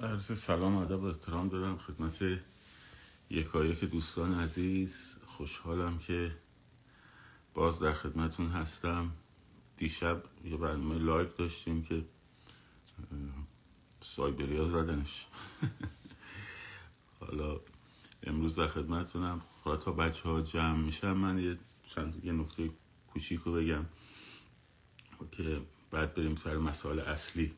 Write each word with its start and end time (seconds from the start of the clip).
عرض 0.00 0.38
سلام 0.38 0.76
ادب 0.76 1.02
و 1.02 1.04
احترام 1.04 1.48
دارم 1.48 1.76
خدمت 1.76 2.40
یکایک 3.30 3.84
دوستان 3.84 4.40
عزیز. 4.40 5.16
خوشحالم 5.26 5.98
که 5.98 6.36
باز 7.54 7.78
در 7.78 7.92
خدمتون 7.92 8.48
هستم. 8.48 9.10
دیشب 9.76 10.22
یه 10.44 10.56
برنامه 10.56 10.98
live 10.98 11.28
داشتیم 11.28 11.82
که 11.82 12.04
سایبریا 14.00 14.64
زدنش. 14.64 15.26
حالا 17.20 17.60
امروز 18.22 18.58
در 18.58 18.66
خدمتونم. 18.66 19.42
تا 19.64 19.92
بچه 19.92 20.28
ها 20.28 20.40
جمع 20.40 20.78
میشن 20.78 21.12
من 21.12 21.38
یه 21.38 21.58
چند 21.86 22.24
یه 22.24 22.32
نکته 22.32 22.70
کوچیک 23.08 23.40
رو 23.40 23.52
بگم 23.52 23.86
که 25.30 25.60
بعد 25.90 26.14
بریم 26.14 26.36
سر 26.36 26.58
مسائل 26.58 26.98
اصلی. 26.98 27.54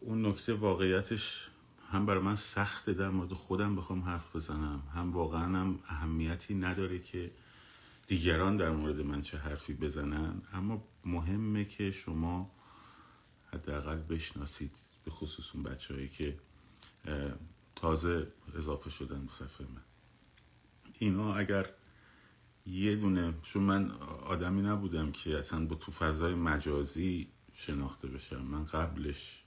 اون 0.00 0.26
نکته 0.26 0.54
واقعیتش 0.54 1.50
هم 1.92 2.06
برای 2.06 2.22
من 2.22 2.36
سخته 2.36 2.92
در 2.92 3.10
مورد 3.10 3.32
خودم 3.32 3.76
بخوام 3.76 4.02
حرف 4.02 4.36
بزنم 4.36 4.82
هم 4.94 5.12
واقعا 5.12 5.44
هم 5.44 5.78
اهمیتی 5.88 6.54
نداره 6.54 6.98
که 6.98 7.30
دیگران 8.06 8.56
در 8.56 8.70
مورد 8.70 9.00
من 9.00 9.20
چه 9.20 9.38
حرفی 9.38 9.74
بزنن. 9.74 10.42
اما 10.52 10.84
مهمه 11.04 11.64
که 11.64 11.90
شما 11.90 12.50
حداقل 13.52 13.96
بشناسید 13.96 14.76
به 15.04 15.10
خصوص 15.10 15.54
اون 15.54 15.62
بچه 15.62 16.08
که 16.08 16.38
تازه 17.74 18.26
اضافه 18.54 18.90
شدن 18.90 19.24
به 19.24 19.32
صفحه 19.32 19.66
من. 19.66 19.82
اینا 20.98 21.34
اگر 21.34 21.66
یه 22.66 22.96
دونه 22.96 23.34
چون 23.42 23.62
من 23.62 23.90
آدمی 24.24 24.62
نبودم 24.62 25.12
که 25.12 25.38
اصلا 25.38 25.66
با 25.66 25.76
تو 25.76 25.92
فضای 25.92 26.34
مجازی 26.34 27.28
شناخته 27.54 28.08
بشم 28.08 28.42
من 28.42 28.64
قبلش 28.64 29.44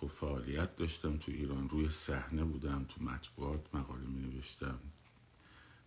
خب 0.00 0.06
فعالیت 0.06 0.76
داشتم 0.76 1.16
تو 1.16 1.32
ایران. 1.32 1.68
روی 1.68 1.88
صحنه 1.88 2.44
بودم 2.44 2.84
تو 2.84 3.04
مطبوعات 3.04 3.74
مقاله 3.74 4.06
می 4.06 4.20
نوشتم 4.20 4.78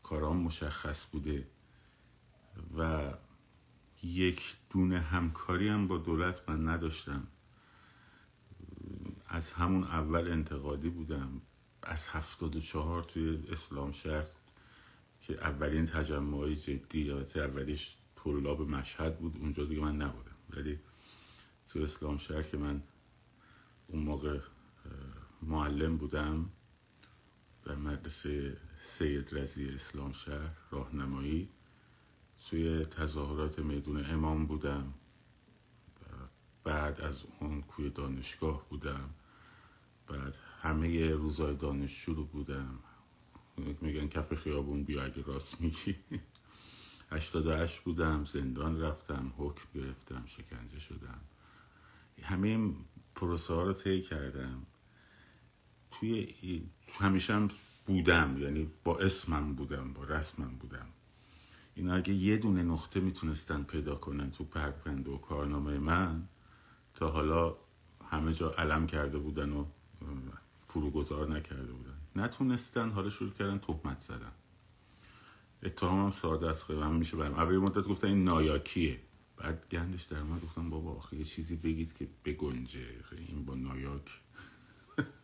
کارام 0.04 0.38
مشخص 0.38 1.08
بوده 1.08 1.48
و 2.78 3.14
یک 4.04 4.58
دونه 4.70 5.00
همکاری 5.00 5.68
هم 5.68 5.88
با 5.88 5.98
دولت 5.98 6.50
من 6.50 6.70
نداشتم. 6.70 7.28
از 9.28 9.54
همون 9.54 9.84
اول 9.84 10.32
انتقادی 10.32 10.90
بودم. 10.90 11.42
از 11.84 12.08
هفتاد 12.08 12.56
و 12.56 12.60
چهار 12.60 13.04
توی 13.04 13.44
اسلام 13.52 13.92
شهر 13.92 14.28
که 15.22 15.34
اولین 15.34 15.86
تجمع 15.86 16.38
های 16.38 16.56
جدی 16.56 17.00
یا 17.00 17.26
اولیش 17.36 17.98
طلاب 18.16 18.62
مشهد 18.62 19.20
بود 19.20 19.38
اونجا 19.38 19.66
دیگه 19.66 19.82
من 19.82 19.96
نبودم. 19.96 20.36
ولی 20.50 20.80
تو 21.68 21.80
اسلام 21.80 22.18
شهر 22.18 22.42
که 22.42 22.58
من 22.58 22.84
اون 23.90 24.04
موقع 24.04 24.40
معلم 25.42 25.98
بودم 25.98 26.50
در 27.66 27.76
مدرسه 27.76 28.58
سید 28.82 29.30
رزی 29.38 29.70
اسلام 29.70 30.12
شهر 30.12 30.56
راهنمایی. 30.72 31.50
توی 32.50 32.86
تظاهرات 32.86 33.60
میدون 33.60 34.06
امام 34.06 34.46
بودم 34.46 34.94
بعد 36.64 37.02
از 37.02 37.24
اون 37.40 37.62
کوی 37.62 37.90
دانشگاه 37.90 38.70
بودم. 38.70 39.10
بعد 40.08 40.38
همه 40.62 41.10
روزای 41.10 41.56
دانشجو 41.56 42.14
رو 42.14 42.26
بودم. 42.26 42.80
میگن 43.82 44.08
کف 44.08 44.34
خیابون 44.34 44.84
بیا 44.84 45.04
اگه 45.04 45.22
راست 45.22 45.62
میگی. 45.62 45.96
88 47.12 47.80
بودم 47.80 48.26
زندان 48.26 48.82
رفتم 48.82 49.34
حکم 49.38 49.66
گرفتم 49.76 50.24
شکنجه 50.26 50.80
شدم. 50.80 51.22
همه 52.22 52.74
پروسه 53.20 53.54
ها 53.54 53.64
رو 53.64 53.74
طی 53.74 54.02
کردم. 54.02 54.66
توی 55.92 56.34
همیشه 57.00 57.34
هم 57.34 57.48
بودم 57.86 58.38
یعنی 58.42 58.72
با 58.84 58.98
اسمم 58.98 59.56
بودم 59.56 59.94
با 59.94 60.04
رسمم 60.04 60.56
بودم. 60.60 60.88
اینا 61.76 61.96
اگه 61.96 62.14
یه 62.14 62.38
دونه 62.38 62.64
نقطه 62.64 63.00
می‌تونستن 63.00 63.64
پیدا 63.64 63.96
کنن 63.96 64.32
تو 64.32 64.44
پرپند 64.44 65.08
و 65.08 65.18
کارنامه 65.18 65.80
من 65.80 66.28
تا 66.94 67.10
حالا 67.10 67.56
همه 68.12 68.34
جا 68.34 68.52
علم 68.52 68.88
کرده 68.88 69.18
بودن 69.18 69.50
و 69.50 69.66
فروگذار 70.60 71.30
نکرده 71.30 71.72
بودن. 71.72 71.98
نتونستن 72.16 72.90
حالا 72.90 73.10
شروع 73.10 73.32
کردن 73.32 73.58
تهمت 73.58 74.00
زدن. 74.00 74.32
اتهام 75.64 76.04
هم 76.04 76.12
ساده 76.12 76.50
است 76.50 76.66
خیلی 76.66 76.82
هم 76.82 76.96
میشه 76.96 77.18
برم. 77.18 77.34
اول 77.34 77.58
مدت 77.58 77.84
گفتن 77.84 78.08
این 78.08 78.24
نایاکیه. 78.24 79.00
بعد 79.40 79.66
گندش 79.72 80.04
در 80.04 80.24
من 80.24 80.40
گفتم 80.40 80.70
بابا 80.70 80.92
آخه 80.92 81.18
یه 81.18 81.24
چیزی 81.24 81.56
بگید 81.56 81.94
که 81.94 82.08
بگنجه. 82.26 82.86
این 83.28 83.46
با 83.46 83.56
نایاک. 83.56 84.22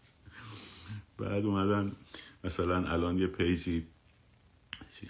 بعد 1.17 1.45
اومدن 1.45 1.95
مثلا 2.43 2.87
الان 2.87 3.17
یه 3.17 3.27
پیجی 3.27 3.87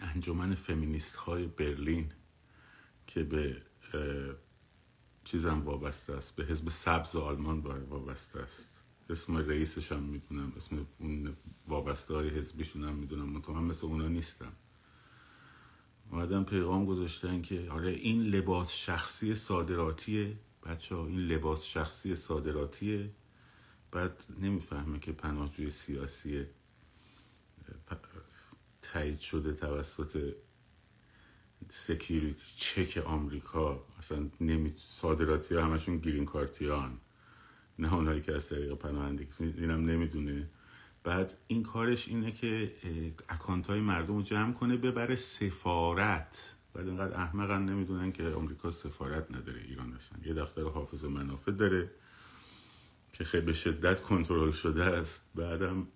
انجمن 0.02 0.56
فمینیست 0.56 1.16
های 1.16 1.48
برلین 1.48 2.12
که 3.08 3.24
به 3.24 3.62
چیزم 5.24 5.62
وابسته 5.62 6.14
است 6.14 6.36
به 6.36 6.46
حزب 6.46 6.70
سبز 6.70 7.16
آلمان 7.16 7.60
وابسته 7.60 8.40
است. 8.40 8.80
اسم 9.10 9.38
رئیسش 9.38 9.92
هم 9.92 10.04
می‌دونم 10.04 10.54
اسم 10.58 10.88
اون 11.00 11.36
وابسته 11.68 12.14
های 12.14 12.30
حزبیشون 12.30 12.84
هم 12.84 12.96
می‌دونم 12.96 13.42
من 13.48 13.64
مثل 13.64 13.88
اونا 13.88 14.08
نیستم. 14.08 14.52
اومدن 16.12 16.44
پیغام 16.44 16.86
گذاشتن 16.86 17.42
که 17.42 17.68
آره 17.70 17.90
این 17.90 18.22
لباس 18.24 18.72
شخصی 18.72 19.36
صادراتیه. 19.36 20.38
بچه 20.64 20.96
این 20.98 21.20
لباس 21.20 21.66
شخصی 21.66 22.16
صادراتیه. 22.16 23.10
بعد 23.92 24.24
نمی‌فهمه 24.40 25.00
که 25.00 25.12
پناهجوی 25.12 25.70
سیاسی 25.70 26.46
تایید 28.82 29.20
شده 29.20 29.54
توسط 29.54 30.34
security 31.70 32.52
check 32.58 33.04
آمریکا. 33.06 33.86
اصلا 33.98 34.30
نمی 34.42 34.72
صادراتی 34.76 35.56
همشون 35.56 35.98
green 35.98 36.26
card 36.26 36.67
ی‌ان. 36.67 36.98
نه 37.80 37.94
اونایی 37.94 38.22
که 38.22 38.36
از 38.36 38.50
طریق 38.50 38.74
پناهندگی 38.74 39.28
اینم 39.40 39.82
نمی‌دونه. 39.86 40.50
بعد 41.06 41.38
این 41.48 41.64
کارش 41.64 42.08
اینه 42.08 42.32
که 42.32 42.72
account 43.30 43.68
های 43.68 43.82
مردم 43.82 44.16
رو 44.16 44.22
جمع 44.22 44.54
کنه 44.54 44.78
ببره 44.78 45.16
سفارت. 45.16 46.56
بعد 46.74 46.88
اینقدر 46.88 47.16
احمقا 47.16 47.58
نمی‌دونن 47.58 48.12
که 48.12 48.24
آمریکا 48.24 48.72
سفارت 48.72 49.32
نداره 49.32 49.62
ایران 49.62 49.94
هستن 49.94 50.22
یه 50.26 50.34
دفتر 50.34 50.64
حافظ 50.64 51.06
منافع 51.06 51.52
داره 51.52 51.92
که 53.14 53.24
خیلی 53.24 53.46
به 53.46 53.54
شدت 53.54 54.02
کنترل 54.02 54.52
شده 54.52 54.84
است. 54.84 55.30
بعدم 55.36 55.88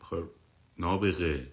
خب 0.00 0.24
نابغه. 0.78 1.52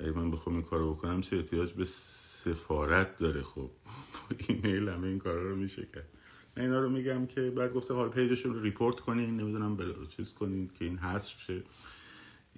اگه 0.00 0.10
من 0.10 0.30
بخوام 0.30 0.56
این 0.56 0.64
کارو 0.64 0.94
بکنم 0.94 1.20
چه 1.20 1.36
احتیاج 1.36 1.72
به 1.72 1.84
سفارت 1.84 3.16
داره؟ 3.16 3.42
خب 3.42 3.70
ایمیل 4.48 4.88
همه 4.88 5.06
این 5.06 5.18
کارا 5.18 5.50
رو 5.50 5.56
میشه 5.56 5.86
کرد. 5.94 6.08
من 6.56 6.62
اینا 6.62 6.80
رو 6.80 6.88
میگم 6.90 7.26
که 7.26 7.50
بعد 7.50 7.72
گفته 7.72 7.94
حالا 7.94 8.08
page 8.08 8.31
شون 8.31 8.54
رو 8.54 8.62
report 8.62 9.00
کنین 9.00 9.36
نمی‌دونم 9.36 9.76
بل... 9.76 10.06
چیز 10.06 10.34
کنین 10.34 10.68
که 10.68 10.84
این 10.84 10.98
حذف 10.98 11.40
شه. 11.40 11.62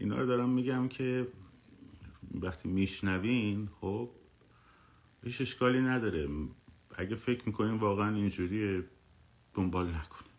اینا 0.01 0.17
رو 0.17 0.27
دارم 0.27 0.51
میگم 0.51 0.89
که 0.89 1.29
وقتی 2.35 2.69
میشنوین 2.69 3.69
خب 3.81 4.11
هیچ 5.23 5.41
اشکالی 5.41 5.81
نداره. 5.81 6.29
اگه 6.97 7.17
فکر 7.17 7.43
می‌کنین 7.47 7.75
واقعا 7.75 8.15
اینجوری 8.15 8.85
دنبال 9.55 9.87
نکنین. 9.87 10.33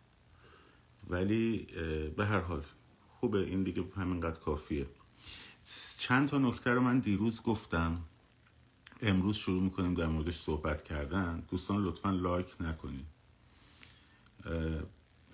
ولی 1.08 1.66
به 2.16 2.26
هر 2.26 2.40
حال 2.40 2.62
خوبه. 3.08 3.38
این 3.38 3.62
دیگه 3.62 3.84
همینقدر 3.96 4.40
کافیه. 4.40 4.86
چند 5.98 6.28
تا 6.28 6.38
نکته 6.38 6.70
رو 6.70 6.80
من 6.80 6.98
دیروز 6.98 7.42
گفتم. 7.42 7.94
امروز 9.02 9.36
شروع 9.36 9.62
می‌کنیم 9.62 9.94
در 9.94 10.06
موردش 10.06 10.36
صحبت 10.36 10.82
کردن. 10.82 11.44
دوستان 11.50 11.84
لطفا 11.84 12.10
لایک 12.10 12.54
نکنید 12.60 13.06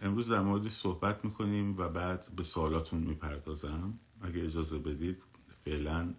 امروز 0.03 0.29
در 0.29 0.41
موردش 0.41 0.73
صحبت 0.73 1.25
می‌کنیم 1.25 1.77
و 1.79 1.89
بعد 1.89 2.33
به 2.37 2.43
سوالاتون 2.43 3.01
می‌پردازم. 3.01 3.99
اگه 4.23 4.45
اجازه 4.45 4.79
بدید 4.79 5.23
فعلا 5.65 6.15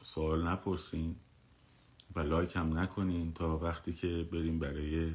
سوال 0.00 0.48
نپرسین 0.48 1.16
و 2.14 2.20
لایک 2.20 2.56
هم 2.56 2.78
نکنین 2.78 3.32
تا 3.32 3.58
وقتی 3.58 3.92
که 3.92 4.28
بریم 4.32 4.58
برای 4.58 5.12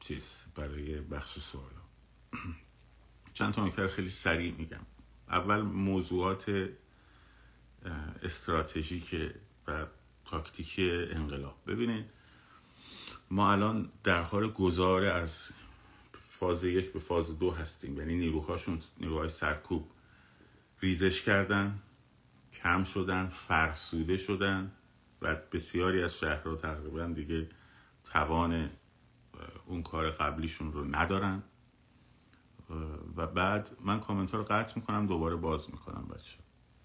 چیز 0.00 0.44
برای 0.54 1.00
بخش 1.00 1.38
سوال. 1.38 1.70
چند 3.34 3.54
تا 3.54 3.66
نکته 3.66 3.88
خیلی 3.88 4.10
سریع 4.10 4.54
میگم. 4.58 4.86
اول 5.28 5.60
موضوعات 5.60 6.70
استراتژیک 8.22 9.32
و 9.66 9.86
تاکتیکی 10.24 10.90
انقلاب. 10.90 11.56
ببینید 11.66 12.04
ما 13.30 13.52
الان 13.52 13.90
در 14.04 14.22
حال 14.22 14.50
گذار 14.50 15.04
از 15.04 15.50
فاز 16.38 16.64
یک 16.64 16.92
به 16.92 16.98
فاز 16.98 17.38
دو 17.38 17.50
هستیم. 17.50 17.98
یعنی 17.98 18.16
نیروهاشون 18.16 18.78
نیروهای 19.00 19.28
سرکوب 19.28 19.90
ریزش 20.80 21.22
کردن 21.22 21.78
کم 22.52 22.82
شدن 22.84 23.26
فرسوده 23.26 24.16
شدن 24.16 24.72
و 25.22 25.36
بسیاری 25.52 26.02
از 26.02 26.18
شهرها 26.18 26.54
تقریبا 26.54 27.06
دیگه 27.06 27.48
توان 28.04 28.70
اون 29.66 29.82
کار 29.82 30.10
قبلیشون 30.10 30.72
رو 30.72 30.84
ندارن. 30.84 31.42
و 33.16 33.26
بعد 33.26 33.70
من 33.80 34.00
کامنت 34.00 34.30
ها 34.30 34.38
رو 34.38 34.44
قطع 34.44 34.72
می‌کنم 34.76 35.06
دوباره 35.06 35.36
باز 35.36 35.70
می‌کنم 35.70 36.08
بچه 36.14 36.38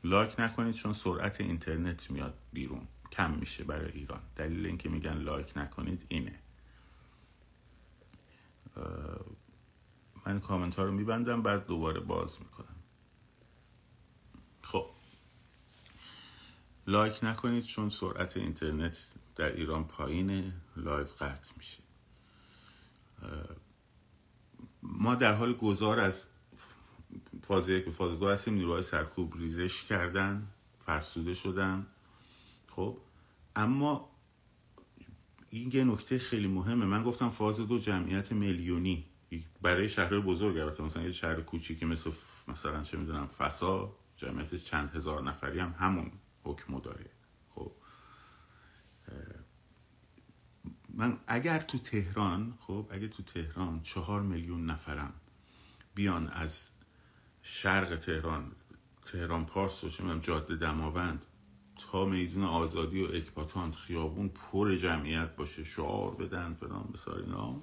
like 0.03 0.39
نکنید 0.39 0.73
چون 0.73 0.93
سرعت 0.93 1.41
اینترنت 1.41 2.11
میاد 2.11 2.33
بیرون. 2.53 2.87
کم 3.11 3.31
میشه 3.31 3.63
برای 3.63 3.91
ایران. 3.91 4.21
دلیل 4.35 4.65
اینکه 4.65 4.89
میگن 4.89 5.17
like 5.17 5.53
نکنید 5.55 6.05
اینه. 6.07 6.39
من 10.25 10.39
کامنت 10.39 10.75
ها 10.75 10.83
رو 10.83 10.91
میبندم 10.91 11.41
بعد 11.41 11.67
دوباره 11.67 11.99
باز 11.99 12.39
می‌کنم. 12.41 12.75
خب. 14.61 14.85
like 16.87 17.19
نکنید 17.23 17.63
چون 17.63 17.89
سرعت 17.89 18.37
اینترنت 18.37 19.07
در 19.35 19.55
ایران 19.55 19.83
پایینه. 19.87 20.53
live 20.77 21.07
قطع 21.19 21.51
میشه. 21.57 21.83
ما 24.83 25.15
در 25.15 25.33
حال 25.33 25.53
گذار 25.53 25.99
از 25.99 26.27
فاز 27.43 27.69
یک 27.69 27.85
به 27.85 27.91
فاز 27.91 28.19
دو 28.19 28.29
هستیم. 28.29 28.53
نیروهای 28.53 28.83
سرکوب 28.83 29.37
ریزش 29.37 29.83
کردن 29.83 30.47
فرسوده 30.85 31.33
شدن. 31.33 31.87
خب. 32.67 32.97
اما 33.55 34.09
این 35.49 35.71
یه 35.73 35.83
نکته 35.83 36.17
خیلی 36.17 36.47
مهمه. 36.47 36.85
من 36.85 37.03
گفتم 37.03 37.29
فاز 37.29 37.59
دو 37.59 37.79
جمعیت 37.79 38.31
میلیونی. 38.31 39.12
برای 39.61 39.89
شهرهای 39.89 40.21
بزرگ 40.21 40.57
البته 40.57 40.83
مثلا 40.83 41.03
یه 41.03 41.11
شهر 41.11 41.41
کوچیکی 41.41 41.85
مثل 41.85 42.11
مثلا 42.47 42.81
چه 42.81 42.97
می‌دونم 42.97 43.27
فسا 43.27 43.95
جمعیت 44.15 44.55
چند 44.55 44.95
هزار 44.95 45.23
نفری 45.23 45.59
هم 45.59 45.75
همون 45.79 46.11
حکم 46.43 46.79
داره. 46.79 47.09
خب. 47.49 47.71
من 50.89 51.17
اگر 51.27 51.59
تو 51.59 51.77
تهران 51.77 52.53
خب 52.59 52.87
اگر 52.91 53.07
تو 53.07 53.23
تهران 53.23 53.81
چهار 53.81 54.21
میلیون 54.21 54.65
نفرم 54.65 55.13
بیان 55.95 56.27
از 56.27 56.69
شرق 57.41 57.95
تهران 57.95 58.51
تهران 59.05 59.45
پارس 59.45 59.83
و 59.83 59.89
چه 59.89 60.19
جاده 60.19 60.55
دماوند 60.55 61.25
تا 61.77 62.05
میدون 62.05 62.43
آزادی 62.43 63.03
و 63.03 63.07
اکباتان 63.15 63.71
خیابون 63.71 64.29
پر 64.29 64.75
جمعیت 64.75 65.35
باشه 65.35 65.63
شعار 65.63 66.15
بدن 66.15 66.53
فلان 66.53 66.89
بسار 66.93 67.19
اینا 67.19 67.61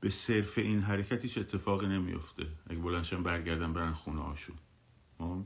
به 0.00 0.10
صرف 0.10 0.58
این 0.58 0.80
حرکت 0.80 1.22
هیچ 1.22 1.38
اتفاقی 1.38 1.86
نمیفته 1.86 2.46
اگه 2.66 2.80
بلندشن 2.80 3.22
برگردن 3.22 3.72
برن 3.72 3.92
خونه 3.92 4.22
هاشون. 4.22 4.56
خب؟ 5.18 5.44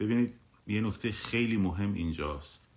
ببینید 0.00 0.34
یه 0.66 0.80
نکته 0.80 1.12
خیلی 1.12 1.56
مهم 1.56 1.94
اینجاست 1.94 2.68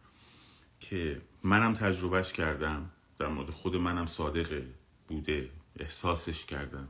که 0.80 1.22
منم 1.44 1.74
تجربهش 1.74 2.34
کردم. 2.34 2.90
در 3.20 3.28
مورد 3.28 3.50
خود 3.50 3.76
منم 3.76 4.06
صادقه 4.06 4.68
بوده 5.08 5.50
احساسش 5.80 6.46
کردم. 6.46 6.88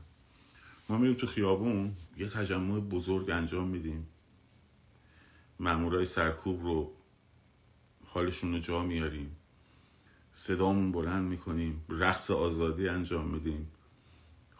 ما 0.88 0.98
میریم 0.98 1.16
تو 1.16 1.26
خیابون 1.26 1.96
یه 2.16 2.28
تجمع 2.28 2.80
بزرگ 2.80 3.30
انجام 3.30 3.68
میدیم. 3.68 4.06
مامورای 5.60 6.04
سرکوب 6.04 6.62
رو 6.62 6.92
حالشون 8.06 8.52
رو 8.52 8.58
جا 8.58 8.82
میاریم. 8.82 9.36
صدامون 10.32 10.92
بلند 10.92 11.28
می‌کنیم. 11.28 11.84
رقص 11.88 12.30
آزادی 12.30 12.88
انجام 12.88 13.28
میدیم. 13.28 13.70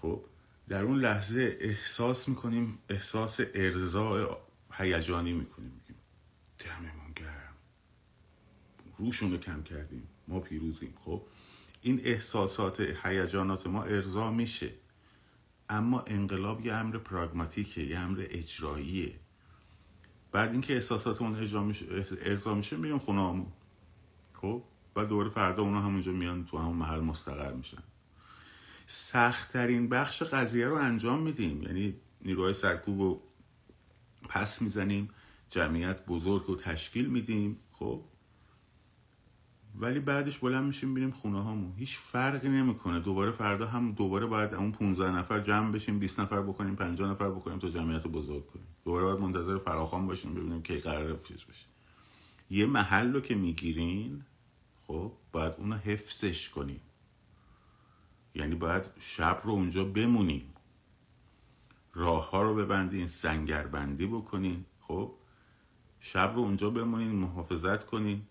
خب 0.07 0.25
در 0.69 0.83
اون 0.83 0.99
لحظه 0.99 1.57
احساس 1.61 2.29
می‌کنیم 2.29 2.79
احساس 2.89 3.41
ارزا 3.55 4.39
هیجانی 4.73 5.33
می‌کنیم 5.33 5.71
میگیم 5.71 5.97
دممون 6.59 7.13
گرم. 7.17 7.55
روشون 8.99 9.31
رو 9.31 9.39
کم 9.39 9.63
کردیم 9.63 10.09
ما 10.29 10.41
پیروزیم. 10.41 10.95
خب 11.05 11.23
این 11.83 12.01
احساسات 12.05 12.81
هیجانات 12.81 13.67
ما 13.67 13.83
ارضا 13.83 14.31
میشه. 14.31 14.71
اما 15.69 16.01
انقلاب 16.01 16.67
یه 16.67 16.73
امر 16.73 16.99
پراگماتیکه 16.99 17.81
یه 17.81 17.99
امر 17.99 18.27
اجراییه. 18.31 19.13
بعد 20.33 20.53
اینکه 20.53 20.75
احساساتمون 20.75 21.37
ارضا 22.23 22.55
میشه 22.55 22.77
میریم 22.77 22.99
خونه 22.99 23.21
همون 23.21 23.53
خب 24.35 24.63
بعد 24.95 25.09
دوباره 25.09 25.31
فردا 25.31 25.63
اونا 25.63 25.81
همونجا 25.81 26.13
میان 26.13 26.45
تو 26.45 26.59
همون 26.59 26.77
محل 26.77 27.01
مستقر 27.01 27.53
میشن. 27.53 27.83
سختترین 28.87 29.89
بخش 29.89 30.23
قضیه 30.23 30.69
رو 30.69 30.75
انجام 30.75 31.23
میدیم. 31.23 31.63
یعنی 31.63 31.95
نیروهای 32.21 32.53
سرکوب 32.53 33.01
رو 33.01 33.23
پس 34.29 34.63
می‌زنیم 34.63 35.09
جمعیت 35.49 36.07
بزرگ 36.07 36.43
رو 36.43 36.57
تشکیل 36.57 37.07
میدیم 37.07 37.57
خب؟ 37.73 38.03
ولی 39.79 40.01
بعدش 40.01 40.39
بلند 40.39 40.65
میشیم 40.65 40.95
بریم 40.95 41.11
خونه 41.11 41.43
هامون. 41.43 41.75
هیچ 41.77 41.97
فرقی 41.99 42.49
نمی‌کنه. 42.49 43.01
دوباره 43.01 43.31
فردا 43.31 43.67
هم 43.67 43.93
دوباره 43.93 44.27
باید 44.27 44.55
اون 44.55 44.73
15 44.73 45.11
نفر 45.11 45.41
جمع 45.41 45.73
بشیم 45.73 45.99
20 45.99 46.21
نفر 46.21 46.43
بکنیم 46.43 46.77
50 46.77 47.11
نفر 47.11 47.31
بکنیم 47.31 47.59
تا 47.59 47.71
جمعیت 47.71 48.05
رو 48.05 48.11
بزرگ 48.11 48.47
کنیم. 48.47 48.67
دوباره 48.85 49.05
باید 49.05 49.19
منتظر 49.19 49.59
فراخوان 49.59 50.07
باشیم 50.07 50.35
ببینیم 50.35 50.63
کی 50.63 50.79
قرار 50.79 51.19
چیز 51.19 51.45
بشه. 51.45 51.67
یه 52.51 52.67
محل 52.67 53.13
رو 53.13 53.21
که 53.21 53.35
می‌گیرین 53.35 54.23
خب؟ 54.87 55.13
باید 55.33 55.55
اونو 55.59 55.77
حفظش 55.77 56.49
کنیم. 56.49 56.81
یعنی 58.37 58.55
باید 58.55 58.85
شب 58.99 59.41
رو 59.45 59.51
اونجا 59.51 59.85
بمونیم 59.85 60.55
راه 61.95 62.31
ها 62.31 62.43
رو 62.43 62.55
ببندین 62.55 63.07
سنگربندی 63.07 64.07
بکنین 64.07 64.65
خب 64.81 65.15
شب 66.01 66.33
رو 66.35 66.41
اونجا 66.41 66.71
بمونین 66.71 67.11
محافظت 67.11 67.87
کنین 67.87 68.23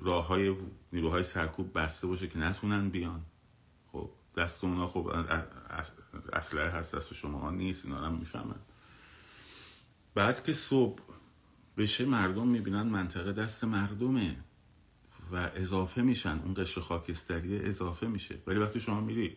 راه 0.00 0.26
های 0.26 0.56
نیروهای 0.92 1.22
سرکوب 1.22 1.78
بسته 1.78 2.06
باشه 2.06 2.28
که 2.28 2.38
نتونن 2.38 2.88
بیان. 2.88 3.22
خب 3.92 4.10
دست 4.36 4.64
اونا 4.64 4.86
خب 4.86 5.12
اسلحه 6.32 6.70
هست 6.70 6.94
دست 6.94 7.14
شما 7.14 7.38
ها 7.38 7.50
نیست 7.50 7.84
اینا 7.84 7.98
هم 7.98 8.14
می‌فهمن. 8.14 8.60
بعد 10.14 10.44
که 10.44 10.52
صبح 10.52 11.02
بشه 11.76 12.04
مردم 12.04 12.48
می‌بینن 12.48 12.82
منطقه 12.82 13.32
دست 13.32 13.64
مردمه. 13.64 14.36
و 15.32 15.36
اضافه 15.36 16.02
میشن. 16.02 16.40
اون 16.44 16.54
قشر 16.56 16.80
خاکستری 16.80 17.60
اضافه 17.60 18.06
میشه. 18.06 18.38
ولی 18.46 18.58
وقتی 18.58 18.80
شما 18.80 19.00
میری 19.00 19.36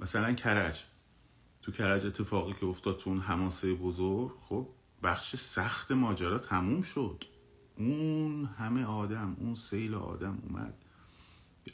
مثلا 0.00 0.32
کرج. 0.32 0.84
تو 1.62 1.72
کرج 1.72 2.06
اتفاقی 2.06 2.52
که 2.52 2.66
افتاد 2.66 2.98
تو 2.98 3.10
اون 3.10 3.20
هماسه 3.20 3.74
بزرگ 3.74 4.32
خب 4.36 4.68
بخش 5.02 5.36
سخت 5.36 5.92
ماجرا 5.92 6.38
تموم 6.38 6.82
شد. 6.82 7.24
اون 7.76 8.44
همه 8.44 8.84
آدم 8.84 9.36
اون 9.40 9.54
سیل 9.54 9.94
آدم 9.94 10.38
اومد. 10.42 10.74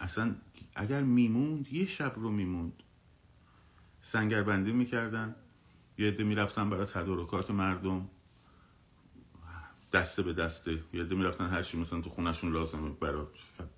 اصلا 0.00 0.36
اگر 0.74 1.02
میموند 1.02 1.72
یه 1.72 1.86
شب 1.86 2.12
رو 2.16 2.30
میموند. 2.30 2.82
سنگربندی 4.00 4.72
می‌کردن. 4.72 5.34
یه 5.98 6.08
عده 6.08 6.24
می‌رفتن 6.24 6.70
برای 6.70 6.86
تدارکات 6.86 7.50
مردم. 7.50 8.08
دسته 9.92 10.22
به 10.22 10.32
دسته. 10.32 10.82
یه 10.92 11.02
عده 11.02 11.14
می‌رفتن 11.14 11.46
هر 11.46 11.62
چی 11.62 11.78
مثلا 11.78 12.00
تو 12.00 12.10
خونشون 12.10 12.52
لازمه 12.52 12.90
برای 12.90 13.26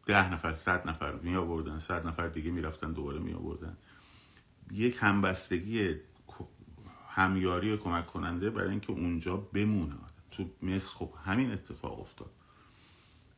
ده 0.07 0.33
نفر 0.33 0.55
صد 0.55 0.89
نفر 0.89 1.13
می 1.13 1.37
آوردن 1.37 1.79
صد 1.79 2.07
نفر 2.07 2.29
دیگه 2.29 2.51
می‌رفتن 2.51 2.93
دوباره 2.93 3.19
می 3.19 3.33
آوردن 3.33 3.77
یک 4.73 4.97
همبستگی 5.01 5.95
همیاری 7.09 7.77
کمک 7.77 8.07
کننده 8.07 8.51
برای 8.51 8.71
اینکه 8.71 8.93
اونجا 8.93 9.37
بمونه. 9.37 9.95
تو 10.31 10.51
مصر 10.63 10.95
خب 10.97 11.15
همین 11.25 11.53
اتفاق 11.53 12.01
افتاد. 12.01 12.31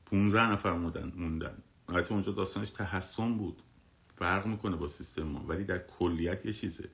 15 0.07 0.51
نفر 0.51 0.73
موندن. 0.73 1.13
موندن 1.17 1.63
اونجا 2.11 2.33
داستانش 2.33 2.71
تحسن 2.71 3.39
بود. 3.39 3.63
فرق 4.17 4.47
می‌کنه 4.47 4.77
با 4.77 4.89
سیستم 4.89 5.23
ما. 5.23 5.45
ولی 5.47 5.65
در 5.65 5.79
کلیت 5.79 6.47
یه 6.47 6.53
چیزه. 6.53 6.89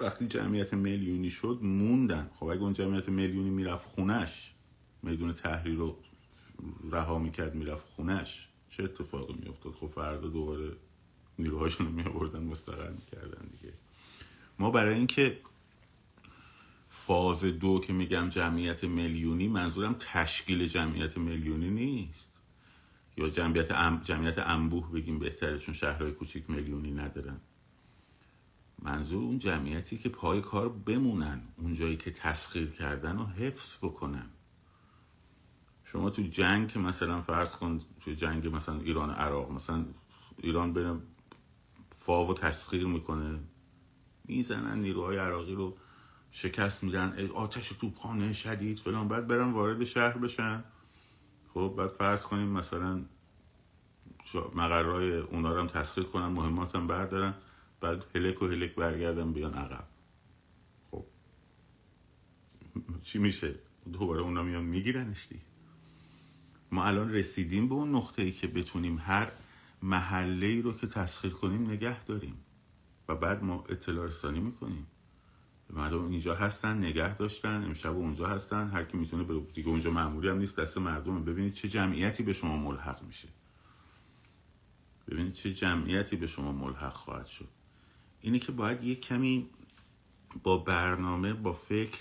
وقتی 0.00 0.26
جمعیت 0.26 0.74
میلیونی 0.74 1.30
شد 1.30 1.58
موندن. 1.62 2.30
خب 2.34 2.46
اگه 2.46 2.62
اون 2.62 2.72
جمعیت 2.72 3.08
میلیونی 3.08 3.50
می‌رفت 3.50 3.86
خونش 3.86 4.54
میدون 5.02 5.32
تحریر 5.32 5.74
رو 5.74 5.98
رها 6.90 7.18
می‌کرد 7.18 7.54
می‌رفت 7.54 7.86
خونش 7.88 8.48
چه 8.68 8.84
اتفاقی 8.84 9.34
میافتاد؟ 9.42 9.72
خب 9.72 9.86
فردا 9.86 10.28
دوباره 10.28 10.76
نیروهاشون 11.38 11.86
رو 11.86 11.92
میآوردن 11.92 12.42
مستقر 12.42 12.90
می‌کردن 12.90 13.46
دیگه. 13.46 13.72
ما 14.58 14.70
برای 14.70 14.94
اینکه 14.94 15.38
فاز 16.88 17.44
دو 17.44 17.80
که 17.80 17.92
میگم 17.92 18.28
جمعیت 18.28 18.84
میلیونی 18.84 19.48
منظورم 19.48 19.96
تشکیل 19.98 20.66
جمعیت 20.66 21.18
میلیونی 21.18 21.70
نیست. 21.70 22.32
یا 23.16 23.28
جمعیت, 23.28 23.70
ام... 23.70 24.00
جمعیت 24.00 24.38
انبوه 24.38 24.92
بگیم 24.92 25.18
بهتره 25.18 25.58
چون 25.58 25.74
شهرهای 25.74 26.12
کوچیک 26.12 26.50
میلیونی 26.50 26.90
ندارن. 26.90 27.40
منظور 28.82 29.22
اون 29.22 29.38
جمعیتی 29.38 29.98
که 29.98 30.08
پای 30.08 30.40
کار 30.40 30.68
بمونن 30.68 31.42
اونجایی 31.56 31.96
که 31.96 32.10
تسخیر 32.10 32.70
کردن 32.70 33.16
و 33.18 33.26
حفظ 33.26 33.78
بکنن. 33.84 34.30
شما 35.84 36.10
تو 36.10 36.22
جنگ 36.22 36.68
که 36.68 36.78
مثلا 36.78 37.22
فرض 37.22 37.56
کن 37.56 37.78
تو 38.00 38.10
جنگ 38.10 38.54
مثلا 38.54 38.80
ایران 38.80 39.10
عراق 39.10 39.50
مثلا 39.50 39.84
ایران 40.36 40.72
بره 40.72 41.00
فاو 41.90 42.34
تسخیر 42.34 42.86
می‌کنه 42.86 43.40
می‌زنن 44.24 44.78
نیروهای 44.78 45.16
عراقی 45.16 45.54
رو 45.54 45.76
شکست 46.30 46.84
میدن 46.84 47.28
آتش 47.34 47.68
توپخانه 47.68 48.32
شدید 48.32 48.78
فلان 48.78 49.08
بعد 49.08 49.26
برن 49.26 49.52
وارد 49.52 49.84
شهر 49.84 50.18
بشن. 50.18 50.64
خب 51.54 51.74
بعد 51.78 51.90
فرض 51.90 52.26
کنیم 52.26 52.48
مثلا 52.48 53.04
مقرهای 54.54 55.16
اونا 55.16 55.52
رو 55.52 55.60
هم 55.60 55.66
تسخیر 55.66 56.04
کنن 56.04 56.26
مهمات 56.26 56.76
هم 56.76 56.86
بردارن. 56.86 57.34
بعد 57.80 58.04
هلک 58.14 58.42
و 58.42 58.46
هلک 58.46 58.74
برگردن 58.74 59.32
بیان 59.32 59.54
عقب. 59.54 59.84
خب. 60.90 61.04
چی 63.02 63.18
میشه؟ 63.18 63.54
دوباره 63.92 64.20
اونا 64.20 64.42
میان 64.42 64.64
میگیرنش 64.64 65.26
دیگه. 65.28 65.40
ما 66.72 66.84
الان 66.84 67.12
رسیدیم 67.12 67.68
به 67.68 67.74
اون 67.74 67.94
نقطه 67.94 68.22
ای 68.22 68.32
که 68.32 68.46
بتونیم 68.46 68.98
هر 68.98 69.32
محله 69.82 70.46
ای 70.46 70.62
رو 70.62 70.72
که 70.72 70.86
تسخیر 70.86 71.30
کنیم 71.30 71.70
نگه 71.70 72.04
داریم. 72.04 72.36
و 73.08 73.14
بعد 73.14 73.44
ما 73.44 73.64
اطلاع 73.68 74.06
رسانی 74.06 74.40
می‌کنیم. 74.40 74.86
مردم 75.70 76.08
اینجا 76.10 76.34
هستن 76.34 76.78
نگه 76.78 77.16
داشتن 77.16 77.64
امشب 77.64 77.96
اونجا 77.96 78.26
هستن 78.26 78.68
هر 78.68 78.84
کی 78.84 78.96
می‌تونه 78.96 79.24
به 79.24 79.40
دیگه 79.54 79.68
اونجا 79.68 79.90
معمولی 79.90 80.28
هم 80.28 80.38
نیست 80.38 80.60
دست 80.60 80.78
مردم 80.78 81.24
ببینید 81.24 81.52
چه 81.52 81.68
جمعیتی 81.68 82.22
به 82.22 82.32
شما 82.32 82.56
ملحق 82.56 83.02
میشه. 83.02 83.28
ببینید 85.08 85.32
چه 85.32 85.54
جمعیتی 85.54 86.16
به 86.16 86.26
شما 86.26 86.52
ملحق 86.52 86.92
خواهد 86.92 87.26
شد. 87.26 87.48
اینه 88.26 88.38
که 88.38 88.52
باید 88.52 88.84
یه 88.84 88.94
کمی 88.94 89.50
با 90.42 90.56
برنامه 90.58 91.34
با 91.34 91.52
فکر 91.52 92.00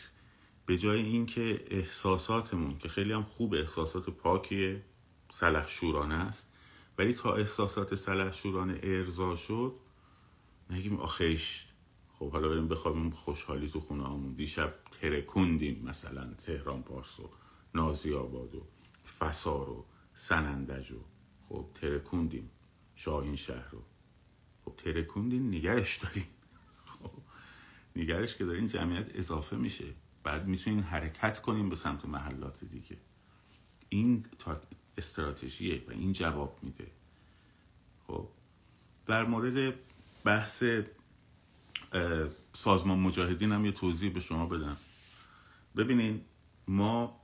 به 0.66 0.78
جای 0.78 1.02
اینکه 1.02 1.66
احساساتمون 1.72 2.78
که 2.78 2.90
خیلی 2.90 3.14
هم 3.14 3.24
خوب 3.24 3.54
احساسات 3.54 4.10
پاکیه 4.10 4.84
سلح 5.30 5.68
شورانه 5.68 6.16
است 6.16 6.52
ولی 6.98 7.14
تا 7.14 7.36
احساسات 7.36 7.96
سلح 7.96 8.32
شورانه 8.32 8.80
ارضا 8.84 9.36
شد 9.36 9.76
نگیم 10.70 11.00
آخیش 11.00 11.68
خب 12.20 12.32
حالا 12.32 12.50
بریم 12.50 12.68
بخوابیم 12.68 13.10
خوشحالی 13.10 13.70
تو 13.70 13.80
خونه 13.80 14.04
همون 14.04 14.34
دیشب 14.34 14.74
ترکوندیم 15.02 15.86
مثلا 15.86 16.34
تهران 16.34 16.84
پارس 16.84 17.20
و 17.20 17.30
نازی 17.76 18.14
آباد 18.14 18.56
و 18.56 18.68
فسار 19.20 19.70
و 19.70 19.86
سنندج 20.14 20.92
و 20.92 21.00
خب 21.50 21.66
ترکوندیم 21.74 22.52
شاهین 22.96 23.36
شهر 23.36 23.70
رو. 23.72 23.95
ترکوندین 24.72 25.56
نگرش 25.56 25.98
دارین 25.98 26.26
خب 26.86 27.12
نگرش 27.96 28.36
که 28.36 28.46
دارین 28.46 28.68
جمعیت 28.68 29.16
اضافه 29.16 29.56
میشه. 29.56 29.86
بعد 30.24 30.48
می‌تونین 30.48 30.80
حرکت 30.80 31.42
کنیم 31.42 31.70
به 31.70 31.76
سمت 31.76 32.06
محلات 32.06 32.64
دیگه. 32.64 32.98
این 33.90 34.26
استراتژیه 34.98 35.84
و 35.88 35.92
این 35.92 36.14
جواب 36.14 36.60
میده. 36.62 36.92
خب 38.08 38.30
در 39.06 39.26
مورد 39.26 39.74
بحث 40.24 40.64
سازمان 42.54 43.00
مجاهدین 43.00 43.52
هم 43.52 43.66
یه 43.66 43.72
توضیح 43.72 44.12
به 44.14 44.20
شما 44.20 44.46
بدم. 44.46 44.78
ببینین 45.78 46.22
ما 46.68 47.22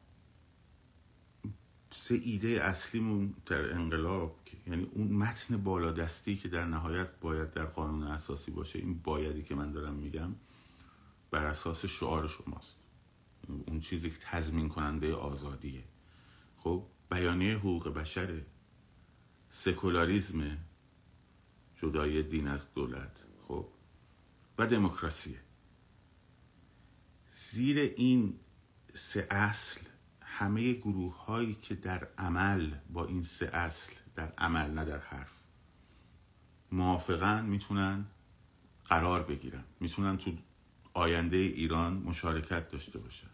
سه 1.89 2.15
ایده 2.23 2.47
اصلیمون 2.47 3.33
در 3.45 3.73
انقلاب 3.73 4.39
یعنی 4.67 4.83
اون 4.83 5.07
متن 5.07 5.57
بالادستی 5.57 6.35
که 6.35 6.47
در 6.47 6.65
نهایت 6.65 7.19
باید 7.19 7.51
در 7.51 7.65
قانون 7.65 8.03
اساسی 8.03 8.51
باشه 8.51 8.79
این 8.79 8.99
بایدی 8.99 9.43
که 9.43 9.55
من 9.55 9.71
دارم 9.71 9.93
میگم 9.93 10.35
بر 11.31 11.45
اساس 11.45 11.85
شعار 11.85 12.27
شماست. 12.27 12.77
اون 13.67 13.79
چیزی 13.79 14.09
که 14.09 14.17
تضمین 14.21 14.69
کننده 14.69 15.13
آزادیه. 15.13 15.83
خب 16.57 16.85
بیانیه 17.11 17.57
حقوق 17.57 17.87
بشره 17.87 18.45
سکولاریزم 19.49 20.57
جدای 21.77 22.23
دین 22.23 22.47
از 22.47 22.73
دولت. 22.73 23.25
خب 23.47 23.67
و 24.57 24.67
دموکراسیه. 24.67 25.39
زیر 27.29 27.77
این 27.97 28.39
سه 28.93 29.27
اصل 29.29 29.81
همه 30.41 30.73
گروه 30.73 31.25
هایی 31.25 31.53
که 31.53 31.75
در 31.75 32.07
عمل 32.17 32.71
با 32.89 33.05
این 33.05 33.23
سه 33.23 33.45
اصل 33.45 33.93
در 34.15 34.33
عمل 34.37 34.71
نه 34.71 34.85
در 34.85 34.99
حرف. 34.99 35.37
موافقا 36.71 37.41
می‌تونن 37.41 38.05
قرار 38.85 39.23
بگیرن. 39.23 39.63
می‌تونن 39.79 40.17
تو 40.17 40.31
آینده 40.93 41.37
ایران 41.37 41.93
مشارکت 41.93 42.69
داشته 42.69 42.99
باشن. 42.99 43.29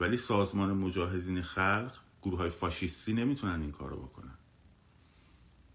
ولی 0.00 0.16
سازمان 0.16 0.72
مجاهدین 0.72 1.42
خلق 1.42 1.96
گروه 2.22 2.38
های 2.38 2.50
فاشیستی 2.50 3.12
نمی‌تونن 3.12 3.60
این 3.60 3.72
کارو 3.72 3.96
بکنن. 3.96 4.38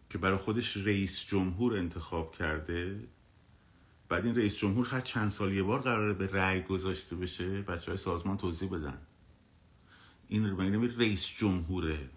که 0.10 0.18
برای 0.18 0.38
خودش 0.38 0.78
رئیس 0.78 1.26
جمهور 1.26 1.78
انتخاب 1.78 2.36
کرده 2.36 3.08
بعد 4.10 4.26
این 4.26 4.36
رئیس 4.36 4.56
جمهور 4.58 4.88
هر 4.88 5.02
چند 5.02 5.30
سال 5.30 5.54
یه 5.54 5.64
بار 5.64 5.82
قراره 5.82 6.14
به 6.14 6.28
رأی 6.28 6.62
گذاشته 6.62 7.16
بشه 7.16 7.62
بچه 7.62 7.92
های 7.92 7.98
سازمان 7.98 8.38
توضیح 8.38 8.70
بدن. 8.70 9.08
این 10.32 10.50
رو 10.50 10.88
رئیس 10.98 11.26
جمهوره. 11.26 12.10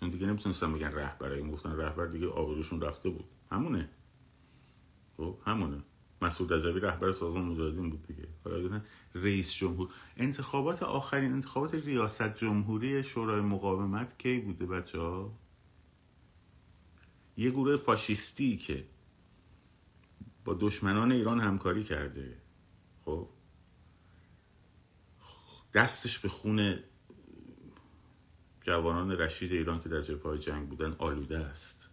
چون 0.00 0.10
دیگه 0.10 0.26
نمی‌تونستن 0.26 0.72
بگن 0.72 0.92
رهبر. 0.92 1.30
این 1.30 1.50
گفتن 1.50 1.76
رهبر 1.76 2.06
دیگه 2.06 2.28
آبروشون 2.28 2.80
رفته 2.80 3.10
بود. 3.10 3.24
همونه. 3.50 3.90
خب 5.16 5.38
همونه. 5.44 5.82
مسعود 6.22 6.52
رجبی 6.52 6.80
رهبر 6.80 7.12
سازمان 7.12 7.44
مجاهدین 7.44 7.90
بود 7.90 8.02
دیگه. 8.02 8.28
حالا 8.44 8.80
رئیس 9.14 9.54
جمهور. 9.54 9.88
انتخابات 10.16 10.82
آخرین 10.82 11.32
انتخابات 11.32 11.74
ریاست 11.74 12.34
جمهوری 12.34 13.04
شورای 13.04 13.40
مقاومت 13.40 14.18
کی 14.18 14.38
بوده 14.38 14.66
بچه 14.66 15.00
ها؟ 15.00 15.38
یه 17.36 17.50
گروه 17.50 17.76
فاشیستی 17.76 18.56
که 18.56 18.86
با 20.44 20.56
دشمنان 20.60 21.12
ایران 21.12 21.40
همکاری 21.40 21.84
کرده. 21.84 22.36
خب. 23.04 23.28
دستش 25.74 26.18
به 26.18 26.28
خون 26.28 26.78
جوانان 28.66 29.12
رشید 29.12 29.52
ایران 29.52 29.80
که 29.80 29.88
در 29.88 30.02
جبهه 30.02 30.38
جنگ 30.38 30.68
بودن 30.68 30.96
آلوده 30.98 31.38
است. 31.38 31.88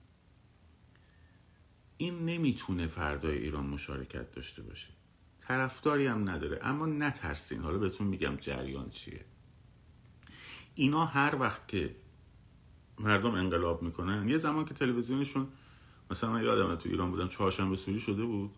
این 1.98 2.25
نمی‌تونه 2.25 2.88
فردای 2.88 3.38
ایران 3.38 3.65
مشارکت 3.65 4.32
داشته 4.32 4.62
باشه. 4.62 4.89
طرفداری 5.39 6.08
هم 6.08 6.30
نداره. 6.30 6.60
اما 6.62 6.86
نترسین. 6.86 7.62
حالا 7.62 7.77
بهتون 7.77 8.08
میگم 8.08 8.36
جریان 8.36 8.89
چیه. 8.89 9.25
اینا 10.75 11.06
هر 11.06 11.36
وقت 11.36 11.68
که 11.68 11.96
مردم 13.00 13.32
انقلاب 13.34 13.84
می‌کنن 13.84 14.30
یه 14.30 14.38
زمان 14.38 14.65
که 14.65 14.74
تلویزیونشون 14.74 15.48
مثلا 16.12 16.32
من 16.32 16.44
یادم 16.44 16.75
تو 16.75 16.89
ایران 16.89 17.12
بودم 17.12 17.27
چهارشنبه 17.27 17.75
سوری 17.75 18.00
شده 18.00 18.25
بود. 18.25 18.56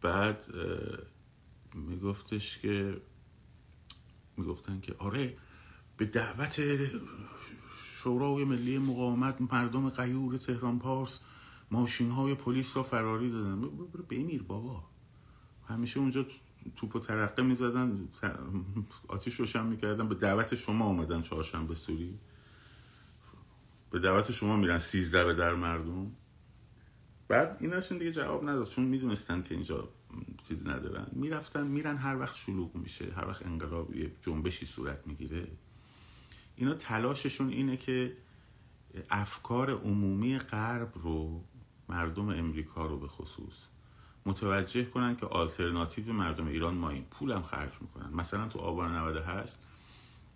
بعد 0.00 0.46
میگفتش 1.74 2.58
که 2.58 3.00
می‌گفتن 4.36 4.80
که 4.80 4.94
آره 4.98 5.36
به 5.96 6.04
دعوت 6.04 6.60
شورای 7.84 8.44
ملی 8.44 8.78
مقاومت 8.78 9.52
مردم 9.52 9.90
قیور 9.90 10.36
تهران 10.36 10.78
پارس 10.78 11.20
ماشین 11.70 12.10
های 12.10 12.34
پلیس 12.34 12.76
را 12.76 12.82
فراری 12.82 13.30
دادن. 13.30 13.60
بمیر 14.08 14.42
بابا. 14.42 14.84
همیشه 15.68 16.00
اونجا 16.00 16.26
توپ 16.76 16.96
و 16.96 16.98
ترقه 16.98 17.42
می‌زدن 17.42 18.08
آتیش 19.08 19.34
روشن 19.34 19.66
می‌کردن. 19.66 20.08
به 20.08 20.14
دعوت 20.14 20.54
شما 20.54 20.84
آمدن 20.84 21.22
چهارشنبه 21.22 21.74
سوری. 21.74 22.18
به 23.90 23.98
دعوت 23.98 24.32
شما 24.32 24.56
میرن 24.56 24.78
سیزده 24.78 25.24
به 25.24 25.34
در 25.34 25.54
مردم. 25.54 26.12
بعد 27.28 27.56
ایناشون 27.60 27.98
دیگه 27.98 28.12
جواب 28.12 28.48
نداد 28.48 28.68
چون 28.68 28.84
می‌دونستن 28.84 29.42
که 29.42 29.54
اینجا 29.54 29.88
چیز 30.48 30.66
ندارن. 30.66 31.06
می‌رفتن 31.12 31.66
میرن 31.66 31.96
هر 31.96 32.18
وقت 32.18 32.34
شلوغ 32.36 32.76
میشه 32.76 33.12
هر 33.16 33.28
وقت 33.28 33.46
انقلاب 33.46 33.94
یه 33.94 34.12
جنبشی 34.22 34.66
صورت 34.66 35.06
می‌گیره. 35.06 35.48
اینا 36.56 36.74
تلاششون 36.74 37.48
اینه 37.48 37.76
که 37.76 38.16
افکار 39.10 39.70
عمومی 39.70 40.38
غرب 40.38 40.92
رو 40.94 41.44
مردم 41.88 42.28
امریکا 42.28 42.86
رو 42.86 42.98
به 42.98 43.08
خصوص 43.08 43.68
متوجه 44.26 44.84
کنن 44.84 45.16
که 45.16 45.26
آلترناتیو 45.26 46.12
مردم 46.12 46.46
ایران 46.46 46.74
ما 46.74 46.90
این 46.90 47.04
پولم 47.04 47.42
خرج 47.42 47.72
می‌کنن. 47.80 48.10
مثلا 48.14 48.48
تو 48.48 48.58
آبان 48.58 48.96
98 48.96 49.54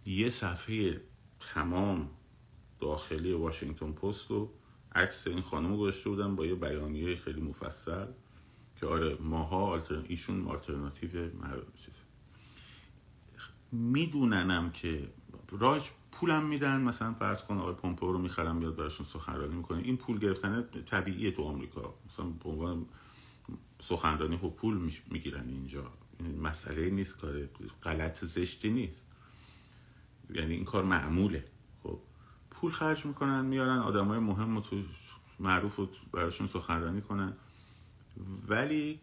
یه 0.07 0.31
صفحه 0.31 1.01
تمام 1.41 2.11
داخلی 2.81 3.33
واشنگتن 3.33 3.93
پست 3.93 4.31
و 4.31 4.51
عکس 4.95 5.27
این 5.27 5.41
خانم 5.41 5.77
گذاشته 5.77 6.11
بودن 6.11 6.37
با 6.37 6.47
یه 6.47 6.55
بیانیه 6.55 7.17
خیلی 7.17 7.41
مفصل 7.41 8.07
که 8.81 8.87
آره 8.87 9.17
ماها 9.21 9.67
آلتر... 9.67 10.05
ایشون 10.09 10.47
آلترناتیو 10.47 11.37
مردم 11.37 11.73
چیز. 11.77 12.03
میدوننم 13.73 14.71
که 14.71 15.09
راج 15.51 15.91
پولم 16.13 16.47
میدن. 16.47 16.81
مثلا 16.81 17.15
فرض 17.15 17.43
کن 17.43 17.59
آقای 17.59 17.75
پومپو 17.75 18.13
رو 18.13 18.19
می‌خرم 18.19 18.61
بیاد 18.61 18.77
براشون 18.77 19.07
سخنرانی 19.07 19.55
می‌کنه. 19.57 19.79
این 19.79 19.97
پول 19.97 20.19
گرفتن 20.19 20.63
طبیعیه 20.87 21.31
تو 21.31 21.45
آمریکا. 21.45 21.95
مثلا 22.07 22.27
به 22.27 22.49
عنوان 22.49 22.87
سخنرانی 23.81 24.37
و 24.37 24.49
پول 24.49 24.91
می‌گیرن 25.11 25.49
اینجا. 25.49 25.93
مسئله 26.43 26.91
نیست 26.91 27.17
کار 27.17 27.47
غلط 27.83 28.25
زشتی 28.25 28.71
نیست. 28.71 29.05
یعنی 30.35 30.55
این 30.55 30.65
کار 30.65 30.85
معموله. 30.85 31.45
خب 31.83 31.99
پول 32.51 32.71
خرج 32.71 33.07
می‌کنن 33.07 33.45
میارن 33.45 33.79
آدمای 33.79 34.19
مهم 34.19 34.57
و 34.57 34.61
تو 34.61 34.83
معروف 35.41 35.79
و 35.79 35.89
براشون 36.13 36.47
سخنرانی 36.47 37.01
کنن. 37.01 37.33
ولی 38.49 39.01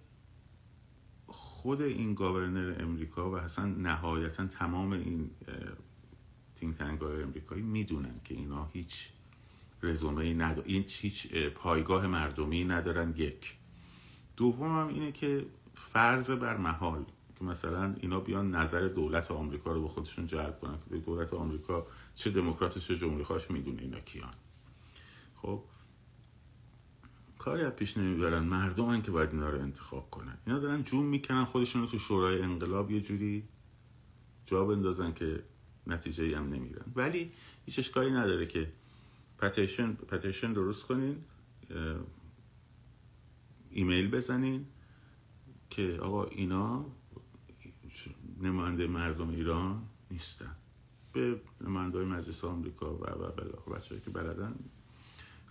خود 1.27 1.81
این 1.81 2.13
گاورنر 2.13 2.75
امریکا 2.79 3.31
و 3.31 3.35
اصلا 3.35 3.65
نهایتا 3.65 4.47
تمام 4.47 4.91
این 4.91 5.31
تینگ 6.73 6.77
تنگ 6.77 6.99
های 6.99 7.23
امریکایی 7.23 7.61
می‌دونن 7.61 8.21
که 8.23 8.35
اینا 8.35 8.65
هیچ 8.65 9.09
رزومه 9.83 10.23
ای 10.23 10.33
ندارن 10.33 10.67
این 10.67 10.85
هیچ 10.87 11.33
پایگاه 11.33 12.07
مردمی 12.07 12.63
ندارن 12.63 13.13
یک. 13.17 13.57
دوم 14.37 14.79
هم 14.79 14.87
اینه 14.87 15.11
که 15.11 15.45
فرض 15.73 16.29
بر 16.29 16.57
محال 16.57 17.05
که 17.39 17.45
مثلا 17.45 17.95
اینا 17.99 18.19
بیان 18.19 18.55
نظر 18.55 18.87
دولت 18.87 19.31
آمریکا 19.31 19.71
رو 19.71 19.81
به 19.81 19.87
خودشون 19.87 20.25
جلب 20.25 20.59
کنن. 20.59 20.77
که 20.89 20.97
دولت 20.97 21.33
آمریکا 21.33 21.87
چه 22.15 22.29
دموکراتش 22.29 22.87
چه 22.87 22.97
جمهوری 22.97 23.23
خواهش 23.23 23.51
می‌دونه 23.51 23.81
اینا 23.81 23.99
کیان. 23.99 24.33
خب 25.35 25.63
کاری 27.37 27.63
از 27.63 27.73
پیش 27.73 27.97
نمی‌برن. 27.97 28.43
مردم 28.43 28.89
هن 28.89 29.01
که 29.01 29.11
باید 29.11 29.29
اینا 29.29 29.49
رو 29.49 29.59
انتخاب 29.59 30.09
کنن. 30.09 30.37
اینا 30.47 30.59
دارن 30.59 30.83
جون 30.83 31.05
می‌کنن 31.05 31.43
خودشون 31.43 31.81
رو 31.81 31.87
تو 31.87 31.99
شورای 31.99 32.41
انقلاب 32.41 32.91
یه 32.91 33.01
جوری 33.01 33.43
جا 34.45 34.65
بندازن 34.65 35.13
که 35.13 35.43
نتیجه 35.87 36.23
ای 36.23 36.33
هم 36.33 36.53
نمیرن 36.53 36.85
ولی 36.95 37.31
هیچ 37.65 37.79
اشکالی 37.79 38.11
نداره 38.11 38.45
که 38.45 38.71
پتیشن 39.37 39.93
پتیشن 39.93 40.53
درست 40.53 40.85
کنین 40.85 41.23
ایمیل 43.69 44.11
بزنین 44.11 44.65
که 45.69 45.99
آقا 46.01 46.23
اینا 46.23 46.85
نماینده 48.41 48.87
مردم 48.87 49.29
ایران 49.29 49.83
نیستن. 50.11 50.55
به 51.13 51.41
نماینده 51.61 51.99
مجلس 51.99 52.43
آمریکا 52.43 52.95
و 52.95 53.03
و 53.03 53.31
بلا 53.31 53.77
بچه 53.77 53.99
که 53.99 54.09
بلدن 54.09 54.55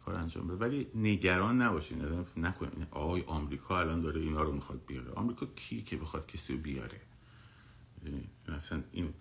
کار 0.04 0.14
انجام 0.14 0.46
بده. 0.46 0.56
ولی 0.56 0.86
نگران 0.94 1.62
نباشین. 1.62 1.98
یعنی 1.98 2.26
نکنین 2.36 2.86
آقای 2.90 3.22
آمریکا 3.22 3.80
الان 3.80 4.00
داره 4.00 4.20
اینا 4.20 4.42
رو 4.42 4.52
می‌خواد 4.52 4.80
بیاره. 4.86 5.12
آمریکا 5.12 5.46
کی 5.46 5.82
که 5.82 5.96
بخواد 5.96 6.26
کسی 6.26 6.52
رو 6.52 6.58
بیاره؟ 6.58 7.00
یعنی 8.04 8.28
مثلا 8.48 8.82
این 8.92 9.14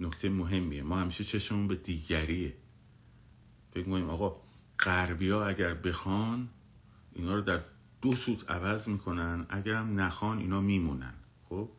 نکته 0.00 0.28
مهمیه. 0.28 0.82
ما 0.82 1.00
همیشه 1.00 1.24
چشمون 1.24 1.68
به 1.68 1.74
دیگریه. 1.74 2.56
فکر 3.70 3.84
می‌کنیم 3.84 4.10
آقا 4.10 4.42
غربی 4.78 5.30
ها 5.30 5.46
اگر 5.46 5.74
بخوان 5.74 6.48
اینا 7.12 7.34
رو 7.34 7.40
در 7.40 7.60
دو 8.02 8.12
سوت 8.12 8.50
عوض 8.50 8.88
می‌کنن. 8.88 9.46
اگرم 9.48 10.00
نخوان 10.00 10.38
اینا 10.38 10.60
میمونن. 10.60 11.14
خب؟ 11.48 11.70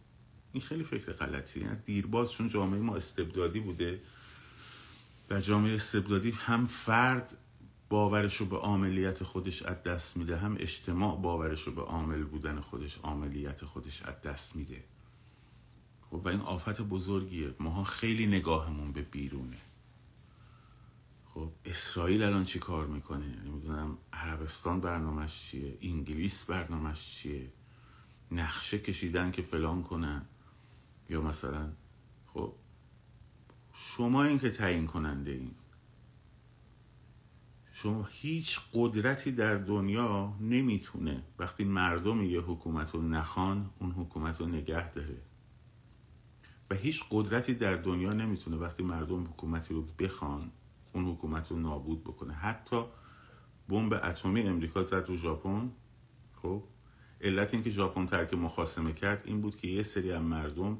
این 0.53 0.61
خیلی 0.61 0.83
فکر 0.83 1.11
غلطی 1.11 1.59
یعنی 1.59 1.75
دیرباز 1.85 2.31
چون 2.31 2.49
جامعه 2.49 2.79
ما 2.79 2.95
استبدادی 2.95 3.59
بوده 3.59 4.01
و 5.29 5.39
جامعه 5.39 5.75
استبدادی 5.75 6.31
هم 6.31 6.65
فرد 6.65 7.37
باورش 7.89 8.35
رو 8.35 8.45
به 8.45 8.57
عاملیت 8.57 9.23
خودش 9.23 9.63
از 9.63 9.83
دست 9.83 10.17
میده 10.17 10.37
هم 10.37 10.55
اجتماع 10.59 11.21
باورش 11.21 11.61
رو 11.61 11.73
به 11.73 11.81
عامل 11.81 12.23
بودن 12.23 12.59
خودش 12.59 12.97
عاملیت 12.97 13.65
خودش 13.65 14.01
از 14.03 14.21
دست 14.21 14.55
میده. 14.55 14.83
خب 16.09 16.21
و 16.25 16.27
این 16.27 16.41
آفت 16.41 16.81
بزرگیه. 16.81 17.55
ماها 17.59 17.83
خیلی 17.83 18.27
نگاهمون 18.27 18.91
به 18.91 19.01
بیرونه. 19.01 19.57
خب 21.25 21.51
اسرائیل 21.65 22.23
الان 22.23 22.43
چی 22.43 22.59
کار 22.59 22.87
می‌کنه؟ 22.87 23.25
نمی‌دونم 23.25 23.97
عربستان 24.13 24.79
برنامهش 24.79 25.41
چیه؟ 25.41 25.77
انگلیس 25.81 26.45
برنامهش 26.45 27.15
چیه؟ 27.15 27.51
نقشه 28.31 28.79
کشیدن 28.79 29.31
که 29.31 29.41
فلان 29.41 29.81
کنن؟ 29.81 30.25
یا 31.09 31.21
مثلا 31.21 31.71
خب 32.33 32.53
شما 33.73 34.23
این 34.23 34.39
که 34.39 34.49
تعیین 34.49 34.85
کننده 34.85 35.31
این. 35.31 35.51
شما 37.71 38.07
هیچ 38.11 38.59
قدرتی 38.73 39.31
در 39.31 39.55
دنیا 39.55 40.33
نمی‌تونه. 40.39 41.23
وقتی 41.39 41.63
مردم 41.63 42.21
یه 42.21 42.41
حکومت 42.41 42.91
رو 42.91 43.01
نخوان 43.01 43.69
اون 43.79 43.91
حکومت 43.91 44.41
رو 44.41 44.47
نگه 44.47 44.91
داره. 44.91 45.17
و 46.69 46.75
هیچ 46.75 47.03
قدرتی 47.11 47.53
در 47.53 47.75
دنیا 47.75 48.13
نمی‌تونه 48.13 48.57
وقتی 48.57 48.83
مردم 48.83 49.23
حکومتی 49.23 49.73
رو 49.73 49.81
بخوان 49.81 50.51
اون 50.93 51.05
حکومت 51.05 51.51
رو 51.51 51.59
نابود 51.59 52.03
بکنه. 52.03 52.33
حتی 52.33 52.85
بمب 53.69 53.93
اتمی 53.93 54.41
امریکا 54.41 54.83
زد 54.83 55.05
رو 55.07 55.15
ژاپن. 55.15 55.71
خب 56.41 56.63
علت 57.21 57.53
اینکه 57.53 57.69
ژاپن 57.69 58.05
ترک 58.05 58.33
مخاسمه 58.33 58.93
کرد 58.93 59.21
این 59.25 59.41
بود 59.41 59.55
که 59.55 59.67
یه 59.67 59.83
سری 59.83 60.11
از 60.11 60.21
مردم 60.21 60.77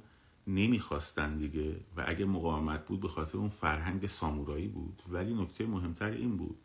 نمی‌خواستن 0.47 1.29
دیگه 1.29 1.79
و 1.97 2.03
اگه 2.07 2.25
مقاومت 2.25 2.86
بود 2.86 2.99
به 2.99 3.07
خاطر 3.07 3.38
اون 3.38 3.49
فرهنگ 3.49 4.07
سامورایی 4.07 4.67
بود. 4.67 5.01
ولی 5.09 5.33
نکته 5.33 5.65
مهمتر 5.65 6.12
این 6.12 6.38
بود 6.38 6.57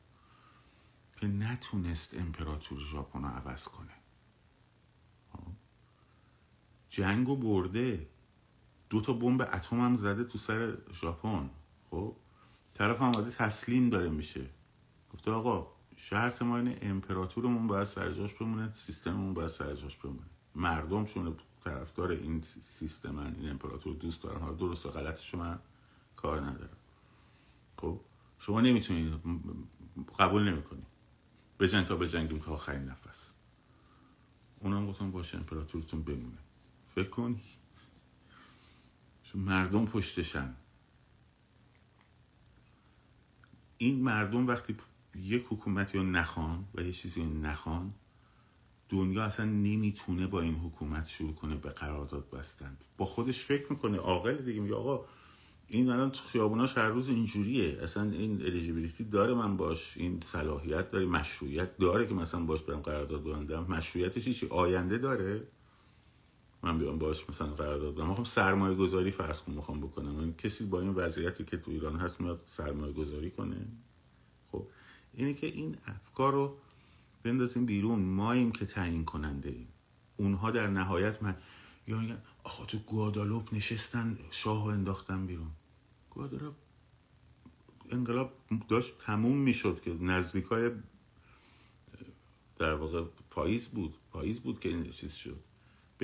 که 1.17 1.27
نتونست 1.27 2.17
امپراتور 2.17 2.79
ژاپن 2.79 3.23
رو 3.23 3.29
عوض 3.29 3.69
کنه. 3.69 3.93
خب؟ 5.33 5.53
جنگ 6.89 7.29
و 7.29 7.37
برده. 7.37 8.07
دو 8.91 9.01
تا 9.01 9.13
بمب 9.13 9.43
اتم 9.53 9.81
هم 9.81 9.97
زده 9.97 10.25
تو 10.25 10.39
سر 10.39 10.79
ژاپن. 10.93 11.51
خب 11.91 12.17
طرف 12.75 13.03
هم 13.03 13.13
تسلیم 13.13 13.91
داره 13.91 14.11
میشه. 14.11 14.47
گفته 15.13 15.31
آقا 15.31 15.67
شرط 15.97 16.43
ما 16.43 16.57
اینه 16.57 16.79
امپراتورمون 16.83 17.67
باید 17.67 17.85
سرجاش 17.85 18.35
بمونه 18.35 18.73
سیستممون 18.73 19.35
باید 19.35 19.49
سرجاش 19.49 19.97
بمونه. 19.97 20.27
مردم 20.55 21.05
چون 21.05 21.37
طرفدار 21.61 22.11
این 22.11 22.41
سیستم 22.43 23.19
این 23.19 23.51
امپراتور 23.51 23.95
دوست 23.95 24.23
دارن 24.23 24.41
حالا 24.41 24.55
درست 24.55 24.87
و 24.87 24.91
غلطش 24.91 25.35
من 25.35 25.59
کار 26.17 26.41
ندارم. 26.41 26.77
خب 27.77 28.01
شما 28.39 28.61
نمی‌تونید 28.61 29.13
قبول 30.19 30.49
نمی‌کنید 30.49 30.87
بجنگ 31.61 31.87
تا 31.87 31.97
بجنگیم 31.97 32.39
تا 32.39 32.53
آخرین 32.53 32.85
نفس. 32.85 33.33
اونم 34.61 34.87
گفتم 34.87 35.11
باشه 35.11 35.39
امپراتورتون 35.39 36.03
بمونه. 36.03 36.39
فکر 36.95 37.09
کن 37.09 37.41
مردم 39.35 39.85
پشتشن. 39.85 40.55
این 43.79 44.03
مردم 44.03 44.47
وقتی 44.47 44.77
یک 45.17 45.47
حکومتی 45.49 45.99
رو 45.99 46.05
نخوان 46.05 46.65
و 46.75 46.83
یه 46.83 46.93
چیزی 46.93 47.25
نخوان 47.25 47.95
دنیا 48.89 49.25
اصلا 49.25 49.47
نمی‌تونه 49.47 50.27
با 50.27 50.41
این 50.41 50.55
حکومت 50.55 51.07
شروع 51.07 51.33
کنه 51.33 51.57
به 51.57 51.69
قرارداد 51.69 52.31
بستند 52.31 52.85
با 52.97 53.05
خودش 53.05 53.45
فکر 53.45 53.67
می‌کنه 53.71 53.99
عاقل 53.99 54.37
دیگه 54.37 54.61
میگه 54.61 54.75
آقا 54.75 55.05
این 55.67 55.91
الان 55.91 56.11
تو 56.11 56.23
خیابوناش 56.23 56.79
هر 56.79 56.89
روز 56.89 57.09
اینجوریه. 57.09 57.79
اصلا 57.83 58.11
این 58.11 58.43
الیجیبیلیتی 58.43 59.05
داره 59.05 59.35
من 59.35 59.57
باش 59.57 59.97
این 59.97 60.21
صلاحیت 60.21 60.91
داره 60.91 61.07
مشروعیت 61.07 61.77
داره 61.77 62.07
که 62.07 62.15
مثلا 62.15 62.41
باش 62.41 62.63
برم 62.63 62.81
قرارداد 62.81 63.25
ببندم. 63.25 63.67
مشروعیتش 63.69 64.29
چی؟ 64.29 64.47
آینده 64.49 64.99
داره. 64.99 65.49
من 66.63 66.79
بیام 66.79 66.99
باش 66.99 67.29
مثلا 67.29 67.55
قرارداد 67.55 67.95
ببندم 67.95 68.09
می‌خوام 68.09 68.25
سرمایه 68.25 68.77
گذاری 68.77 69.11
فرض 69.11 69.43
کنم 69.43 69.55
می‌خوام 69.55 69.81
بکنم. 69.81 70.19
این 70.19 70.35
کسی 70.35 70.65
با 70.65 70.81
این 70.81 70.91
وضعیتی 70.91 71.45
که 71.45 71.57
تو 71.57 71.71
ایران 71.71 71.97
هست 71.97 72.21
میاد 72.21 72.43
سرمایه 72.45 72.93
گذاری 72.93 73.31
کنه؟ 73.31 73.67
خب 74.53 74.67
اینه 75.15 75.35
که 75.35 75.47
این 75.47 75.77
افکار 75.87 76.33
رو 76.33 76.57
بندازیم 77.23 77.67
بیرون. 77.67 78.01
ماییم 78.01 78.53
که 78.53 78.67
تعیین 78.67 79.05
کننده 79.05 79.49
ایم. 79.49 79.69
اونها 80.17 80.51
در 80.51 80.67
نهایت 80.67 81.23
من 81.23 81.37
یا 81.87 81.99
میگن 81.99 82.23
آخه 82.45 82.67
تو 82.67 82.79
گوادالوپ 82.79 83.55
نشستن 83.55 84.19
شاه 84.31 84.67
انداختن 84.67 85.27
بیرون. 85.27 85.51
گوادالوپ 86.11 86.55
انقلاب 87.91 88.33
داشت 88.69 88.99
تموم 88.99 89.37
می‌شد 89.37 89.81
که 89.81 89.95
نزدیکای 89.95 90.71
در 92.59 92.75
واقع 92.75 93.05
پاییز 93.31 93.69
بود. 93.69 93.97
پاییز 94.11 94.41
بود 94.41 94.61
که 94.61 94.69
این 94.69 94.91
چیز 94.91 95.13
شد. 95.13 95.41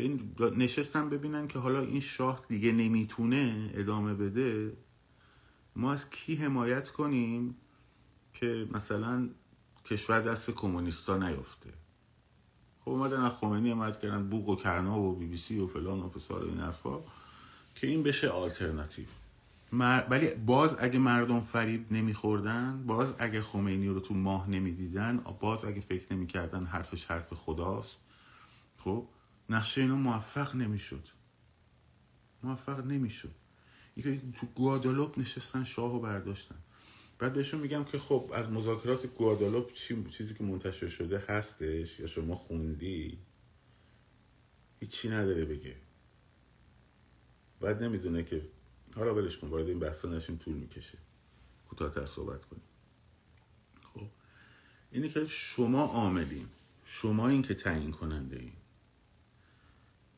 این 0.02 0.34
نشستن 0.56 1.08
ببینن 1.10 1.48
که 1.48 1.58
حالا 1.58 1.80
این 1.80 2.00
شاه 2.00 2.40
دیگه 2.48 2.72
نمی‌تونه 2.72 3.70
ادامه 3.74 4.14
بده. 4.14 4.76
ما 5.76 5.92
از 5.92 6.10
کی 6.10 6.34
حمایت 6.36 6.88
کنیم 6.88 7.56
که 8.32 8.68
مثلا 8.72 9.28
کشور 9.84 10.20
دست 10.20 10.50
کمونیستا 10.50 11.16
نیفته 11.16 11.72
خب 12.80 12.90
اومدن 12.90 13.20
از 13.20 13.32
خمینی 13.32 13.70
حمایت 13.70 13.98
کردن 13.98 14.28
بوق 14.28 14.48
و 14.48 14.56
کرنا 14.56 15.00
و 15.00 15.16
بی 15.16 15.26
بی 15.26 15.36
سی 15.36 15.58
و 15.58 15.66
فلان 15.66 16.00
و 16.00 16.08
فسار 16.08 16.44
این 16.44 16.60
حرفا 16.60 16.98
که 17.74 17.86
این 17.86 18.02
بشه 18.02 18.28
آلترناتیو. 18.28 19.06
ولی 20.10 20.34
باز 20.34 20.76
اگه 20.78 20.98
مردم 20.98 21.40
فریب 21.40 21.92
نمیخوردن 21.92 22.84
باز 22.86 23.14
اگه 23.18 23.42
خمینی 23.42 23.88
رو 23.88 24.00
تو 24.00 24.14
ماه 24.14 24.50
نمی‌دیدن 24.50 25.16
باز 25.40 25.64
اگه 25.64 25.80
فکر 25.80 26.14
نمی‌کردن 26.14 26.64
حرفش 26.64 27.04
حرف 27.04 27.32
خداست. 27.32 28.00
خب؟ 28.76 29.06
نقشه 29.50 29.80
اینا 29.80 29.96
موفق 29.96 30.54
نمی‌شد. 30.54 31.08
موفق 32.42 32.86
نمی‌شد. 32.86 33.34
یکی 33.96 34.32
تو 34.40 34.46
گوادالوپ 34.46 35.18
نشستن 35.18 35.64
شاه 35.64 36.02
برداشتن. 36.02 36.58
بعد 37.18 37.32
بهشون 37.32 37.60
میگم 37.60 37.84
که 37.84 37.98
خب 37.98 38.30
از 38.34 38.48
مذاکرات 38.48 39.06
گوادالوپ 39.06 39.72
چی 39.72 40.04
چیزی 40.04 40.34
که 40.34 40.44
منتشر 40.44 40.88
شده 40.88 41.24
هستش 41.28 42.00
یا 42.00 42.06
شما 42.06 42.34
خوندی؟ 42.34 43.18
هیچی 44.80 45.08
نداره 45.08 45.44
بگه. 45.44 45.76
بعد 47.60 47.82
نمی‌دونه 47.82 48.24
که 48.24 48.48
حالا 48.96 49.14
ولش 49.14 49.36
کن 49.36 49.48
وارد 49.48 49.68
این 49.68 49.78
بحثا 49.78 50.08
نشیم 50.08 50.36
طول 50.36 50.54
می‌کشه. 50.54 50.98
کوتاهتر 51.68 52.06
صحبت 52.06 52.44
کنیم. 52.44 52.62
خب 53.82 54.08
اینه 54.90 55.08
که 55.08 55.26
شما 55.26 55.82
عاملین. 55.82 56.48
شما 56.84 57.28
این 57.28 57.42
که 57.42 57.54
تعیین 57.54 57.90
کننده 57.90 58.36
این 58.36 58.52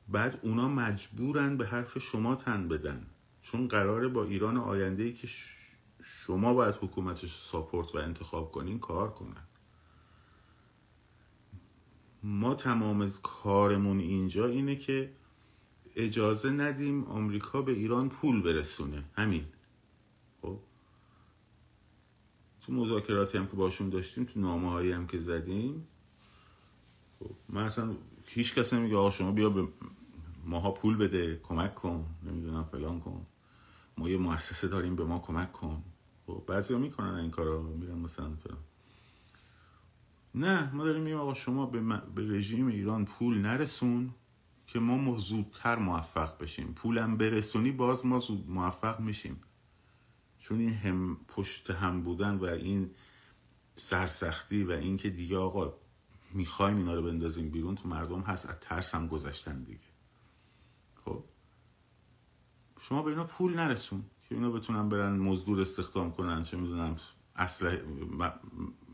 بعد 0.09 0.40
اونا 0.42 0.68
مجبورن 0.68 1.57
به 1.57 1.66
حرف 1.66 1.99
شما 1.99 2.35
تن 2.35 2.68
بدن. 2.68 3.07
چون 3.42 3.68
قراره 3.68 4.09
با 4.09 4.25
ایران 4.25 4.57
آینده 4.57 5.03
ای 5.03 5.12
که 5.12 5.29
شما 6.27 6.55
باید 6.55 6.75
حکومتش 6.75 7.35
ساپورت 7.35 7.94
و 7.94 7.99
انتخاب 7.99 8.51
کنین 8.51 8.79
کار 8.79 9.11
کنن. 9.11 9.44
ما 12.23 12.55
تمام 12.55 13.12
کارمون 13.23 13.99
اینجا 13.99 14.47
اینه 14.47 14.77
که 14.77 15.12
اجازه 15.97 16.51
ندیم 16.51 17.05
آمریکا 17.05 17.62
به 17.62 17.73
ایران 17.73 18.09
پول 18.09 18.42
برسونه. 18.42 19.05
همین. 19.16 19.44
خب؟ 20.42 20.59
تو 22.61 22.73
مذاکراتی 22.73 23.38
هم 23.38 23.47
که 23.47 23.57
باشون 23.57 23.88
داشتیم 23.88 24.25
تو 24.25 24.40
نامه 24.40 24.94
هم 24.94 25.07
که 25.07 25.18
زدیم 25.18 25.88
خب 27.18 27.31
من 27.49 27.64
اصلا 27.64 27.97
هیچ 28.27 28.55
کس 28.55 28.73
نمیگه 28.73 28.97
آقا 28.97 29.11
شما 29.11 29.33
بیا 29.33 29.51
به 29.51 29.68
ماها 30.48 30.70
پول 30.70 30.96
بده 30.96 31.37
کمک 31.37 31.74
کن 31.74 32.06
نمی‌دونم 32.22 32.64
فلان 32.64 33.00
کن. 33.00 33.26
ما 33.98 34.08
یه 34.08 34.18
مؤسسه 34.18 34.68
داریم 34.68 34.96
به 34.96 35.04
ما 35.04 35.18
کمک 35.18 35.52
کن. 35.52 35.82
خب 36.26 36.44
بعضی 36.46 36.74
ها 36.74 36.80
می‌کنن 36.80 37.14
این 37.14 37.30
کارا 37.30 37.62
میرن 37.62 37.98
مثلا 37.98 38.37
فلان. 38.37 38.58
نه 40.34 40.74
ما 40.74 40.84
داریم 40.84 41.02
میگیم 41.02 41.18
آقا 41.18 41.34
شما 41.34 41.66
به, 41.66 41.80
به 42.14 42.37
رژیم 42.37 42.66
ایران 42.66 43.04
پول 43.04 43.38
نرسون 43.38 44.14
که 44.66 44.78
ما 44.78 45.18
زودتر 45.18 45.76
موفق 45.76 46.38
بشیم. 46.38 46.72
پولم 46.72 47.16
برسونی 47.16 47.72
باز 47.72 48.06
ما 48.06 48.18
زود 48.18 48.50
موفق 48.50 49.00
میشیم. 49.00 49.40
چون 50.38 50.58
این 50.58 50.74
هم 50.74 51.16
پشت 51.28 51.70
هم 51.70 52.02
بودن 52.02 52.34
و 52.34 52.44
این 52.44 52.90
سرسختی 53.74 54.64
و 54.64 54.70
اینکه 54.70 55.11
دیگه 55.11 55.37
آقا 55.37 55.74
می‌خوایم 56.34 56.76
اینا 56.76 56.94
رو 56.94 57.02
بندازیم 57.02 57.50
بیرون 57.50 57.74
تو 57.74 57.88
مردم 57.88 58.20
هست 58.20 58.46
از 58.46 58.56
ترس 58.61 58.94
هم 58.94 59.06
گذشتن 59.06 59.62
دیگه. 59.62 59.88
شما 62.81 63.03
به 63.03 63.11
اینا 63.11 63.25
پول 63.25 63.55
نرسون 63.55 64.05
که 64.29 64.35
اینا 64.35 64.51
بتونن 64.51 64.88
برن 64.88 65.17
مزدور 65.17 65.61
استخدام 65.61 66.11
کنن 66.11 66.43
چه 66.43 66.57
می‌دونم 66.57 66.97
اصل 67.37 67.79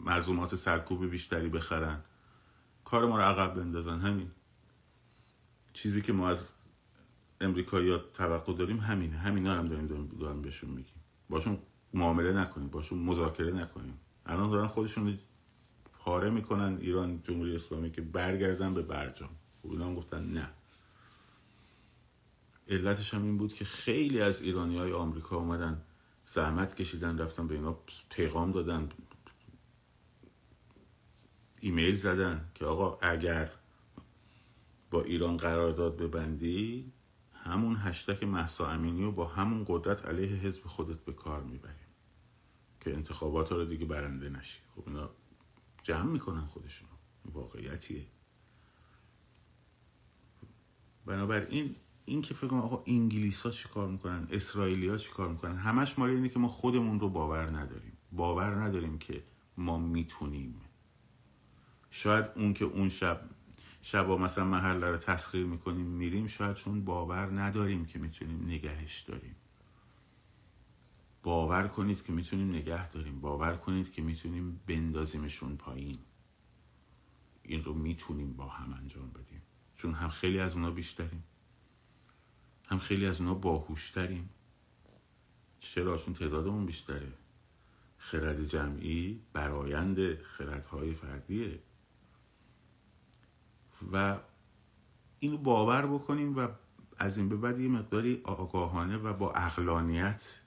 ملزومات 0.01 0.55
سرکوب 0.55 1.07
بیشتری 1.07 1.49
بخرن. 1.49 2.05
کار 2.85 3.07
ما 3.07 3.16
رو 3.16 3.23
عقب 3.23 3.55
بندازن 3.55 3.99
همین. 4.01 4.31
چیزی 5.73 6.03
که 6.03 6.12
ما 6.12 6.29
از 6.29 6.51
امریکایی 7.40 7.99
توقع 8.12 8.55
داریم 8.55 8.79
همینه 8.79 9.16
همین 9.16 9.47
هم 9.47 9.66
داریم 9.66 9.87
داریم, 9.87 10.09
داریم 10.09 10.42
بهشون 10.42 10.70
میگیم. 10.70 11.03
باشون 11.29 11.59
معامله 11.94 12.33
نکنیم 12.33 12.68
باشون 12.68 12.99
مذاکره 12.99 13.51
نکنیم. 13.51 14.01
الان 14.27 14.51
دارن 14.51 14.66
خودشون 14.66 15.18
پاره 15.92 16.31
می‌کنن 16.31 16.79
ایران 16.81 17.23
جمهوری 17.23 17.55
اسلامی 17.55 17.90
که 17.90 18.03
برگردن 18.03 18.75
به 18.75 18.83
برجام. 18.83 19.31
خب 19.62 19.70
اینا 19.70 19.87
هم 19.87 19.94
گفتن 19.94 20.25
نه. 20.25 20.51
علتش 22.68 23.14
هم 23.14 23.22
این 23.22 23.38
بود 23.38 23.53
که 23.53 23.64
خیلی 23.64 24.20
از 24.20 24.42
ایرانی 24.42 24.79
های 24.79 24.92
آمریکا 24.92 25.37
اومدن 25.37 25.85
زحمت 26.27 26.74
کشیدن 26.74 27.18
رفتن 27.18 27.46
به 27.46 27.55
اینا 27.55 27.79
پیغام 28.11 28.53
دادن 28.53 28.88
ایمیل 31.61 31.94
زدن 31.94 32.50
که 32.55 32.64
آقا 32.64 32.98
اگر 33.00 33.50
با 34.90 35.03
ایران 35.03 35.37
قرارداد 35.37 35.96
ببندی 35.96 36.92
همون 37.33 37.77
هشتک 37.77 38.22
محسا 38.22 38.70
امینی 38.70 39.05
رو 39.05 39.12
با 39.12 39.27
همون 39.27 39.64
قدرت 39.68 40.07
علیه 40.07 40.29
حزب 40.29 40.66
خودت 40.66 41.00
به 41.05 41.12
کار 41.12 41.42
می‌بریم 41.42 41.77
که 42.81 42.94
انتخابات 42.94 43.53
رو 43.53 43.64
دیگه 43.64 43.87
برنده 43.87 44.29
نشی. 44.29 44.61
خب 44.77 44.83
اینا 44.87 45.11
جمع 45.83 46.11
می‌کنن 46.11 46.44
خودشون 46.44 46.88
واقعیتیه. 47.33 48.07
بنابراین 51.07 51.77
این 52.04 52.22
که 52.22 52.34
فکر 52.34 52.46
کنم 52.46 52.60
آقا 52.60 52.82
انگلیس 52.86 53.42
ها 53.42 53.50
چی 53.50 53.68
کار 53.68 53.88
می‌کنن؟ 53.88 54.28
اسرائیلی 54.30 54.88
ها 54.88 54.96
چی 54.96 55.10
کار 55.10 55.28
می‌کنن؟ 55.28 55.56
همش 55.56 55.98
مال 55.98 56.10
اینه 56.10 56.28
که 56.28 56.38
ما 56.38 56.48
خودمون 56.48 57.00
رو 57.00 57.08
باور 57.08 57.50
نداریم. 57.58 57.92
باور 58.12 58.60
نداریم 58.60 58.98
که 58.98 59.24
ما 59.56 59.78
می‌تونیم. 59.78 60.60
شاید 61.90 62.24
اون 62.36 62.54
که 62.54 62.64
اون 62.64 62.88
شب 62.88 63.20
شبا 63.82 64.16
مثلا 64.16 64.44
محل 64.44 64.84
رو 64.84 64.96
تسخیر 64.96 65.46
می‌کنیم 65.46 65.86
میریم 65.86 66.26
شاید 66.26 66.56
چون 66.56 66.84
باور 66.84 67.40
نداریم 67.40 67.86
که 67.86 67.98
می‌تونیم 67.98 68.44
نگهش 68.46 69.00
داریم. 69.00 69.36
باور 71.22 71.66
کنید 71.66 72.02
که 72.02 72.12
می‌تونیم 72.12 72.48
نگه 72.48 72.88
داریم. 72.88 73.20
باور 73.20 73.56
کنید 73.56 73.92
که 73.92 74.02
می‌تونیم 74.02 74.60
بندازیمشون 74.66 75.56
پایین. 75.56 75.98
این 77.42 77.64
رو 77.64 77.74
می‌تونیم 77.74 78.32
با 78.32 78.46
هم 78.46 78.72
انجام 78.72 79.10
بدیم. 79.10 79.42
چون 79.76 79.94
هم 79.94 80.08
خیلی 80.08 80.38
از 80.38 80.54
اونا 80.54 80.70
بیشتریم. 80.70 81.24
هم 82.68 82.79
خیلی 82.79 83.07
از 83.07 83.20
اونا 83.20 83.35
باهوشتریم. 83.35 84.31
چرا 85.59 85.96
چون 85.96 86.14
تعدادمون 86.14 86.66
بیشتره. 86.66 87.12
خرد 87.98 88.44
جمعی 88.44 89.20
برایند 89.33 90.22
خردهای 90.22 90.94
فردیه. 90.94 91.59
و 93.92 94.20
اینو 95.18 95.37
باور 95.37 95.87
بکنیم 95.87 96.37
و 96.37 96.48
از 96.96 97.18
این 97.18 97.29
به 97.29 97.37
بعد 97.37 97.59
یه 97.59 97.68
مقداری 97.68 98.20
آگاهانه 98.24 98.96
و 98.96 99.12
با 99.12 99.33
اقلانیت 99.33 100.40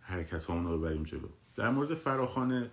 حرکت 0.00 0.44
رو 0.48 0.78
ببریم 0.78 1.02
جلو. 1.02 1.28
در 1.56 1.70
مورد 1.70 1.94
فراخانه 1.94 2.70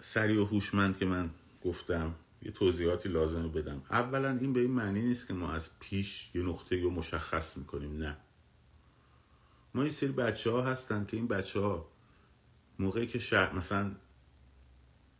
سریع 0.00 0.42
و 0.42 0.44
هوشمند 0.44 0.98
که 0.98 1.06
من 1.06 1.30
گفتم 1.64 2.14
یه 2.42 2.52
توضیحاتی 2.52 3.08
لازمه 3.08 3.48
بدم. 3.48 3.82
اولا 3.90 4.30
این 4.30 4.52
به 4.52 4.60
این 4.60 4.70
معنی 4.70 5.00
نیست 5.00 5.26
که 5.28 5.34
ما 5.34 5.52
از 5.52 5.70
پیش 5.80 6.30
یه 6.34 6.42
نقطه 6.42 6.82
رو 6.82 6.90
مشخص 6.90 7.56
می‌کنیم 7.56 7.96
نه. 7.96 8.16
ما 9.74 9.84
یه 9.84 9.90
سری 9.90 10.12
بچه 10.12 10.50
ها 10.50 10.62
هستن 10.62 11.04
که 11.04 11.16
این 11.16 11.26
بچه 11.26 11.60
ها 11.60 11.88
موقعی 12.78 13.06
که 13.06 13.18
شهر 13.18 13.54
مثلا 13.54 13.92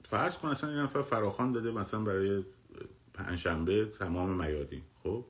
فرض 0.04 0.38
کن 0.38 0.48
اصلا 0.48 0.70
این 0.70 0.78
نفر 0.78 1.02
فراخان 1.02 1.52
داده 1.52 1.72
مثلا 1.72 2.00
برای 2.00 2.44
پنجشنبه 3.14 3.86
تمام 3.86 4.44
میادین 4.44 4.82
خب؟ 5.02 5.24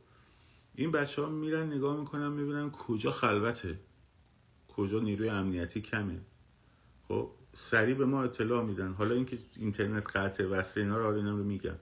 این 0.74 0.92
بچه 0.92 1.22
ها 1.22 1.28
میرن 1.28 1.72
نگاه 1.72 1.96
می‌کنن 2.00 2.28
می‌بینن 2.28 2.70
کجا 2.70 3.11
خلوته 3.11 3.78
کجا 4.68 5.00
نیروی 5.00 5.28
امنیتی 5.28 5.81
کمه 5.81 6.20
خب؟ 7.09 7.31
سریع 7.54 7.94
به 7.94 8.04
ما 8.04 8.22
اطلاع 8.22 8.64
میدن. 8.64 8.92
حالا 8.92 9.14
اینکه 9.14 9.38
اینترنت 9.56 10.16
قطع 10.16 10.44
وصل 10.44 10.80
اینا 10.80 10.98
رو 10.98 11.06
اینا 11.16 11.30
رو 11.36 11.44
میگم. 11.44 11.76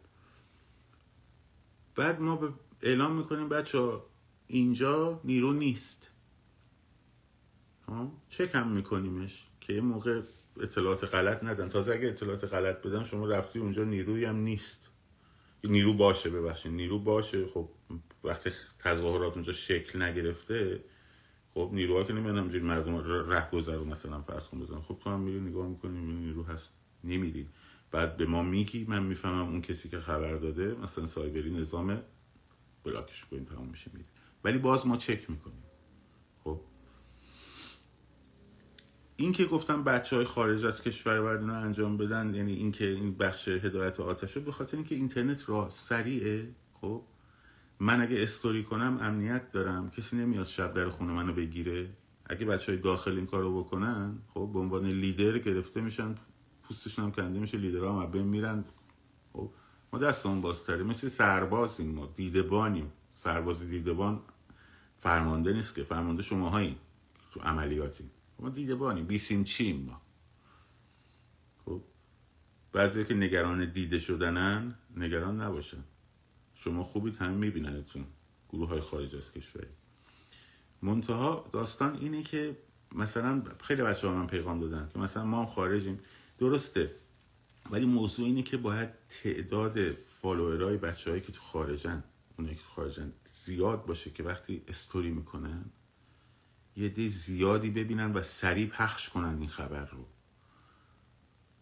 بعد 1.94 2.20
ما 2.20 2.37
به 2.37 2.52
اعلام 2.83 3.16
می‌کنیم 3.16 3.48
بچه 3.48 3.78
ها 3.78 4.06
اینجا 4.46 5.20
نیرو 5.24 5.52
نیست. 5.52 6.11
چک 8.28 8.50
هم 8.54 8.70
میکنیمش 8.70 9.48
که 9.61 9.72
یه 9.72 9.80
موقع 9.80 10.22
اطلاعات 10.61 11.04
غلط 11.04 11.44
ندن. 11.44 11.68
تازه 11.68 11.92
اگه 11.92 12.09
اطلاعات 12.09 12.44
غلط 12.44 12.87
بدن 12.87 13.04
شما 13.04 13.26
رفتی 13.26 13.59
اونجا 13.59 13.85
نیروی 13.85 14.24
هم 14.24 14.37
نیست. 14.37 14.90
نیرو 15.64 15.92
باشه 15.94 16.30
ببخشید. 16.30 16.72
نیرو 16.72 16.98
باشه. 16.98 17.46
خب 17.46 17.68
وقتی 18.24 18.50
تظاهرات 18.78 19.35
اونجا 19.35 19.52
شکل 19.52 20.02
نگرفته 20.02 20.85
خب 21.54 21.70
نیروها 21.72 22.04
که 22.04 22.12
نمیان 22.12 22.36
همجوری 22.36 22.64
مردم 22.64 22.96
ره 23.30 23.50
گذرو 23.50 23.84
مثلا 23.84 24.22
فرض 24.22 24.48
کن 24.48 24.60
بزن 24.60 24.80
خب 24.80 24.98
تو 25.00 25.10
هم 25.10 25.20
میری 25.20 25.40
نگاه 25.40 25.68
می‌کنی 25.68 25.98
می‌بینی 25.98 26.26
نیرو 26.26 26.42
هست 26.42 26.72
نمیری. 27.04 27.48
بعد 27.90 28.16
به 28.16 28.26
ما 28.26 28.42
میگی 28.42 28.84
من 28.88 29.02
می‌فهمم 29.02 29.48
اون 29.48 29.60
کسی 29.60 29.88
که 29.88 30.00
خبر 30.00 30.34
داده 30.34 30.74
مثلا 30.74 31.06
سایبری 31.06 31.50
نظام 31.50 32.02
بلاکش 32.84 33.24
کنیم 33.24 33.44
تمام 33.44 33.68
میشه 33.68 33.90
میری. 33.94 34.06
ولی 34.44 34.58
باز 34.58 34.86
ما 34.86 34.96
چک 34.96 35.30
می‌کنیم. 35.30 35.62
خب؟ 36.44 36.60
این 39.16 39.32
که 39.32 39.44
گفتم 39.44 39.84
بچه 39.84 40.16
های 40.16 40.24
خارج 40.24 40.64
از 40.64 40.82
کشور 40.82 41.20
باید 41.20 41.40
اینو 41.40 41.52
انجام 41.52 41.96
بدن 41.96 42.34
یعنی 42.34 42.54
این 42.54 42.72
که 42.72 42.86
این 42.86 43.14
بخش 43.14 43.48
هدایت 43.48 44.00
آتشه 44.00 44.40
به 44.40 44.52
خاطر 44.52 44.76
اینکه 44.76 44.94
اینترنت 44.94 45.48
راه 45.48 45.70
سریعه 45.70 46.48
خب؟ 46.72 47.02
من 47.81 48.01
اگه 48.01 48.23
استوری 48.23 48.62
کنم 48.62 48.99
امنیت 49.01 49.53
دارم. 49.53 49.90
کسی 49.90 50.16
نمیاد 50.16 50.47
شب 50.47 50.75
در 50.75 50.88
خونه 50.88 51.12
منو 51.12 51.33
بگیره. 51.33 51.90
اگه 52.27 52.47
بچه 52.47 52.73
های 52.73 52.81
داخل 52.81 53.16
این 53.16 53.27
کارو 53.27 53.61
بکنن 53.61 54.19
خب 54.35 54.51
به 54.53 54.59
عنوان 54.59 54.87
لیدر 54.87 55.38
گرفته 55.38 55.81
میشن 55.81 56.14
پوستشون 56.62 57.05
هم 57.05 57.12
کنده 57.12 57.38
میشه 57.38 57.59
لیدرها 57.59 58.03
هم 58.03 58.27
میرن. 58.27 58.64
خب 59.33 59.51
ما 59.93 59.99
دستمون 59.99 60.40
بازتره. 60.40 60.83
مثل 60.83 61.09
سربازیم 61.09 61.90
ما 61.90 62.07
دیدبانیم. 62.07 62.93
سرباز 63.12 63.62
دیدبان 63.62 64.21
فرمانده 64.99 65.53
نیست 65.53 65.75
که 65.75 65.83
فرمانده 65.83 66.23
شما 66.23 66.61
تو 67.33 67.40
عملیاتی 67.40 68.11
ما 68.38 68.49
دیدبانیم 68.49 69.07
بیسیم 69.07 69.45
چیم 69.45 69.85
ما. 69.85 70.01
خب 71.64 71.83
بعضی 72.73 73.05
که 73.05 73.14
نگران 73.14 73.73
دیده 73.73 73.99
شدنن 73.99 74.75
نگران 74.97 75.40
نباشن. 75.40 75.85
شما 76.64 76.83
خوبید 76.83 77.16
همه 77.16 77.37
میبیننتون. 77.37 78.07
گروه 78.49 78.68
های 78.68 78.81
خارج 78.81 79.16
از 79.16 79.33
کشوری. 79.33 79.66
منتها 80.83 81.49
داستان 81.53 81.96
اینه 81.96 82.23
که 82.23 82.59
مثلا 82.92 83.42
خیلی 83.61 83.83
بچه 83.83 84.09
ها 84.09 84.14
من 84.14 84.27
پیغام 84.27 84.61
دادن 84.61 84.88
که 84.92 84.99
مثلا 84.99 85.25
ما 85.25 85.38
هم 85.38 85.46
خارجیم. 85.46 86.01
درسته. 86.38 86.94
ولی 87.70 87.87
موضوع 87.87 88.27
اینه 88.27 88.42
که 88.42 88.57
باید 88.57 88.88
تعداد 89.09 89.92
فالوورهای 89.92 90.77
بچه 90.77 91.11
هایی 91.11 91.23
که 91.23 91.33
تو 91.33 91.40
خارجن 91.40 92.05
اونایی 92.38 92.57
که 92.57 92.62
تو 92.62 92.68
خارجن 92.68 93.12
زیاد 93.25 93.87
باشه 93.87 94.11
که 94.11 94.23
وقتی 94.23 94.62
استوری 94.68 95.11
می‌کنن 95.11 95.64
یه 96.77 96.88
دی 96.88 97.09
زیادی 97.09 97.70
ببینن 97.70 98.12
و 98.12 98.23
سریع 98.23 98.66
پخش 98.66 99.09
کنن 99.09 99.38
این 99.38 99.49
خبر 99.49 99.85
رو. 99.85 100.07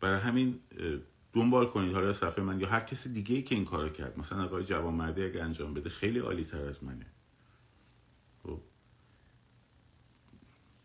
برای 0.00 0.20
همین 0.20 0.60
دنبال 1.32 1.66
کنید. 1.66 1.92
حالا 1.92 2.12
صفحه 2.12 2.44
من 2.44 2.60
یا 2.60 2.68
هر 2.68 2.80
کسی 2.80 3.12
دیگه 3.12 3.36
ای 3.36 3.42
که 3.42 3.54
این 3.54 3.64
کارو 3.64 3.88
کرد. 3.88 4.18
مثلا 4.18 4.44
آقای 4.44 4.64
جوانمردی 4.64 5.24
اگه 5.24 5.42
انجام 5.42 5.74
بده 5.74 5.90
خیلی 5.90 6.18
عالی 6.18 6.44
تر 6.44 6.64
از 6.64 6.84
منه. 6.84 7.06
خب. 8.42 8.60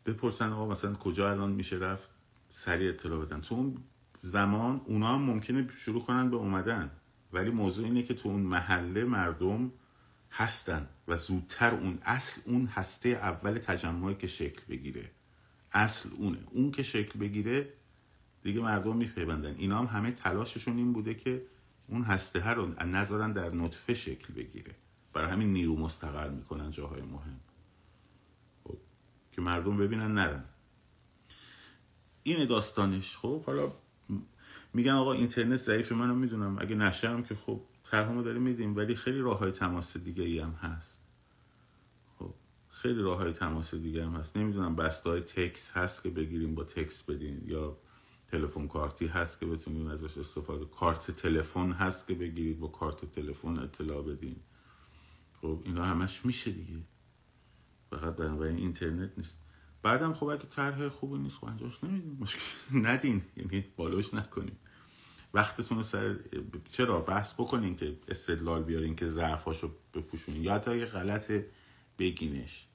بپرسن 0.06 0.52
آقا 0.52 0.66
مثلا 0.72 0.94
کجا 0.94 1.32
الان 1.32 1.52
میشه 1.52 1.76
رفت؟ 1.76 2.10
سریع 2.50 2.90
اطلاع 2.90 3.26
بدن. 3.26 3.42
تو 3.42 3.56
اون 3.56 3.78
زمان 4.22 4.82
اونا 4.86 5.08
هم 5.08 5.22
ممکنه 5.22 5.68
شروع 5.72 6.02
کنن 6.02 6.30
به 6.30 6.36
اومدن. 6.36 6.92
ولی 7.34 7.52
موضوع 7.52 7.86
اینه 7.86 8.04
که 8.04 8.14
تو 8.14 8.30
اون 8.30 8.42
محله 8.42 9.04
مردم 9.04 9.72
هستن 10.32 10.90
و 11.08 11.16
زودتر 11.16 11.76
اون 11.76 12.00
اصل 12.04 12.42
اون 12.46 12.66
هسته 12.66 13.10
اول 13.10 13.58
تجمعی 13.58 14.16
که 14.16 14.28
شکل 14.28 14.62
بگیره. 14.70 15.12
اصل 15.72 16.10
اونه. 16.18 16.38
اون 16.52 16.72
که 16.72 16.84
شکل 16.84 17.20
بگیره 17.20 17.74
دیگه 18.44 18.62
مردم 18.62 18.98
میپیوندن 18.98 19.56
اینا 19.58 19.78
هم 19.78 19.86
همه 19.86 20.12
تلاششون 20.12 20.78
این 20.78 20.94
بوده 20.94 21.14
که 21.14 21.46
اون 21.88 22.04
هسته 22.04 22.50
رو 22.50 22.84
نذارن 22.86 23.32
در 23.32 23.56
نطفه 23.56 23.94
شکل 23.94 24.34
بگیره. 24.34 24.76
برای 25.14 25.32
همین 25.32 25.54
نیرو 25.54 25.76
مستقر 25.76 26.30
می‌کنن 26.30 26.72
جاهای 26.72 27.02
مهم. 27.02 27.40
خب. 28.64 28.78
که 29.32 29.42
مردم 29.42 29.78
ببینن 29.78 30.14
نرن. 30.14 30.44
این 32.24 32.46
داستانش 32.46 33.18
خب 33.18 33.44
حالا 33.44 33.72
میگن 34.74 34.92
آقا 34.92 35.14
اینترنت 35.14 35.60
ضعیف 35.60 35.92
منو 35.92 36.16
می‌دونم. 36.16 36.58
اگه 36.60 36.76
نشم 36.76 37.24
که 37.24 37.36
خب 37.36 37.62
طرحمو 37.84 38.24
داریم 38.24 38.42
میدیم 38.42 38.76
ولی 38.76 38.96
خیلی 38.96 39.20
راه 39.20 39.40
های 39.40 39.52
تماس 39.52 39.98
دیگه 39.98 40.24
ای 40.24 40.40
هم 40.40 40.52
هست. 40.52 41.02
خب 42.20 42.34
خیلی 42.70 43.02
راه 43.02 43.18
های 43.18 43.34
تماس 43.34 43.76
دیگه 43.76 44.06
هم 44.06 44.16
هست. 44.16 44.38
نمی‌دونم 44.38 44.76
بسته 44.76 45.10
های 45.10 45.22
تکس 45.22 45.72
هست 45.72 46.04
که 46.04 46.10
بگیریم 46.10 46.56
با 46.56 46.64
تکس 46.64 47.04
بدین 47.04 47.42
یا 47.46 47.78
تلفن 48.34 48.68
کارتی 48.68 49.08
هست 49.08 49.40
که 49.40 49.46
بتونیم 49.46 49.88
ازش 49.88 50.18
استفاده 50.18 50.66
کارت 50.66 51.12
تلفن 51.12 51.72
هست 51.72 52.08
که 52.08 52.14
بگیرید 52.14 52.60
با 52.60 52.68
کارت 52.68 53.06
تلفن 53.06 53.60
اطلاع 53.60 54.02
بدین. 54.02 54.36
خب 55.42 55.62
اینا 55.66 55.84
همش 55.86 56.26
میشه 56.26 56.52
دیگه. 56.52 56.80
فقط 57.90 58.16
بنابراین 58.16 58.58
اینترنت 58.58 59.12
نیست. 59.18 59.40
بعدم 59.84 60.14
خب 60.14 60.26
اگه 60.28 60.44
طرح 60.44 60.90
خوبی 60.90 61.18
نیست 61.18 61.38
خب 61.38 61.46
انجامش 61.46 61.84
نمیدین 61.84 62.18
مشکل 62.20 62.42
ندین. 62.72 63.22
یعنی 63.38 63.66
بالوش 63.78 64.14
نکنین 64.14 64.56
وقتتون 65.34 65.84
سر 65.84 66.20
چرا؟ 66.70 67.02
بحث 67.02 67.34
بکنین 67.34 67.76
که 67.76 68.00
استدلال 68.08 68.64
بیارین 68.64 68.96
که 68.96 69.08
ضعفاشو 69.08 69.72
بپوشونین. 69.94 70.44
یا 70.44 70.60
تا 70.60 70.76
یه 70.76 70.86
غلط 70.86 71.32
بگینش. 72.00 72.68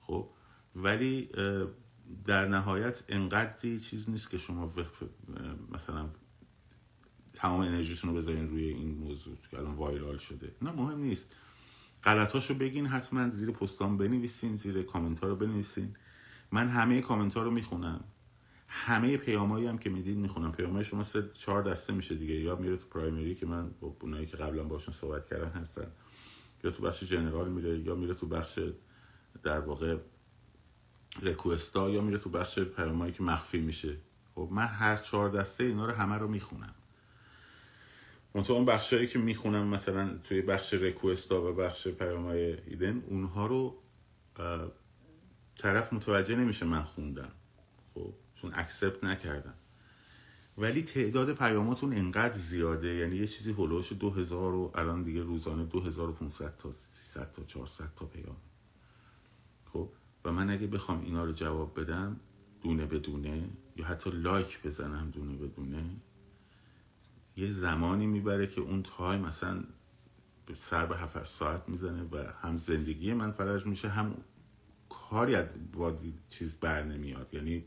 خب 0.00 0.28
ولی 0.76 1.30
در 2.24 2.48
نهایت 2.48 3.02
انقدری 3.08 3.80
چیز 3.80 4.10
نیست 4.10 4.30
که 4.30 4.38
شما 4.38 4.72
مثلا 5.70 6.08
تمام 7.32 7.60
انرژیتون 7.60 8.10
رو 8.10 8.16
بذارین 8.16 8.48
روی 8.48 8.64
این 8.64 8.98
موضوع 8.98 9.36
که 9.50 9.58
الان 9.58 9.74
وایرال 9.74 10.16
شده. 10.16 10.54
نه 10.62 10.70
مهم 10.70 10.98
نیست. 10.98 11.36
غلطاشو 12.04 12.54
بگین 12.54 12.86
حتما 12.86 13.28
زیر 13.28 13.50
پستان 13.50 13.96
بنویسین 13.96 14.54
زیر 14.54 14.82
کامنت 14.82 15.20
ها 15.20 15.28
رو 15.28 15.36
بنویسین. 15.36 15.96
من 16.52 16.68
همه 16.68 17.00
کامنت 17.00 17.34
ها 17.34 17.42
رو 17.42 17.50
می‌خونم. 17.50 18.04
همه 18.68 19.16
پیامایی 19.16 19.66
هم 19.66 19.78
که 19.78 19.90
می‌دید 19.90 20.16
می‌خونم. 20.16 20.52
پیامای 20.52 20.84
شما 20.84 21.04
سه 21.04 21.30
چهار 21.32 21.62
دسته 21.62 21.92
میشه 21.92 22.14
دیگه. 22.14 22.34
یا 22.34 22.56
میره 22.56 22.76
تو 22.76 22.86
پرایمری 22.86 23.34
که 23.34 23.46
من 23.46 23.70
با 23.80 23.96
اونایی 24.00 24.26
که 24.26 24.36
قبلا 24.36 24.64
باشون 24.64 24.94
صحبت 24.94 25.26
کردن 25.26 25.60
هستن. 25.60 25.86
یا 26.64 26.70
تو 26.70 26.82
بخش 26.82 27.04
جنرال 27.04 27.48
میره 27.48 27.78
یا 27.78 27.94
میره 27.94 28.14
تو 28.14 28.26
بخش 28.26 28.58
در 29.42 29.58
واقع 29.58 29.96
رکوستا 31.22 31.90
یا 31.90 32.00
میره 32.00 32.18
تو 32.18 32.30
بخش 32.30 32.58
پیامایی 32.58 33.12
که 33.12 33.22
مخفی 33.22 33.60
میشه. 33.60 33.96
خب 34.34 34.48
من 34.52 34.66
هر 34.66 34.96
چهار 34.96 35.30
دسته 35.30 35.64
اینا 35.64 35.86
رو 35.86 35.92
همه 35.92 36.18
رو 36.18 36.28
می‌خونم. 36.28 36.74
منطقه 38.34 38.52
اون 38.52 38.64
بخشایی 38.64 39.06
که 39.06 39.18
می‌خونم 39.18 39.66
مثلا 39.66 40.18
توی 40.18 40.42
بخش 40.42 40.74
رکوستا 40.74 41.50
و 41.50 41.54
بخش 41.54 41.88
پیامای 41.88 42.70
ایدن 42.70 43.02
اونها 43.06 43.46
رو 43.46 43.78
طرف 45.58 45.92
متوجه 45.92 46.36
نمیشه 46.36 46.66
من 46.66 46.82
خوندم. 46.82 47.32
خب 47.94 48.12
چون 48.34 48.50
اکسپت 48.54 49.04
نکردم. 49.04 49.54
ولی 50.58 50.82
تعداد 50.82 51.34
پیاماتون 51.34 51.92
انقدر 51.92 52.34
زیاده. 52.34 52.94
یعنی 52.94 53.16
یه 53.16 53.26
چیزی 53.26 53.52
هلوش 53.52 53.92
دو 53.92 54.10
هزار 54.10 54.54
و 54.54 54.72
الان 54.74 55.02
دیگه 55.02 55.22
روزانه 55.22 55.64
دو 55.64 55.80
هزار 55.80 56.10
و 56.10 56.28
تا 56.58 56.72
سیصد 56.72 57.32
تا 57.32 57.44
چهارصد 57.44 57.88
تا 57.96 58.06
پیام. 58.06 58.36
خب 59.72 59.88
و 60.24 60.32
من 60.32 60.50
اگه 60.50 60.66
بخوام 60.66 61.00
اینا 61.00 61.24
رو 61.24 61.32
جواب 61.32 61.80
بدم 61.80 62.20
دونه 62.62 62.86
بدونه 62.86 63.48
یا 63.76 63.84
حتی 63.84 64.10
like 64.10 64.62
بزنم 64.62 65.10
دونه 65.10 65.36
بدونه 65.36 65.84
یه 67.36 67.50
زمانی 67.50 68.06
می‌بره 68.06 68.46
که 68.46 68.60
اون 68.60 68.82
time 68.82 69.20
مثلا 69.20 69.64
سر 70.54 70.86
به 70.86 70.96
هفت 70.96 71.24
ساعت 71.24 71.68
می‌زنه 71.68 72.02
و 72.02 72.32
هم 72.42 72.56
زندگی 72.56 73.14
من 73.14 73.30
فلج 73.30 73.66
میشه 73.66 73.88
هم 73.88 74.16
کاری 74.88 75.36
با 75.72 75.96
چیز 76.28 76.56
بر 76.56 76.82
نمیاد. 76.82 77.34
یعنی 77.34 77.64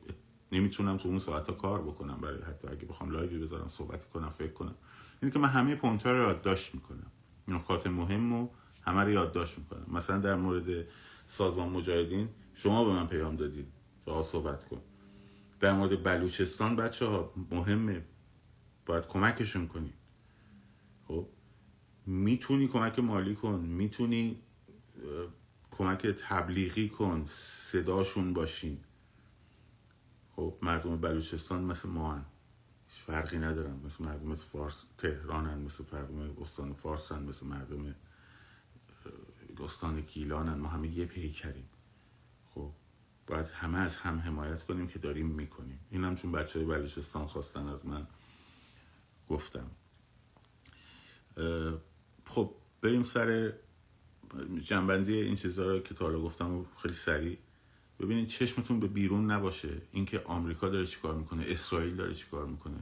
نمی‌تونم 0.52 0.98
تو 0.98 1.10
اون 1.10 1.20
ساعت 1.20 1.48
ها 1.48 1.54
کار 1.54 1.82
بکنم 1.82 2.17
برای 2.22 2.41
حتی 2.41 2.67
اگه 2.67 2.86
بخوام 2.86 3.12
live 3.12 3.32
ی 3.32 3.38
بذارم 3.38 3.67
صحبت 3.67 4.10
کنم 4.10 4.30
فکر 4.30 4.54
کنم. 4.54 4.76
اینه 5.22 5.34
که 5.34 5.39
من 5.39 5.50
همه 5.50 5.76
point 5.76 6.06
رو 6.08 6.17
یادداشت 6.17 6.76
می‌کنم. 6.76 7.12
نکات 7.48 7.88
مهم 7.88 8.34
رو 8.34 8.50
همه 8.82 9.04
رو 9.04 9.10
یادداشت 9.12 9.60
می‌کنم. 9.60 9.86
مثلا 9.88 10.17
در 10.17 10.36
مورد 10.36 10.88
سازمان 11.28 11.70
مجاهدین 11.70 12.30
شما 12.54 12.86
به 12.86 12.92
من 12.92 13.08
پیام 13.08 13.36
دادید 13.36 13.68
تا 14.06 14.24
صحبت 14.24 14.63
کن. 14.63 14.82
در 15.60 15.74
مورد 15.74 16.04
بلوچستان 16.04 16.76
بچه 16.76 17.06
ها 17.06 17.34
مهمه. 17.52 18.06
باید 18.86 19.08
کمکشون 19.08 19.68
کنی. 19.68 19.94
خب؟ 21.08 21.28
می‌تونی 22.06 22.68
کمک 22.68 23.00
مالی 23.00 23.36
کن. 23.36 23.60
می‌تونی 23.60 24.42
کمک 25.72 26.08
تبلیغی 26.08 26.90
کن. 26.90 27.24
صداشون 27.28 28.34
باشین 28.34 28.80
خب 30.36 30.54
مردم 30.62 30.98
بلوچستان 30.98 31.63
مثل 31.63 31.90
ما 31.90 32.13
هن. 32.13 32.26
فرقی 32.88 33.38
ندارن. 33.38 33.80
مثل 33.86 34.04
مردم 34.04 34.36
فارس 34.36 34.86
تهرانن 34.98 35.58
مثل 35.58 35.84
مردم 35.94 36.42
استان 36.42 36.74
فارسن 36.74 37.24
مثل 37.24 37.46
مردم 37.46 37.96
استان 39.62 40.02
گیلانن 40.02 40.54
ما 40.54 40.70
همه 40.70 40.88
یه 40.88 41.06
پیکریم. 41.06 41.70
خب 42.46 42.72
باید 43.28 43.46
همه 43.46 43.78
از 43.78 43.96
هم 43.96 44.20
حمایت 44.20 44.62
کنیم 44.62 44.88
که 44.88 45.00
داریم 45.00 45.28
می‌کنیم. 45.28 45.80
این 45.89 46.04
هم 46.04 46.15
چون 46.15 46.32
بچه 46.32 46.60
های 46.60 46.67
بلوچستان 46.67 47.28
خواستن 47.28 47.67
از 47.67 47.86
من 47.86 48.08
گفتم. 49.30 49.72
خب 52.26 52.56
بریم 52.82 53.04
سر 53.04 53.54
جنبندی 54.62 55.13
این 55.13 55.36
چیزها 55.36 55.65
رو 55.65 55.80
که 55.80 55.93
تا 55.93 56.06
حالا 56.06 56.22
گفتم 56.22 56.65
خیلی 56.82 56.93
سریع. 56.93 57.38
ببینید 58.00 58.28
چشمتون 58.28 58.80
به 58.80 58.88
بیرون 58.88 59.32
نباشه. 59.32 59.82
اینکه 59.91 60.20
آمریکا 60.20 60.70
داره 60.70 60.86
چیکار 60.86 61.15
می‌کنه 61.15 61.46
اسرائیل 61.48 61.96
داره 61.96 62.13
چیکار 62.13 62.46
می‌کنه. 62.46 62.78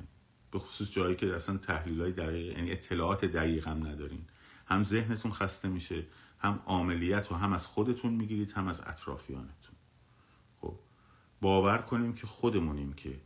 به 0.51 0.59
خصوص 0.59 0.91
جایی 0.91 1.15
که 1.15 1.35
اصلا 1.35 1.57
تحلیل 1.57 2.01
های 2.01 2.11
دقیق 2.11 2.57
یعنی 2.57 2.71
اطلاعات 2.71 3.25
دقیق 3.25 3.67
هم 3.67 3.87
ندارین. 3.87 4.25
هم 4.65 4.83
ذهنتون 4.83 5.31
خسته 5.31 5.67
میشه. 5.67 6.03
هم 6.37 6.59
عملیت 6.67 7.31
و 7.31 7.35
هم 7.35 7.53
از 7.53 7.67
خودتون 7.67 8.13
می‌گیرید 8.13 8.51
هم 8.51 8.67
از 8.67 8.81
اطرافیانتون. 8.81 9.75
خب 10.61 10.79
باور 11.41 11.77
کنیم 11.77 12.13
که 12.13 12.27
خودمونیم 12.27 12.93
که 12.93 13.21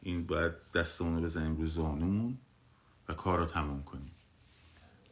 این 0.00 0.26
باید 0.26 0.52
دستمون 0.74 1.16
رو 1.16 1.22
بزنیم 1.22 1.56
روی 1.56 1.66
زانومون 1.66 2.38
و 3.08 3.14
کار 3.14 3.38
رو 3.38 3.46
تمام 3.46 3.82
کنیم. 3.82 4.10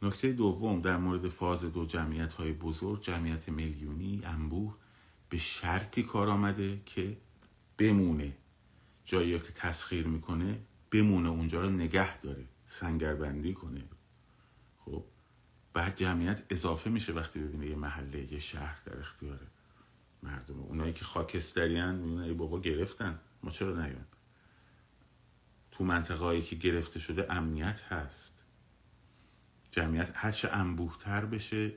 نکته 0.01 0.31
دوم 0.31 0.81
در 0.81 0.97
مورد 0.97 1.27
فاز 1.27 1.65
دو 1.65 1.85
جمعیت 1.85 2.33
های 2.33 2.51
بزرگ 2.51 3.01
جمعیت 3.01 3.49
میلیونی 3.49 4.21
انبوه 4.23 4.75
به 5.29 5.37
شرطی 5.37 6.03
کار 6.03 6.29
آمده 6.29 6.81
که 6.85 7.17
بمونه. 7.77 8.37
جایی 9.05 9.39
که 9.39 9.51
تسخیر 9.53 10.07
می‌کنه 10.07 10.59
بمونه 10.91 11.29
اونجا 11.29 11.61
رو 11.61 11.69
نگه 11.69 12.19
داره 12.19 12.45
سنگربندی 12.65 13.53
کنه. 13.53 13.83
بعد 15.77 15.95
جمعیت 15.95 16.43
اضافه 16.49 16.89
میشه 16.89 17.13
وقتی 17.13 17.39
ببینه 17.39 17.67
یه 17.67 17.75
محله 17.75 18.33
یه 18.33 18.39
شهر 18.39 18.77
در 18.85 18.99
اختیار 18.99 19.39
مردم 20.23 20.59
اونایی 20.59 20.93
که 20.93 21.05
خاکستریان 21.05 21.95
میونه 21.95 22.33
بابا 22.33 22.59
گرفتن. 22.59 23.19
ما 23.43 23.51
چرا 23.51 23.75
نیان 23.75 24.05
تو 25.71 25.83
منطقه 25.83 26.25
هایی 26.25 26.41
که 26.41 26.55
گرفته 26.55 26.99
شده 26.99 27.33
امنیت 27.33 27.83
هست. 27.83 28.43
جمعیت 29.71 30.11
هرچه 30.13 30.49
انبوهتر 30.51 31.25
بشه 31.25 31.73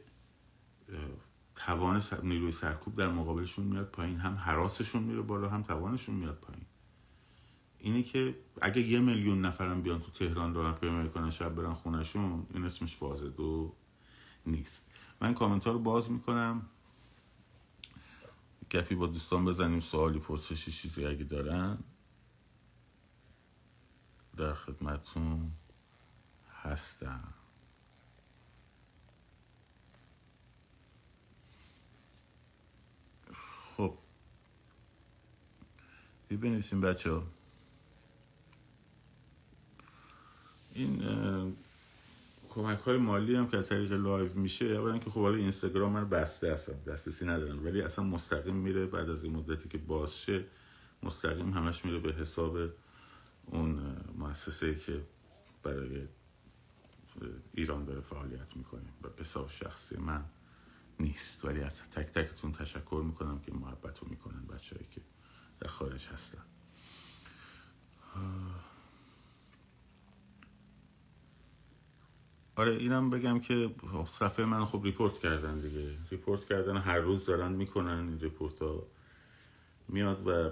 توان 1.55 2.03
نیروی 2.23 2.53
سرکوب 2.53 2.97
در 2.97 3.09
مقابلشون 3.09 3.65
میاد 3.65 3.91
پایین 3.91 4.19
هم 4.19 4.35
حراسشون 4.35 5.03
میره 5.03 5.23
بالا 5.23 5.49
هم 5.49 5.63
توانشون 5.63 6.15
میاد 6.15 6.37
پایین. 6.37 6.67
اینه 7.79 8.03
که 8.03 8.39
اگه 8.63 8.83
یه 8.83 9.01
میلیون 9.01 9.41
نفرم 9.41 9.83
بیان 9.83 10.01
تو 10.01 10.11
تهران 10.11 10.53
دارن 10.53 10.73
پیمایی 10.73 11.09
کنن 11.09 11.31
شب 11.31 11.55
برن 11.55 11.75
خونشون 11.75 12.47
این 12.55 12.65
اسمش 12.65 12.97
فاز 12.97 13.23
دو 13.23 13.75
نیست. 14.47 14.87
من 15.21 15.35
کامنت 15.35 15.67
رو 15.67 15.79
باز 15.79 16.11
می‌کنم. 16.11 16.67
گپی 18.71 18.95
با 18.95 19.07
دوستان 19.07 19.45
بزنیم 19.45 19.81
سوالی 19.81 20.19
پرسشی 20.19 20.73
چیزی 20.73 21.07
اگه 21.07 21.25
دارن. 21.25 21.79
در 24.37 24.55
خدمتون 24.55 25.51
هستم. 26.63 27.35
خب. 33.77 33.99
دی 36.29 36.37
بنویسیم 36.37 36.81
بچه 36.81 37.13
ها 37.13 37.23
این 40.75 41.03
کمک 42.51 42.79
های 42.79 42.97
مالی 42.97 43.35
هم 43.35 43.47
که 43.47 43.57
از 43.57 43.69
طریق 43.69 43.93
لایو 43.93 44.35
میشه 44.35 44.65
اولا 44.65 44.99
که 44.99 45.11
خب 45.11 45.21
حالا 45.21 45.37
اینستاگرام 45.37 45.93
من 45.93 46.09
بسته 46.09 46.53
هستم 46.53 46.73
دسترسی 46.87 47.27
ندارم 47.27 47.65
ولی 47.65 47.83
اصلا 47.83 48.05
مستقیم 48.05 48.55
میره 48.55 48.87
بعد 48.87 49.11
از 49.11 49.25
این 49.25 49.37
مدتی 49.37 49.69
که 49.69 49.79
باز 49.79 50.23
شه 50.23 50.45
مستقیم 51.03 51.53
همش 51.53 51.85
میره 51.85 51.99
به 51.99 52.13
حساب 52.13 52.59
اون 53.47 53.97
مؤسسه 54.19 54.75
که 54.75 55.01
برای 55.63 56.09
ایران 57.55 57.85
داره 57.85 58.01
فعالیت 58.01 58.57
می‌کنه. 58.57 58.89
و 59.03 59.09
به 59.09 59.21
حساب 59.21 59.49
شخصی 59.49 59.97
من 59.97 60.25
نیست. 61.01 61.45
ولی 61.45 61.61
از 61.61 61.83
تک 61.83 62.07
تکتون 62.07 62.53
تشکر 62.53 63.03
می‌کنم 63.07 63.41
که 63.41 63.53
محبت 63.53 63.99
رو 63.99 64.09
می‌کنن 64.09 64.47
بچههایی 64.47 64.89
که 64.91 65.01
در 65.61 65.69
خارج 65.69 66.07
هستن. 66.07 66.43
آره 72.61 72.73
اینم 72.73 73.11
بگم 73.11 73.41
که 73.41 73.75
صفحه 74.07 74.45
من 74.45 74.65
خب 74.65 74.81
report 74.85 75.19
کردن 75.19 75.61
دیگه. 75.61 75.97
report 76.11 76.45
کردن 76.45 76.77
هر 76.77 76.99
روز 76.99 77.27
دارن 77.27 77.53
می‌کنن 77.53 78.09
این 78.09 78.21
report 78.21 78.63
ها 78.63 78.87
میاد 79.89 80.27
و 80.29 80.51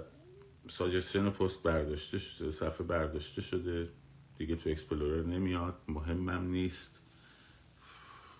suggestion 0.67 1.29
پست 1.29 1.63
برداشته 1.63 2.17
صفحه 2.51 2.87
برداشته 2.87 3.41
شده. 3.41 3.89
دیگه 4.37 4.55
تو 4.55 4.69
explorer 4.69 5.23
نمیاد 5.23 5.75
مهمم 5.87 6.47
نیست. 6.47 7.01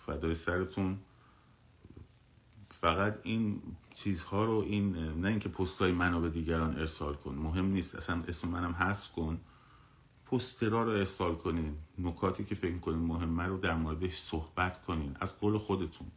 فدای 0.05 0.35
سرتون. 0.35 0.99
فقط 2.71 3.19
این 3.23 3.61
چیزها 3.93 4.45
رو 4.45 4.65
این 4.67 4.95
نه 4.95 5.27
اینکه 5.29 5.49
پستای 5.49 5.91
منو 5.91 6.21
به 6.21 6.29
دیگران 6.29 6.79
ارسال 6.79 7.13
کن 7.13 7.35
مهم 7.35 7.65
نیست. 7.65 7.95
اصلا 7.95 8.23
اسم 8.27 8.47
منم 8.47 8.73
حذف 8.73 9.11
کن. 9.11 9.41
پستا 10.31 10.83
رو 10.83 10.89
ارسال 10.89 11.35
کنین. 11.35 11.77
نکاتی 11.97 12.45
که 12.45 12.55
فکر 12.55 12.77
کنین 12.77 12.99
مهمه 12.99 13.43
رو 13.43 13.57
در 13.57 13.75
موردش 13.75 14.17
صحبت 14.17 14.85
کنین. 14.85 15.15
از 15.19 15.39
قول 15.39 15.57
خودتون. 15.57 16.07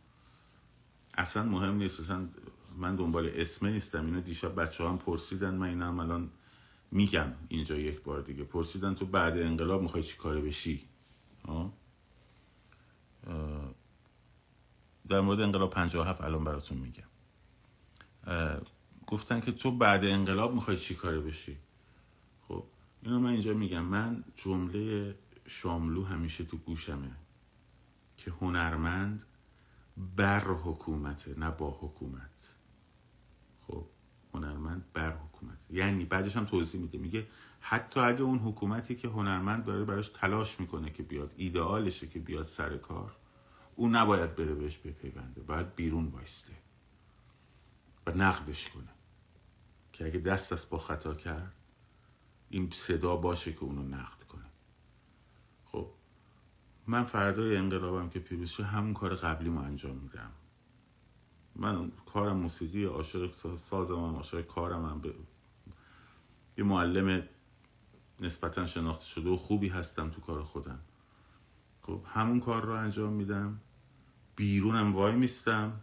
اصلا 1.15 1.43
مهم 1.43 1.75
نیست. 1.75 2.01
اصلا 2.01 2.29
من 2.79 2.97
دنبال 2.97 3.31
اسمه 3.35 3.71
نیستم. 3.71 4.07
اینو 4.07 4.21
دیشب 4.21 4.63
بچه 4.63 4.89
هم 4.89 4.99
پرسیدن. 4.99 5.55
من 5.55 5.69
اینم 5.69 6.01
الان 6.01 6.31
میگم 6.91 7.33
اینجا 7.49 7.77
یک 7.77 8.03
بار 8.03 8.21
دیگه. 8.21 8.45
پرسیدن 8.45 8.95
تو 8.95 9.07
بعد 9.07 9.39
انقلاب 9.39 9.83
می‌خوای 9.83 10.03
چی 10.03 10.17
کاره 10.17 10.41
بشی؟ 10.41 10.89
آه؟ 11.45 11.73
در 15.09 15.21
مورد 15.21 15.41
انقلاب 15.41 15.71
57 15.71 16.21
الان 16.21 16.45
براتون 16.45 16.79
میگم. 16.79 17.09
گفتن 19.07 19.41
که 19.41 19.53
تو 19.53 19.71
بعد 19.71 20.05
انقلاب 20.05 20.55
می‌خوای 20.55 20.77
چی 20.77 20.95
کاره 20.95 21.21
بشی؟ 21.21 21.57
اینو 23.03 23.21
من 23.21 23.31
اینجا 23.31 23.55
میگم. 23.55 23.85
من 23.85 24.25
جمله 24.35 25.15
شاملو 25.47 26.05
همیشه 26.05 26.45
تو 26.45 26.57
گوشمه 26.57 27.17
که 28.17 28.31
هنرمند 28.31 29.25
بر 30.17 30.45
حکومته 30.45 31.39
نه 31.39 31.51
با 31.51 31.71
حکومت. 31.71 32.55
خب 33.67 33.87
هنرمند 34.35 34.85
بر 34.93 35.17
حکومت 35.17 35.71
یعنی 35.71 36.05
بعدش 36.05 36.37
هم 36.37 36.45
توضیح 36.45 36.81
میده. 36.81 36.99
میگه 36.99 37.27
حتی 37.61 38.01
اگه 38.01 38.23
اون 38.23 38.39
حکومتی 38.39 38.95
که 38.95 39.09
هنرمند 39.09 39.65
داره 39.65 39.85
براش 39.85 40.09
تلاش 40.09 40.61
می‌کنه 40.61 40.91
که 40.91 41.03
بیاد 41.03 41.35
ایدئالشه 41.37 42.07
که 42.07 42.19
بیاد 42.19 42.45
سر 42.45 42.77
کار 42.77 43.17
اون 43.77 43.97
نباید 43.97 44.37
بره 44.37 44.55
بهش 44.55 44.79
بپیونده 44.79 45.41
باید 45.41 45.75
بیرون 45.75 46.11
بایسته 46.11 46.53
و 48.07 48.11
نقدش 48.11 48.71
کنه. 48.71 48.89
که 49.93 50.07
اگه 50.07 50.19
دست 50.19 50.53
از 50.53 50.67
با 50.71 50.79
خطا 50.79 51.15
کرد 51.15 51.55
این 52.53 52.71
صدا 52.71 53.17
باشه 53.17 53.53
که 53.53 53.65
اونو 53.65 53.83
نقد 53.83 54.23
کنه. 54.23 54.45
خب 55.65 55.91
من 56.87 57.05
فردای 57.05 57.57
انقلابم 57.57 58.09
که 58.09 58.21
پیروز 58.21 58.51
شد 58.51 58.63
همون 58.63 58.95
کار 58.95 59.15
قبلی 59.15 59.51
ما 59.51 59.63
انجام 59.63 59.97
میدم. 59.97 60.31
من 61.57 61.93
کارم 62.07 62.37
موسیقی 62.37 62.85
عاشق 62.85 63.27
سازم 63.57 63.95
هم 63.95 64.15
عاشق 64.15 64.47
کارم 64.47 64.85
هم 64.85 65.01
به 65.01 65.15
یه 66.59 66.65
معلم 66.65 67.29
نسبتا 68.21 68.67
شناخته 68.67 69.05
شده 69.05 69.31
و 69.31 69.37
خوبی 69.37 69.69
هستم 69.69 70.11
تو 70.11 70.21
کار 70.21 70.43
خودم. 70.43 70.79
خب 71.83 72.03
همون 72.07 72.41
کار 72.41 72.65
رو 72.65 72.73
انجام 72.73 73.13
میدم. 73.13 73.61
بیرونم 74.37 74.95
وای 74.95 75.15
میستم. 75.15 75.81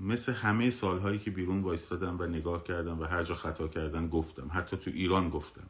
مثل 0.00 0.32
همه 0.32 0.70
سالهایی 0.70 1.18
که 1.18 1.30
بیرون 1.30 1.62
وایستادم 1.62 2.16
و 2.20 2.26
نگاه 2.26 2.64
کردم 2.64 3.00
و 3.00 3.04
هر 3.04 3.22
جا 3.22 3.34
خطا 3.34 3.68
کردن 3.68 4.08
گفتم. 4.08 4.48
حتی 4.52 4.76
تو 4.76 4.90
ایران 4.90 5.30
گفتم. 5.30 5.68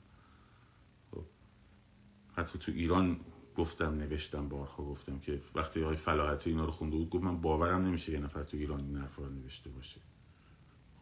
حتی 2.38 2.58
تو 2.58 2.72
ایران 2.72 3.20
گفتم 3.56 3.94
نوشتم 3.94 4.48
بارها 4.48 4.84
گفتم 4.84 5.18
که 5.18 5.42
وقتی 5.54 5.80
های 5.80 5.96
فلاحت 5.96 6.46
اینا 6.46 6.64
رو 6.64 6.70
خونده 6.70 6.96
بود 6.96 7.08
گفت 7.08 7.24
من 7.24 7.40
باورم 7.40 7.82
نمیشه 7.82 8.12
یه 8.12 8.18
نفر 8.18 8.42
تو 8.42 8.56
ایران 8.56 8.80
این 8.80 8.96
حرفا 8.96 9.22
رو 9.22 9.30
نوشته 9.30 9.70
باشه. 9.70 10.00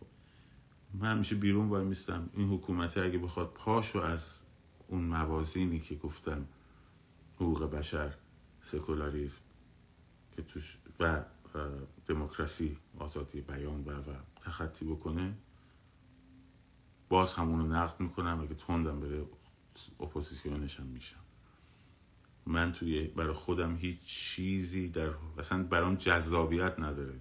خب. 0.01 0.07
من 0.95 1.11
همیشه 1.11 1.37
بیرون 1.37 1.69
وای 1.69 1.85
میستم. 1.85 2.31
این 2.35 2.49
حکومت 2.49 2.99
اگه 2.99 3.19
بخواد 3.19 3.53
پاشو 3.55 3.99
از 3.99 4.43
اون 4.89 5.05
موازینی 5.05 5.81
که 5.81 5.95
گفتم 5.95 6.47
حقوق 7.37 7.71
بشر 7.71 8.15
سکولاریزم 8.61 9.41
که 10.37 10.43
توش 10.43 10.79
و 11.01 11.25
دموکراسی 12.07 12.79
آزادی 12.99 13.41
بیان 13.41 13.85
و 13.85 13.91
و 13.91 14.15
تخطی 14.41 14.85
بکنه 14.85 15.35
باز 17.09 17.35
همونو 17.35 17.67
نقد 17.67 18.01
می‌کنم. 18.01 18.41
اگه 18.41 18.55
تندم 18.55 19.01
بره 19.01 19.27
اپوزیسیونش 20.01 20.81
هم 20.81 20.87
میشم. 20.87 21.26
من 22.47 22.73
توی 22.73 23.05
برای 23.07 23.33
خودم 23.33 23.77
هیچ 23.77 24.01
چیزی 24.01 24.89
در 24.89 25.11
اصلا 25.39 25.63
برام 25.63 25.95
جذابیت 25.95 26.79
نداره. 26.79 27.21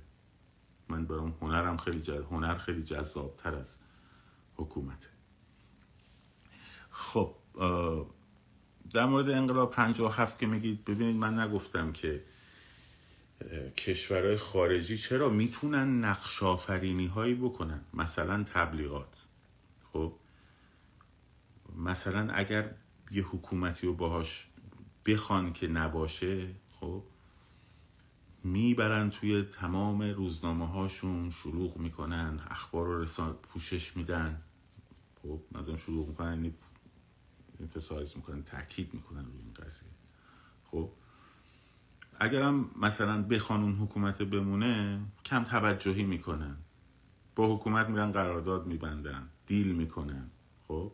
من 0.90 1.06
برام 1.06 1.36
هنرم 1.42 1.78
خیلی 1.78 2.02
جز... 2.02 2.24
هنر 2.32 2.56
خیلی 2.56 2.84
جذاب 2.84 3.36
تر 3.38 3.56
از 3.56 3.78
حکومته. 4.56 5.10
خب 6.90 7.36
در 8.94 9.06
مورد 9.06 9.30
انقلاب 9.30 9.72
57 9.72 10.40
که 10.40 10.48
میگید 10.48 10.86
ببینید 10.86 11.16
من 11.16 11.40
نگفتم 11.40 11.92
که 11.92 12.24
کشورهای 13.78 14.38
خارجی 14.38 14.98
چرا 14.98 15.30
می‌تونن 15.30 16.06
نقش 16.06 16.44
آفرینی 16.44 17.08
هایی 17.08 17.34
بکنن؟ 17.34 17.82
مثلا 17.94 18.44
تبلیغات. 18.44 19.26
خب 19.94 20.14
مثلا 21.76 22.34
اگر 22.34 22.76
یه 23.12 23.24
حکومتی 23.24 23.88
رو 23.88 23.94
باهاش 23.94 24.48
بخوان 25.06 25.54
که 25.54 25.68
نباشه 25.68 26.56
خب 26.72 27.04
می‌برن 28.44 29.10
توی 29.10 29.42
تمام 29.42 30.02
روزنامه 30.02 30.68
هاشون 30.68 31.30
شلوغ 31.30 31.78
می‌کنن 31.78 32.40
اخبار 32.48 32.86
رو 32.86 33.02
رسان 33.02 33.34
پوشش 33.34 33.98
میدن. 33.98 34.42
خب 35.22 35.42
مثلا 35.52 35.76
شلوغ 35.76 36.08
می‌کنن 36.08 36.52
انفسایز 37.60 38.18
می‌کنن 38.18 38.44
تاکید 38.44 38.94
می‌کنن 38.94 39.26
روی 39.26 39.42
این 39.42 39.54
قضیه. 39.54 39.90
خب 40.64 40.92
اگرم 42.20 42.72
مثلا 42.82 43.24
بخوان 43.24 43.64
اون 43.64 43.76
حکومت 43.76 44.22
بمونه 44.22 45.02
کم 45.26 45.44
توجهی 45.44 46.04
می‌کنن. 46.04 46.58
با 47.36 47.56
حکومت 47.56 47.90
میرن 47.90 48.12
قرارداد 48.12 48.68
میبندن 48.68 49.30
دیل 49.46 49.76
می‌کنن. 49.76 50.30
خب 50.68 50.92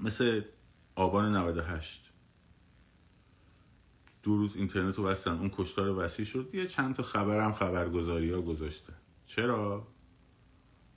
مثل 0.00 0.42
آبان 0.98 1.36
98 1.36 2.12
دو 4.22 4.36
روز 4.36 4.56
اینترنت 4.56 4.94
رو 4.94 5.04
بستن. 5.04 5.38
اون 5.38 5.50
کشتار 5.52 6.04
وسیع 6.04 6.24
شد. 6.24 6.54
یه 6.54 6.66
چند 6.66 6.94
تا 6.94 7.02
خبرم 7.02 7.52
خبرگزاری 7.52 8.30
ها 8.30 8.40
گذاشتن 8.40 8.94
چرا؟ 9.26 9.86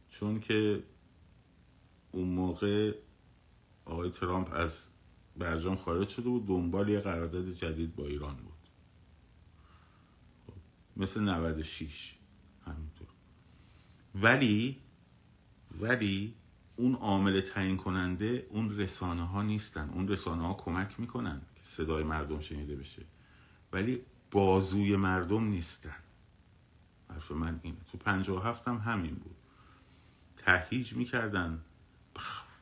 چون 0.09 0.39
که 0.39 0.83
اون 2.11 2.27
موقع 2.27 2.95
آقای 3.85 4.09
ترامپ 4.09 4.49
از 4.53 4.87
برجام 5.37 5.75
خارج 5.75 6.09
شده 6.09 6.29
بود. 6.29 6.47
دنبال 6.47 6.89
یه 6.89 6.99
قرارداد 6.99 7.51
جدید 7.51 7.95
با 7.95 8.05
ایران 8.05 8.35
بود. 8.35 8.69
مثل 10.97 11.21
96 11.21 12.15
همینطور. 12.65 13.07
ولی 14.15 14.77
ولی 15.81 16.35
اون 16.81 16.95
عامل 16.95 17.41
تعیین 17.41 17.77
کننده 17.77 18.47
اون 18.49 18.77
رسانه 18.77 19.27
ها 19.27 19.43
نیستن. 19.43 19.89
اون 19.89 20.07
رسانه 20.07 20.47
ها 20.47 20.53
کمک 20.53 20.99
می‌کنن 20.99 21.41
که 21.55 21.61
صدای 21.63 22.03
مردم 22.03 22.39
شنیده 22.39 22.75
بشه. 22.75 23.01
ولی 23.73 24.01
بازوی 24.31 24.95
مردم 24.95 25.43
نیستن. 25.43 25.95
حرف 27.09 27.31
من 27.31 27.59
اینه. 27.63 27.77
تو 27.91 27.97
پنجاه 27.97 28.47
هفت 28.47 28.67
هم 28.67 28.77
همین 28.77 29.15
بود. 29.15 29.35
تهیج 30.37 30.93
می‌کردن. 30.93 31.61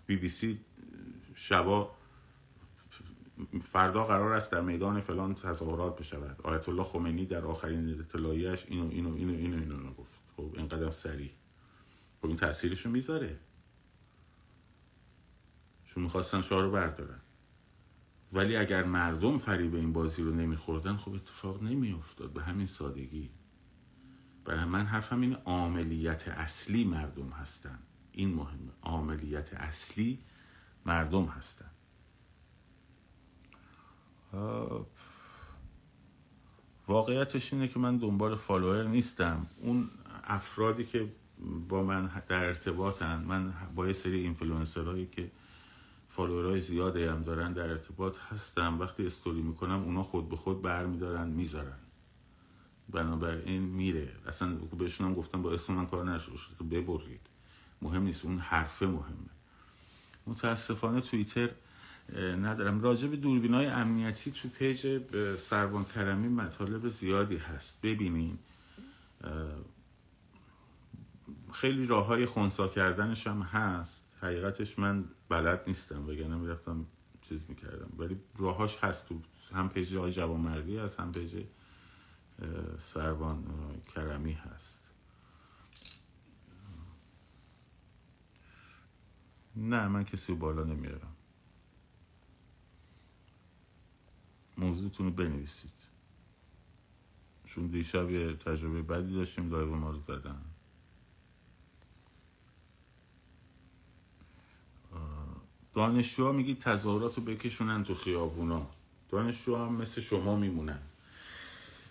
بی 0.07 0.15
بی 0.15 0.29
سی 0.29 0.59
شبا 1.35 1.91
فردا 3.63 4.03
قرار 4.03 4.33
است 4.33 4.51
در 4.51 4.61
میدان 4.61 5.01
فلان 5.01 5.33
تظاهرات 5.33 5.99
بشود. 5.99 6.41
آیت 6.43 6.69
الله 6.69 6.83
خمینی 6.83 7.25
در 7.25 7.45
آخرین 7.45 7.99
اطلاعیش 7.99 8.65
اینو 8.67 8.89
اینو 8.89 9.13
اینو 9.13 9.33
اینو 9.33 9.57
اینو, 9.57 9.77
اینو 9.77 9.93
گفت. 9.93 10.19
خب 10.37 10.51
اینقدر 10.53 10.91
سریع. 10.91 11.31
خب 12.21 12.27
این 12.27 12.35
تاثیرشو 12.35 12.89
می‌ذاره. 12.89 13.39
چون 15.89 16.03
می‌خواستن 16.03 16.41
شاه 16.41 16.61
رو 16.61 16.71
بردارن. 16.71 17.21
ولی 18.33 18.55
اگر 18.55 18.83
مردم 18.83 19.37
فریب 19.37 19.75
این 19.75 19.93
بازی 19.93 20.23
رو 20.23 20.31
نمیخوردن 20.35 20.95
خب 20.95 21.13
اتفاق 21.13 21.63
نمیافتاد. 21.63 22.33
به 22.33 22.41
همین 22.41 22.65
سادگی. 22.65 23.29
برای 24.45 24.65
من 24.65 24.85
حرفم 24.85 25.21
این 25.21 25.33
عاملیت 25.33 26.27
اصلی 26.27 26.83
مردم 26.83 27.29
هستن. 27.29 27.79
این 28.11 28.33
مهمه 28.33 28.71
عاملیت 28.81 29.53
اصلی 29.53 30.19
مردم 30.85 31.25
هستن. 31.25 31.71
واقعیتش 36.87 37.53
اینه 37.53 37.67
که 37.67 37.79
من 37.79 37.97
دنبال 37.97 38.35
follower 38.35 38.83
نیستم. 38.83 39.47
اون 39.61 39.89
افرادی 40.23 40.85
که 40.85 41.11
با 41.69 41.83
من 41.83 42.11
در 42.27 42.45
ارتباطن 42.45 43.23
من 43.23 43.53
با 43.75 43.87
یه 43.87 43.93
سری 43.93 44.19
اینفلوئنسرهایی 44.19 45.05
که 45.05 45.31
follower 46.19 46.51
های 46.51 46.59
زیادی 46.59 47.03
هم 47.03 47.23
دارن 47.23 47.53
در 47.53 47.69
ارتباط 47.69 48.17
هستم. 48.29 48.79
وقتی 48.79 49.07
استوری 49.07 49.41
می‌کنم 49.41 49.83
اونا 49.83 50.03
خود 50.03 50.29
به 50.29 50.35
خود 50.35 50.61
برمیدارن 50.61 51.27
می‌ذارن. 51.27 51.77
بنابراین 52.89 53.61
میره. 53.63 54.11
اصلا 54.27 54.55
بهشون 54.55 55.07
هم 55.07 55.13
گفتم 55.13 55.41
با 55.41 55.53
اسم 55.53 55.73
من 55.73 55.85
کار 55.85 56.11
نشد. 56.11 56.31
تو 56.57 56.63
ببرید. 56.63 57.21
مهم 57.81 58.03
نیست. 58.03 58.25
اون 58.25 58.39
حرفه 58.39 58.85
مهمه. 58.85 59.29
متاسفانه 60.27 61.01
توییتر 61.01 61.49
ندارم. 62.17 62.81
راجع 62.81 63.07
به 63.07 63.15
دوربین 63.15 63.53
های 63.53 63.65
امنیتی 63.65 64.31
تو 64.31 64.49
page 64.49 65.01
سربان 65.35 65.85
کرمی 65.85 66.27
مطالب 66.27 66.87
زیادی 66.87 67.37
هست. 67.37 67.81
ببینین. 67.83 68.37
خیلی 71.51 71.87
راه 71.87 72.05
های 72.05 72.25
خونسا 72.25 72.67
کردنش 72.67 73.27
هم 73.27 73.41
هست. 73.41 74.08
حقیقتش 74.21 74.79
من 74.79 75.05
بلد 75.29 75.63
نیستم 75.67 76.07
وگرنه 76.09 76.35
می‌رفتم 76.35 76.85
چیز 77.21 77.45
می‌کردم. 77.49 77.89
ولی 77.97 78.19
راهاش 78.37 78.77
هست 78.77 79.05
تو 79.05 79.21
هم 79.53 79.69
page 79.69 79.95
آقای 79.95 80.11
جوانمردی 80.11 80.77
هست 80.77 80.99
هم 80.99 81.11
page 81.11 81.45
سربان 82.79 83.45
کرمی 83.95 84.33
هست. 84.33 84.81
نه 89.55 89.87
من 89.87 90.03
کسی 90.03 90.33
بالا 90.33 90.63
نمیارم 90.63 91.15
موضوعتون 94.57 95.05
رو 95.05 95.11
بنویسید. 95.11 95.71
چون 97.45 97.67
دیشب 97.67 98.09
یه 98.09 98.33
تجربه 98.33 98.81
بدی 98.81 99.15
داشتیم 99.15 99.49
لایو 99.49 99.75
ما 99.75 99.89
رو 99.89 99.99
زدن. 99.99 100.41
دانشجوها 105.79 106.31
میگی 106.31 106.55
تظاهرات 106.55 107.15
رو 107.15 107.23
بکشونن 107.23 107.83
تو 107.83 107.93
خیابونا. 107.93 108.67
دانشجوها 109.09 109.65
هم 109.65 109.73
مثل 109.73 110.01
شما 110.01 110.35
میمونن. 110.35 110.79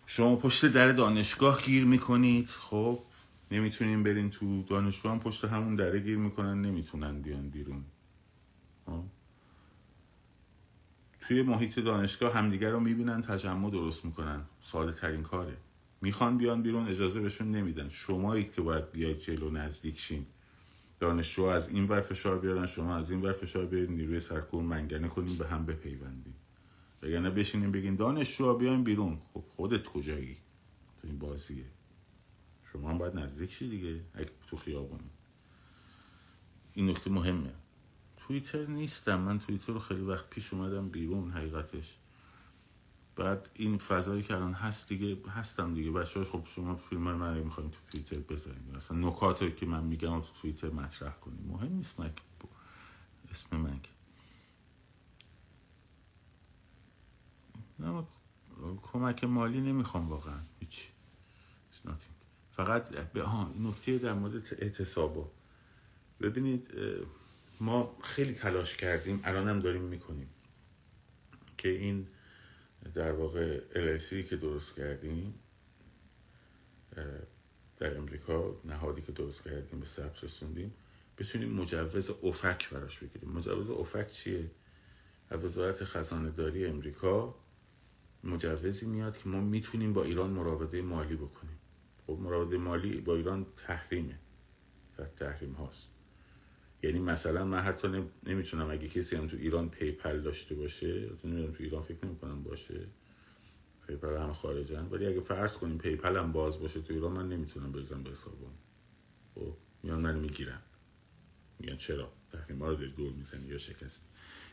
شما 0.07 0.37
پشت 0.37 0.67
در 0.67 0.93
دانشگاه 0.93 1.63
گیر 1.63 1.85
می‌کنید. 1.85 2.49
خب 2.49 2.99
نمی‌تونین 3.51 4.03
برین 4.03 4.31
تو 4.31 4.63
دانشجو 4.63 5.09
هم 5.09 5.21
پشت 5.21 5.45
همون 5.45 5.75
دره 5.75 6.01
گیر 6.01 6.17
می‌کنن 6.17 6.63
نمی‌تونن 6.63 7.23
بیان 7.23 7.51
بیرون. 7.51 7.85
خب؟ 8.87 9.03
توی 11.21 11.43
محیط 11.43 11.79
دانشگاه 11.79 12.35
همدیگر 12.35 12.71
رو 12.71 12.81
می‌بینن 12.81 13.23
تجمع 13.23 13.71
درست 13.71 14.05
می‌کنن. 14.05 14.41
ساده 14.61 14.93
ترین 14.93 15.23
کاره. 15.23 15.57
می‌خوان 16.01 16.39
بیان 16.39 16.63
بیرون 16.63 16.89
اجازه 16.89 17.21
بهشون 17.21 17.51
نمیدن. 17.51 17.89
شمایی 17.89 18.45
که 18.45 18.63
باید 18.63 18.93
بیاید 18.93 19.21
جلو 19.21 19.51
نزدیک 19.51 20.01
شین. 20.01 20.27
دانشجو 20.99 21.43
از 21.43 21.69
این 21.69 21.85
ور 21.85 22.01
فشار 22.01 22.39
بیارن 22.39 22.67
شما 22.67 22.97
از 22.97 23.11
این 23.11 23.23
ور 23.23 23.33
فشار 23.33 23.67
بیارین 23.67 23.97
نیروی 23.97 24.21
سرکون 24.21 24.65
منگنه 24.65 25.09
کنیم 25.09 25.37
به 25.39 25.47
هم 25.47 25.67
بپیوندیم 25.67 26.35
وگرنه 27.03 27.31
بشینیم 27.31 27.73
بگین 27.73 27.97
دانشجو 27.97 28.55
بیاین 28.55 28.85
بیرون. 28.85 29.19
خب 29.35 29.45
خودت 29.57 29.87
کجایی؟ 29.87 30.37
تو 31.01 31.07
این 31.09 31.19
بازیه. 31.19 31.65
شما 32.73 32.91
هم 32.91 32.99
باید 32.99 33.17
نزدیک 33.17 33.53
شی 33.53 33.69
دیگه 33.69 34.01
اگه 34.15 34.31
تو 34.47 34.57
خیابونی. 34.57 35.11
این 36.75 36.91
نکته 36.91 37.11
مهمه. 37.11 37.53
توییتر 38.17 38.67
نیستم. 38.67 39.21
من 39.21 39.39
توییتر 39.39 39.73
رو 39.73 39.79
خیلی 39.79 40.01
وقت 40.01 40.31
پیش 40.31 40.53
اومدم 40.53 40.89
بیرون 40.89 41.31
حقیقتش. 41.31 41.99
بعد 43.19 43.49
این 43.55 43.79
فضایی 43.79 44.23
که 44.23 44.35
الان 44.35 44.53
هست 44.53 44.89
دیگه 44.89 45.31
هستم 45.31 45.75
دیگه. 45.75 45.91
بچه 45.91 46.25
خب 46.25 46.43
شما 46.47 46.77
فیلم 46.77 47.23
های 47.23 47.43
من 47.43 47.51
تو 47.51 47.71
توییتر 47.93 48.19
بذاریم 48.19 48.75
اصلا 48.77 48.99
نکات 48.99 49.57
که 49.57 49.67
من 49.67 49.85
میگم 49.85 50.21
تو 50.21 50.29
توییتر 50.43 50.71
مطرح 50.71 51.13
کنیم 51.13 51.47
مهم 51.49 51.73
نیست 51.73 52.01
من 52.01 52.13
اسم 53.31 53.57
من 53.57 53.81
نه 57.79 58.05
کمک 58.93 59.25
مالی 59.25 59.61
نمی‌خوام 59.61 60.09
واقعا. 60.09 60.41
هیچ. 60.61 60.89
فقط 62.51 62.89
به 62.89 63.23
ها 63.23 63.55
نکته 63.61 63.99
در 63.99 64.13
مورد 64.13 64.55
اعتصابا. 64.59 65.31
ببینید 66.21 66.75
ما 67.61 67.97
خیلی 68.03 68.35
تلاش 68.35 68.77
کردیم 68.77 69.21
الان 69.25 69.49
هم 69.49 69.61
داریم 69.61 69.83
می‌کنیم 69.83 70.29
که 71.59 71.69
این 71.69 72.07
در 72.95 73.13
واقع 73.13 73.61
LLC 73.75 74.09
که 74.09 74.37
درست 74.37 74.77
کردیم 74.77 75.35
در 77.77 77.97
امریکا 77.97 78.61
نهادی 78.65 79.03
که 79.03 79.13
درست 79.13 79.45
کردیم 79.45 79.81
به 79.81 79.87
ثبت 79.87 80.25
رسوندیم 80.25 80.75
بتونیم 81.19 81.53
مجوز 81.53 82.11
OFAC 82.23 82.71
براش 82.71 82.99
بگیریم. 82.99 83.31
مجوز 83.31 83.71
OFAC 83.71 84.09
چیه؟ 84.09 84.51
از 85.31 85.45
وزارت 85.45 85.85
خزانه 85.85 86.31
داری 86.31 86.67
امریکا 86.67 87.35
مجوزی 88.25 88.87
میاد 88.87 89.19
که 89.19 89.29
ما 89.29 89.41
می‌تونیم 89.41 89.93
با 89.93 90.05
ایران 90.05 90.31
مراوده 90.31 90.83
مالی 90.83 91.17
بکنیم. 91.17 91.59
خب 92.07 92.19
مراوده 92.21 92.59
مالی 92.59 93.01
با 93.01 93.17
ایران 93.17 93.47
تحریمه. 93.57 94.19
تحریم 95.17 95.53
هاست. 95.53 95.89
یعنی 96.83 96.99
مثلا 97.01 97.45
من 97.45 97.59
حتی 97.59 98.05
نمی‌تونم 98.27 98.71
اگه 98.71 98.89
کسی 98.89 99.17
هم 99.17 99.27
تو 99.27 99.37
ایران 99.37 99.69
PayPal 99.69 100.21
داشته 100.21 100.55
باشه 100.55 101.11
نمی‌دونم 101.25 101.53
تو 101.53 101.63
ایران 101.63 101.83
فکر 101.83 102.07
نمی‌کنم 102.07 102.43
باشه. 102.43 102.87
PayPal 103.87 104.17
هم 104.17 104.33
خارجن. 104.33 104.89
ولی 104.91 105.07
اگه 105.07 105.21
فرض 105.21 105.57
کنیم 105.57 105.79
PayPal 105.79 106.17
هم 106.17 106.33
باز 106.33 106.61
باشه 106.61 106.81
تو 106.81 106.95
ایران 106.95 107.13
من 107.13 107.29
نمی‌تونم 107.29 107.73
بریزم 107.73 108.03
به 108.03 108.11
حسابم. 108.11 108.53
خب 109.35 109.57
میان 109.83 110.01
منو 110.01 110.21
می‌گیرن. 110.21 110.59
میگن 111.59 111.77
چرا؟ 111.77 112.13
ها 112.61 112.69
رو 112.69 112.77
دور 112.77 113.13
می‌زنی 113.13 113.47
یا 113.47 113.59
شکست 113.59 114.03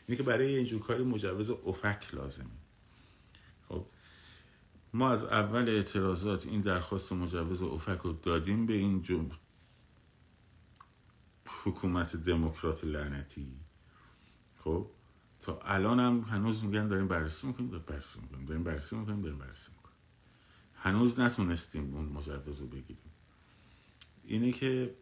اینه 0.06 0.16
که 0.16 0.22
برای 0.22 0.56
اینجور 0.56 0.80
کاری 0.80 1.04
مجوز 1.04 1.50
افک 1.50 2.14
لازمه. 2.14 2.46
خب 3.68 3.86
ما 4.92 5.10
از 5.10 5.24
اول 5.24 5.68
اعتراضات 5.68 6.46
این 6.46 6.60
درخواست 6.60 7.12
مجوز 7.12 7.62
افک 7.62 7.98
رو 7.98 8.12
دادیم 8.12 8.66
به 8.66 8.74
این 8.74 9.02
حکومت 11.66 12.16
دموکرات 12.16 12.84
لعنتی. 12.84 13.52
خب؟ 14.58 14.86
تا 15.40 15.60
الان 15.64 16.00
هم 16.00 16.20
هنوز 16.20 16.64
میگن 16.64 16.88
داریم 16.88 17.08
بررسی 17.08 17.46
می‌کنیم 17.46 17.70
داریم 17.70 17.84
بررسی 17.86 18.20
می‌کنیم 18.20 18.46
داریم 18.46 18.64
بررسی 18.64 18.96
می‌کنیم 18.96 19.22
داریم 19.22 19.38
بررسی 19.38 19.70
می‌کنیم. 19.76 19.96
هنوز 20.74 21.20
نتونستیم 21.20 21.94
اون 21.94 22.04
مجوز 22.04 22.60
رو 22.60 22.66
بگیریم. 22.66 23.12
اینه 24.24 24.52
که 24.52 24.94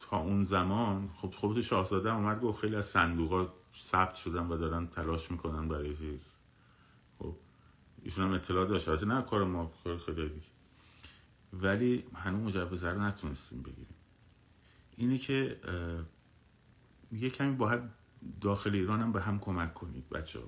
تا 0.00 0.18
اون 0.18 0.42
زمان 0.42 1.10
خب 1.14 1.34
خب 1.36 1.60
شاهزاده 1.60 2.14
اومد 2.14 2.40
گفت 2.40 2.60
خیلی 2.60 2.76
از 2.76 2.86
صندوق 2.86 3.50
ثبت 3.76 4.14
شدن 4.14 4.46
و 4.46 4.56
دارن 4.56 4.86
تلاش 4.86 5.30
می‌کنن 5.30 5.68
برای 5.68 5.94
چیز. 5.94 6.32
خب؟ 7.18 7.36
ایشون 8.02 8.24
هم 8.24 8.32
اطلاع 8.32 8.66
داشت. 8.66 8.88
نه 8.88 9.22
کار 9.22 9.44
ما 9.44 9.72
خیلی 10.06 10.28
دیگه. 10.28 10.46
ولی 11.52 12.04
هنوز 12.14 12.56
مجوز 12.56 12.84
رو 12.84 13.02
نتونستیم 13.02 13.62
بگیریم. 13.62 13.97
اینه 14.98 15.18
که 15.18 15.60
یه 17.12 17.30
کمی 17.30 17.56
باید 17.56 17.82
داخل 18.40 18.74
ایران 18.74 19.00
هم 19.00 19.12
به 19.12 19.20
هم 19.20 19.38
کمک 19.38 19.74
کنید 19.74 20.08
بچه 20.08 20.40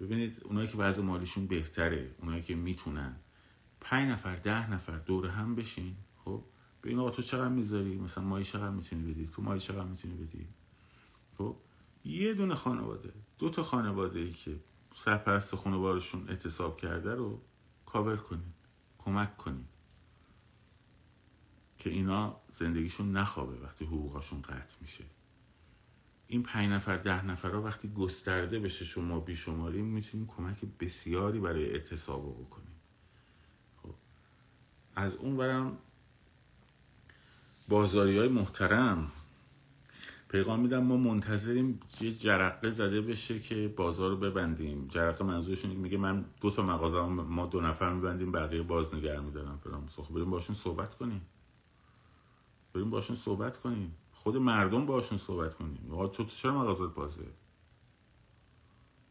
ببینید 0.00 0.40
اونایی 0.44 0.68
که 0.68 0.78
وضع 0.78 1.02
مالیشون 1.02 1.46
بهتره 1.46 2.14
اونایی 2.18 2.42
که 2.42 2.54
می‌تونن 2.54 3.16
پنج 3.80 4.10
نفر 4.10 4.36
ده 4.36 4.70
نفر 4.70 4.98
دور 4.98 5.26
هم 5.26 5.54
بشین. 5.54 5.96
خب؟ 6.24 6.44
به 6.82 6.90
این 6.90 7.10
تو 7.10 7.22
چقدر 7.22 7.48
می‌ذاری؟ 7.48 7.98
مثلا 7.98 8.24
مایی 8.24 8.44
چقدر 8.44 8.70
می‌تونی 8.70 9.12
بدی؟ 9.12 9.26
تو 9.32 9.42
مایی 9.42 9.60
چقدر 9.60 9.84
می‌تونی 9.84 10.14
بدی؟ 10.14 10.48
خب؟ 11.38 11.56
یه 12.04 12.34
دونه 12.34 12.54
خانواده 12.54 13.12
دو 13.38 13.50
تا 13.50 13.62
خانواده 13.62 14.18
ای 14.18 14.32
که 14.32 14.60
سرپرست 14.94 15.56
خانوارشون 15.56 16.28
اعتصاب 16.28 16.80
کرده 16.80 17.14
رو 17.14 17.42
کاور 17.86 18.16
کنید 18.16 18.54
کمک 18.98 19.36
کنید. 19.36 19.75
که 21.78 21.90
اینا 21.90 22.40
زندگیشون 22.50 23.12
نخوابه 23.12 23.64
وقتی 23.64 23.84
حقوقاشون 23.84 24.42
قطع 24.42 24.76
میشه. 24.80 25.04
این 26.28 26.42
پنج 26.42 26.70
نفر 26.70 26.96
ده 26.96 27.26
نفر 27.26 27.50
ها 27.50 27.62
وقتی 27.62 27.88
گسترده 27.88 28.58
بشه 28.58 28.84
شما 28.84 29.20
بیشماری 29.20 29.82
می‌تونیم 29.82 30.26
کمک 30.26 30.64
بسیاری 30.80 31.40
برای 31.40 31.70
اعتصاب 31.70 32.44
بکنیم. 32.44 32.80
خب. 33.82 33.94
از 34.96 35.16
اون 35.16 35.36
برم 35.36 35.78
بازاری 37.68 38.18
های 38.18 38.28
محترم. 38.28 39.10
پیغام 40.28 40.60
میدم 40.60 40.82
ما 40.82 40.96
منتظریم 40.96 41.80
یه 42.00 42.12
جرقه 42.12 42.70
زده 42.70 43.00
بشه 43.00 43.40
که 43.40 43.74
بازار 43.76 44.10
رو 44.10 44.16
ببندیم. 44.16 44.88
جرقه 44.88 45.24
منظورشون 45.24 45.70
میگه 45.70 45.98
من 45.98 46.24
دو 46.40 46.50
تا 46.50 46.62
مغازه 46.62 47.02
ما 47.02 47.46
دو 47.46 47.60
نفر 47.60 47.92
میبندیم 47.92 48.32
بقیه 48.32 48.62
باز 48.62 48.94
نگر 48.94 49.20
میدارم 49.20 49.58
فلان. 49.64 49.86
خب 49.88 50.14
بریم 50.14 50.30
باشون 50.30 50.54
صحبت 50.54 50.94
کنیم. 50.94 51.20
بریم 52.76 52.90
باشون 52.90 53.16
صحبت 53.16 53.60
کنیم. 53.60 53.96
خود 54.12 54.36
مردم 54.36 54.86
باشون 54.86 55.18
صحبت 55.18 55.54
کنیم. 55.54 55.76
تو 55.90 56.06
تو 56.08 56.24
چرا 56.24 56.58
مغازت 56.62 56.94
بازه؟ 56.94 57.26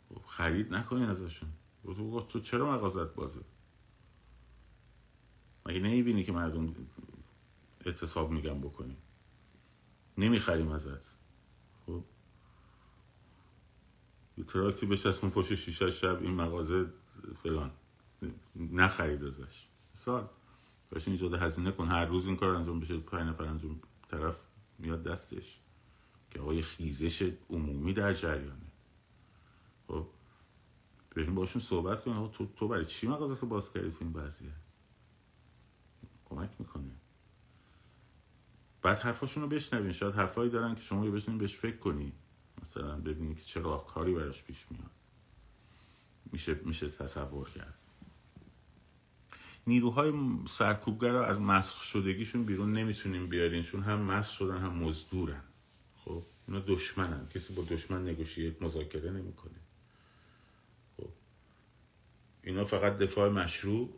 خب 0.09 0.21
خرید 0.25 0.73
نکنین 0.73 1.03
ازشون. 1.03 1.49
تو 1.83 2.21
تو 2.21 2.39
چرا 2.39 2.71
مغازت 2.71 3.13
بازه؟ 3.15 3.41
مگه 5.65 5.79
نمی‌بینی 5.79 6.23
که 6.23 6.31
مردم 6.31 6.75
اعتصاب 7.85 8.31
میگن 8.31 8.61
بکنیم؟ 8.61 8.97
نمی‌خریم 10.17 10.71
ازت. 10.71 11.15
خب 11.85 12.03
یه 14.37 14.43
تراکتی 14.43 14.85
بچسبون 14.85 15.29
پشت 15.31 15.55
شیشه 15.55 15.91
شب 15.91 16.21
این 16.21 16.31
مغازه 16.31 16.93
فلان. 17.35 17.71
نخرید 18.55 19.23
ازش. 19.23 19.67
سال 19.93 20.29
باشه 20.95 21.11
ایجاد 21.11 21.33
هزینه 21.33 21.71
کن 21.71 21.87
هر 21.87 22.05
روز 22.05 22.27
این 22.27 22.35
کار 22.35 22.49
انجام 22.49 22.79
بشه 22.79 22.97
پای 22.97 23.23
نفر 23.23 23.45
انجام 23.45 23.81
طرف 24.07 24.37
میاد 24.79 25.03
دستش. 25.03 25.59
که 26.31 26.39
آقای 26.39 26.61
خیزش 26.61 27.31
عمومی 27.49 27.93
در 27.93 28.13
جریانه. 28.13 28.71
خب 29.87 30.07
بریم 31.15 31.35
باشون 31.35 31.61
صحبت 31.61 32.03
کنیم. 32.03 32.27
تو, 32.27 32.45
تو 32.45 32.67
برای 32.67 32.85
چی 32.85 33.07
مغازه 33.07 33.35
تو 33.35 33.47
باز 33.47 33.73
کردی 33.73 33.91
تو 33.91 33.97
این 34.01 34.13
وضعیت؟ 34.13 34.51
کمک 36.25 36.49
می‌کنه. 36.59 36.95
بعد 38.81 38.99
حرفاشون 38.99 39.43
رو 39.43 39.49
بشنوین. 39.49 39.91
شاید 39.91 40.15
حرفایی 40.15 40.49
دارن 40.49 40.75
که 40.75 40.81
شما 40.81 41.11
بتونین 41.11 41.37
بهش 41.37 41.55
فکر 41.55 41.77
کنی. 41.77 42.13
مثلا 42.61 42.95
ببینید 42.95 43.37
که 43.37 43.43
چرا 43.45 43.77
کاری 43.77 44.13
براش 44.13 44.43
پیش 44.43 44.71
میاد. 44.71 44.91
میشه 46.31 46.59
میشه 46.65 46.89
تصور 46.89 47.49
کرد. 47.49 47.84
نیروهای 49.67 50.13
سرکوبگر 50.47 51.11
رو 51.11 51.21
از 51.21 51.39
مسخ 51.39 51.81
شدگیشون 51.81 52.43
بیرون 52.43 52.71
نمی‌تونیم 52.71 53.27
بیارینشون 53.27 53.83
هم 53.83 53.99
مسخ 53.99 54.31
شدن 54.31 54.57
هم 54.57 54.73
مزدورن. 54.73 55.43
خب 56.05 56.23
اینا 56.47 56.59
دشمنن. 56.59 57.27
کسی 57.27 57.53
با 57.53 57.63
دشمن 57.63 58.07
نگوشیت 58.07 58.61
مذاکره 58.61 59.11
نمی‌کنه. 59.11 59.59
خب 60.97 61.09
اینا 62.43 62.65
فقط 62.65 62.97
دفاع 62.97 63.29
مشروع 63.29 63.89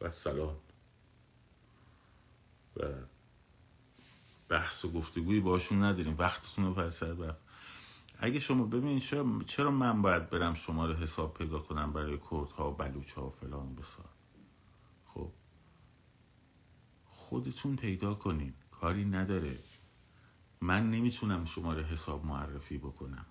و 0.00 0.10
سلام. 0.10 0.56
و 2.76 2.82
بحث 4.48 4.84
و 4.84 4.92
گفتگویی 4.92 5.40
باشون 5.40 5.82
نداریم. 5.82 6.14
وقتتون 6.18 6.64
رو 6.64 6.74
پر 6.74 6.90
سر 6.90 7.34
اگه 8.18 8.40
شما 8.40 8.64
ببینید 8.64 9.02
چرا, 9.02 9.38
چرا 9.46 9.70
من 9.70 10.02
باید 10.02 10.30
برم 10.30 10.54
شما 10.54 10.86
رو 10.86 10.94
حساب 10.94 11.34
پیدا 11.34 11.58
کنم 11.58 11.92
برای 11.92 12.18
کردها 12.30 12.70
و 12.70 12.74
بلوچ 12.74 13.12
ها 13.12 13.26
و 13.26 13.30
فلان 13.30 13.74
بسار 13.74 14.08
خب 15.06 15.30
خودتون 17.32 17.76
پیدا 17.76 18.14
کنین. 18.14 18.54
کاری 18.70 19.04
نداره. 19.04 19.56
من 20.60 20.90
نمی‌تونم 20.90 21.44
شما 21.44 21.74
رو 21.74 21.82
حساب 21.82 22.24
معرفی 22.24 22.78
بکنم. 22.78 23.26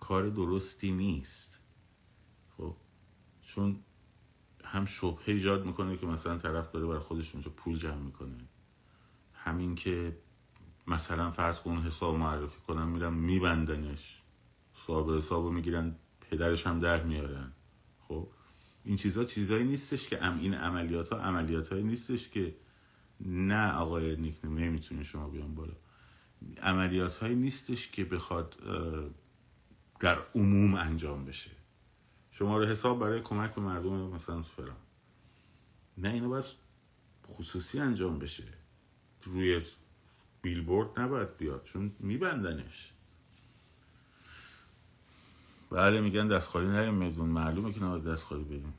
کار 0.00 0.28
درستی 0.28 0.92
نیست. 0.92 1.60
خب 2.56 2.76
چون 3.42 3.80
هم 4.64 4.84
شبهه 4.84 5.24
ایجاد 5.26 5.66
می‌کنه 5.66 5.96
که 5.96 6.06
مثلا 6.06 6.38
طرف 6.38 6.72
داره 6.72 6.86
برای 6.86 6.98
خودش 6.98 7.32
اونجا 7.32 7.50
پول 7.50 7.76
جمع 7.76 8.02
می‌کنه. 8.02 8.48
همین 9.32 9.74
که 9.74 10.18
مثلا 10.86 11.30
فرض 11.30 11.60
کن 11.60 11.78
حساب 11.78 12.14
معرفی 12.16 12.60
کنم 12.60 12.88
میرم 12.88 13.14
میبندنش. 13.14 14.22
صاحب 14.74 15.10
حساب 15.10 15.52
می‌گیرن 15.52 15.96
پدرش 16.20 16.66
هم 16.66 16.78
در 16.78 17.02
میارن. 17.02 17.52
خب 17.98 18.28
این 18.84 18.96
چیزها 18.96 19.24
چیزهایی 19.24 19.64
نیستش 19.64 20.08
که 20.08 20.24
ام 20.24 20.38
این 20.38 20.54
عملیات 20.54 21.08
ها 21.12 21.18
عملیات 21.18 21.72
نیستش 21.72 22.28
که 22.28 22.56
نه 23.20 23.72
آقای 23.72 24.16
نیک 24.16 24.44
نمی‌تونه 24.44 25.02
شما 25.02 25.28
بیان 25.28 25.54
بالا. 25.54 25.74
عملیات 26.62 27.16
هایی 27.16 27.34
نیستش 27.34 27.90
که 27.90 28.04
بخواد 28.04 28.56
در 30.00 30.18
عموم 30.34 30.74
انجام 30.74 31.24
بشه. 31.24 31.50
شما 32.30 32.58
رو 32.58 32.64
حساب 32.64 33.00
برای 33.00 33.20
کمک 33.20 33.54
به 33.54 33.60
مردم 33.60 33.92
مثلا 33.92 34.42
فلان. 34.42 34.76
نه 35.98 36.08
اینو 36.08 36.28
باید 36.28 36.44
خصوصی 37.26 37.80
انجام 37.80 38.18
بشه. 38.18 38.44
روی 39.24 39.60
بیلبورد 40.42 41.00
نباید 41.00 41.36
بیاد 41.36 41.62
چون 41.64 41.92
میبندنش. 41.98 42.92
بله 45.70 46.00
میگن 46.00 46.28
دستخالی 46.28 46.66
نریم 46.66 46.94
میدون 46.94 47.28
معلومه 47.28 47.72
که 47.72 47.82
نباید 47.82 48.04
دستخالی 48.04 48.44
بدیم. 48.44 48.74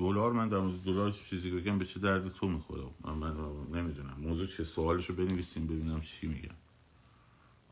دلار 0.00 0.32
من 0.32 0.48
در 0.48 0.58
مورد 0.58 0.84
دلار 0.84 1.12
چیزی 1.12 1.50
بگم 1.50 1.78
به 1.78 1.84
چه 1.84 2.00
درد 2.00 2.28
تو 2.28 2.48
می‌خوره؟ 2.48 2.82
من, 3.04 3.12
من 3.14 3.80
نمی‌دونم. 3.80 4.16
موضوع 4.18 4.46
چه 4.46 4.64
سوالشو 4.64 5.14
بنویسیم 5.14 5.66
ببینم 5.66 6.00
چی 6.00 6.26
میگم 6.26 6.54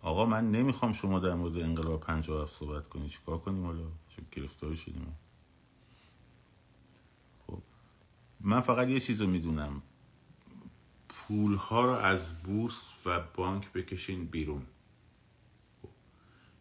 آقا 0.03 0.27
من 0.27 0.51
نمی‌خوام 0.51 0.93
شما 0.93 1.19
در 1.19 1.35
مورد 1.35 1.57
انقلاب 1.57 2.01
57 2.01 2.53
صحبت 2.53 2.89
کنی. 2.89 3.09
چیکار 3.09 3.39
کنیم 3.39 3.65
حالا؟ 3.65 3.79
چون 4.09 4.25
گرفتاری 4.33 4.77
شدیم؟ 4.77 5.15
خب 7.47 7.63
من 8.41 8.61
فقط 8.61 8.89
یه 8.89 9.01
چیزو 9.01 9.27
می‌دونم. 9.27 9.83
پول 11.09 11.55
ها 11.55 11.85
رو 11.85 11.93
از 11.93 12.43
بورس 12.43 12.95
و 13.07 13.21
بانک 13.35 13.73
بکشین 13.73 14.25
بیرون. 14.25 14.63
خب. 15.83 15.89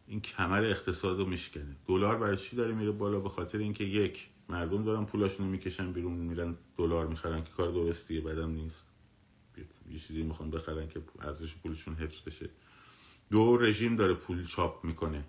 این 0.08 0.22
کمر 0.22 0.64
اقتصاد 0.64 1.20
رو 1.20 1.26
میشکنه. 1.26 1.76
دلار 1.88 2.18
برای 2.18 2.38
چی 2.38 2.56
داره 2.56 2.74
میره 2.74 2.92
بالا؟ 2.92 3.20
به 3.20 3.30
خاطر 3.30 3.58
اینکه 3.58 3.84
یک 3.84 4.30
مردم 4.50 4.84
دارن 4.84 5.06
پولاشون 5.06 5.46
رو 5.46 5.52
می‌کشن 5.52 5.92
بیرون 5.92 6.14
میرن 6.14 6.56
دلار 6.78 7.08
می‌خرن 7.08 7.44
که 7.44 7.50
کار 7.50 7.70
درستیه 7.70 8.22
بدم 8.22 8.50
نیست. 8.50 8.88
یه 9.92 10.00
چیزی 10.00 10.24
می‌خوان 10.24 10.50
بخرن 10.50 10.88
که 10.88 11.02
ارزش 11.20 11.56
پولشون 11.56 11.96
حفظ 11.96 12.22
بشه. 12.22 12.50
دو 13.32 13.58
رژیم 13.58 13.96
داره 13.96 14.14
پول 14.14 14.44
چاپ 14.44 14.86
می‌کنه. 14.86 15.24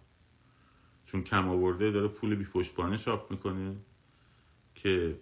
چون 1.06 1.22
کم 1.22 1.48
آورده 1.48 1.90
داره 1.90 2.08
پول 2.08 2.34
بی 2.34 2.44
پشتبانه 2.44 2.98
چاپ 2.98 3.30
می‌کنه 3.30 3.76
که 4.74 5.20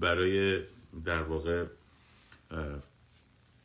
برای 0.00 0.62
در 1.04 1.22
واقع 1.22 1.66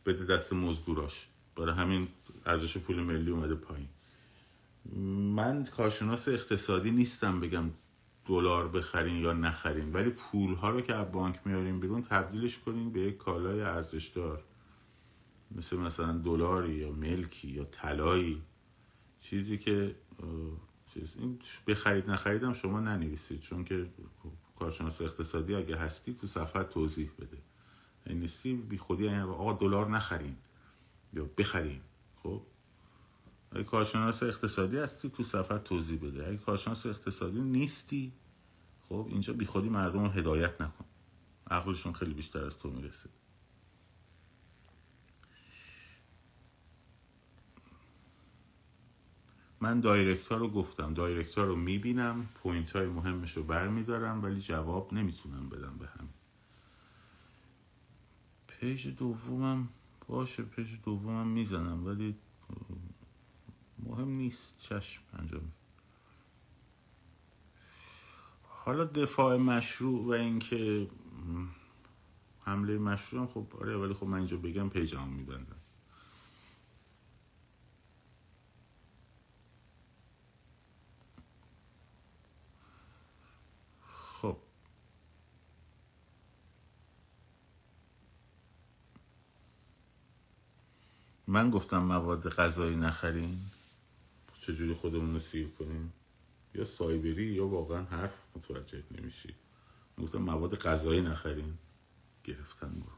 بده 0.05 0.25
دست 0.25 0.53
مزدوراش. 0.53 1.27
برای 1.55 1.75
همین 1.75 2.07
ارزش 2.45 2.77
پول 2.77 2.95
ملی 2.99 3.31
اومده 3.31 3.55
پایین. 3.55 3.89
من 5.35 5.65
کارشناس 5.65 6.27
اقتصادی 6.27 6.91
نیستم 6.91 7.39
بگم 7.39 7.69
دلار 8.25 8.67
بخرین 8.67 9.15
یا 9.15 9.33
نخرین 9.33 9.93
ولی 9.93 10.09
پول 10.09 10.53
ها 10.53 10.69
رو 10.69 10.81
که 10.81 10.93
از 10.95 11.11
بانک 11.11 11.39
میاریم 11.45 11.79
بیرون 11.79 12.01
تبدیلش 12.01 12.59
کنین 12.59 12.91
به 12.91 12.99
یک 12.99 13.17
کالای 13.17 13.61
ارزشدار. 13.61 14.43
مثل 15.51 15.77
مثلا 15.77 16.17
دلاری 16.17 16.73
یا 16.73 16.91
ملکی 16.91 17.47
یا 17.47 17.63
طلایی. 17.63 18.41
چیزی 19.19 19.57
که 19.57 19.95
چیز 20.93 21.15
این 21.19 21.39
بخرید 21.67 22.09
نخریدم 22.09 22.53
شما 22.53 22.79
ننویسید. 22.79 23.39
چون 23.39 23.63
که 23.63 23.89
کارشناس 24.59 25.01
اقتصادی 25.01 25.55
اگه 25.55 25.75
هستی 25.75 26.13
تو 26.13 26.27
صفحه 26.27 26.63
توضیح 26.63 27.09
بده. 27.19 27.37
این 28.05 28.19
نیستی 28.19 28.53
بی 28.53 28.77
خودی 28.77 29.03
یعنی 29.03 29.19
آقا 29.19 29.53
دلار 29.53 29.89
نخرین 29.89 30.35
یا 31.13 31.29
بخرین. 31.37 31.81
خب؟ 32.15 32.41
اگه 33.51 33.63
کارشناس 33.63 34.23
اقتصادی 34.23 34.77
هستی 34.77 35.09
تو 35.09 35.23
صفحه 35.23 35.57
توضیح 35.57 35.99
بده. 35.99 36.27
اگه 36.27 36.37
کارشناس 36.37 36.85
اقتصادی 36.85 37.41
نیستی 37.41 38.13
خب 38.89 39.07
اینجا 39.09 39.33
بی 39.33 39.45
خودی 39.45 39.69
مردم 39.69 40.03
رو 40.03 40.09
هدایت 40.09 40.61
نکن. 40.61 40.85
عقلشون 41.47 41.93
خیلی 41.93 42.13
بیشتر 42.13 42.45
از 42.45 42.57
تو 42.57 42.69
می‌رسه. 42.71 43.09
من 49.61 49.79
direct 49.79 50.31
رو 50.31 50.49
گفتم. 50.49 50.93
direct 50.93 51.37
رو 51.37 51.55
می‌بینم 51.55 52.29
point 52.35 52.71
های 52.71 52.87
مهمش 52.87 53.37
رو 53.37 53.43
برمیدارم 53.43 54.23
ولی 54.23 54.41
جواب 54.41 54.93
نمی‌تونم 54.93 55.49
بدم 55.49 55.77
به 55.77 55.87
هم 55.87 56.09
page 58.47 58.87
دومم 58.87 59.69
باشه 60.07 60.43
page 60.43 60.75
دومم 60.83 61.27
می‌زنم 61.27 61.85
ولی 61.85 62.15
مهم 63.83 64.09
نیست. 64.09 64.55
چشم 64.59 65.01
انجام 65.19 65.51
حالا 68.43 68.85
دفاع 68.85 69.37
مشروع 69.37 70.05
و 70.07 70.09
اینکه 70.11 70.87
حمله 72.41 72.77
مشروع 72.77 73.21
هم 73.21 73.27
خب 73.27 73.47
آره 73.61 73.77
ولی 73.77 73.93
خب 73.93 74.05
من 74.07 74.17
اینجا 74.17 74.37
بگم 74.37 74.69
پیجام 74.69 75.07
میبندم. 75.09 75.55
خب. 84.21 84.37
من 91.27 91.49
گفتم 91.49 91.77
مواد 91.83 92.29
غذایی 92.29 92.75
نخرین. 92.75 93.39
چجوری 94.41 94.73
خودمون 94.73 95.13
رو 95.13 95.19
سیر 95.19 95.47
کنیم؟ 95.47 95.93
یا 96.55 96.65
سایبری 96.65 97.25
یا 97.25 97.47
واقعا 97.47 97.83
حرف 97.83 98.17
متوجه 98.35 98.83
نمیشی. 98.91 99.35
گفتم 99.97 100.17
مواد 100.17 100.55
غذایی 100.55 101.01
نخرین 101.01 101.57
گرفتن 102.23 102.69
برو. 102.69 102.91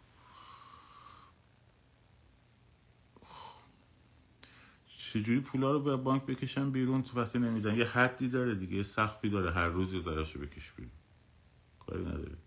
چجوری 4.87 5.39
پولا 5.39 5.71
رو 5.71 5.79
به 5.79 5.97
بانک 5.97 6.25
بکشن 6.25 6.71
بیرون 6.71 7.03
تو 7.03 7.21
وقتی 7.21 7.39
نمیدن؟ 7.39 7.77
یه 7.77 7.85
حدی 7.85 8.29
داره 8.29 8.55
دیگه 8.55 8.77
یه 8.77 8.83
سقفی 8.83 9.29
داره. 9.29 9.51
هر 9.51 9.67
روز 9.67 9.93
یه 9.93 9.99
ذرهشو 9.99 10.39
بکش 10.39 10.71
بیرون. 10.71 10.91
کاری 11.79 12.05
نداره. 12.05 12.37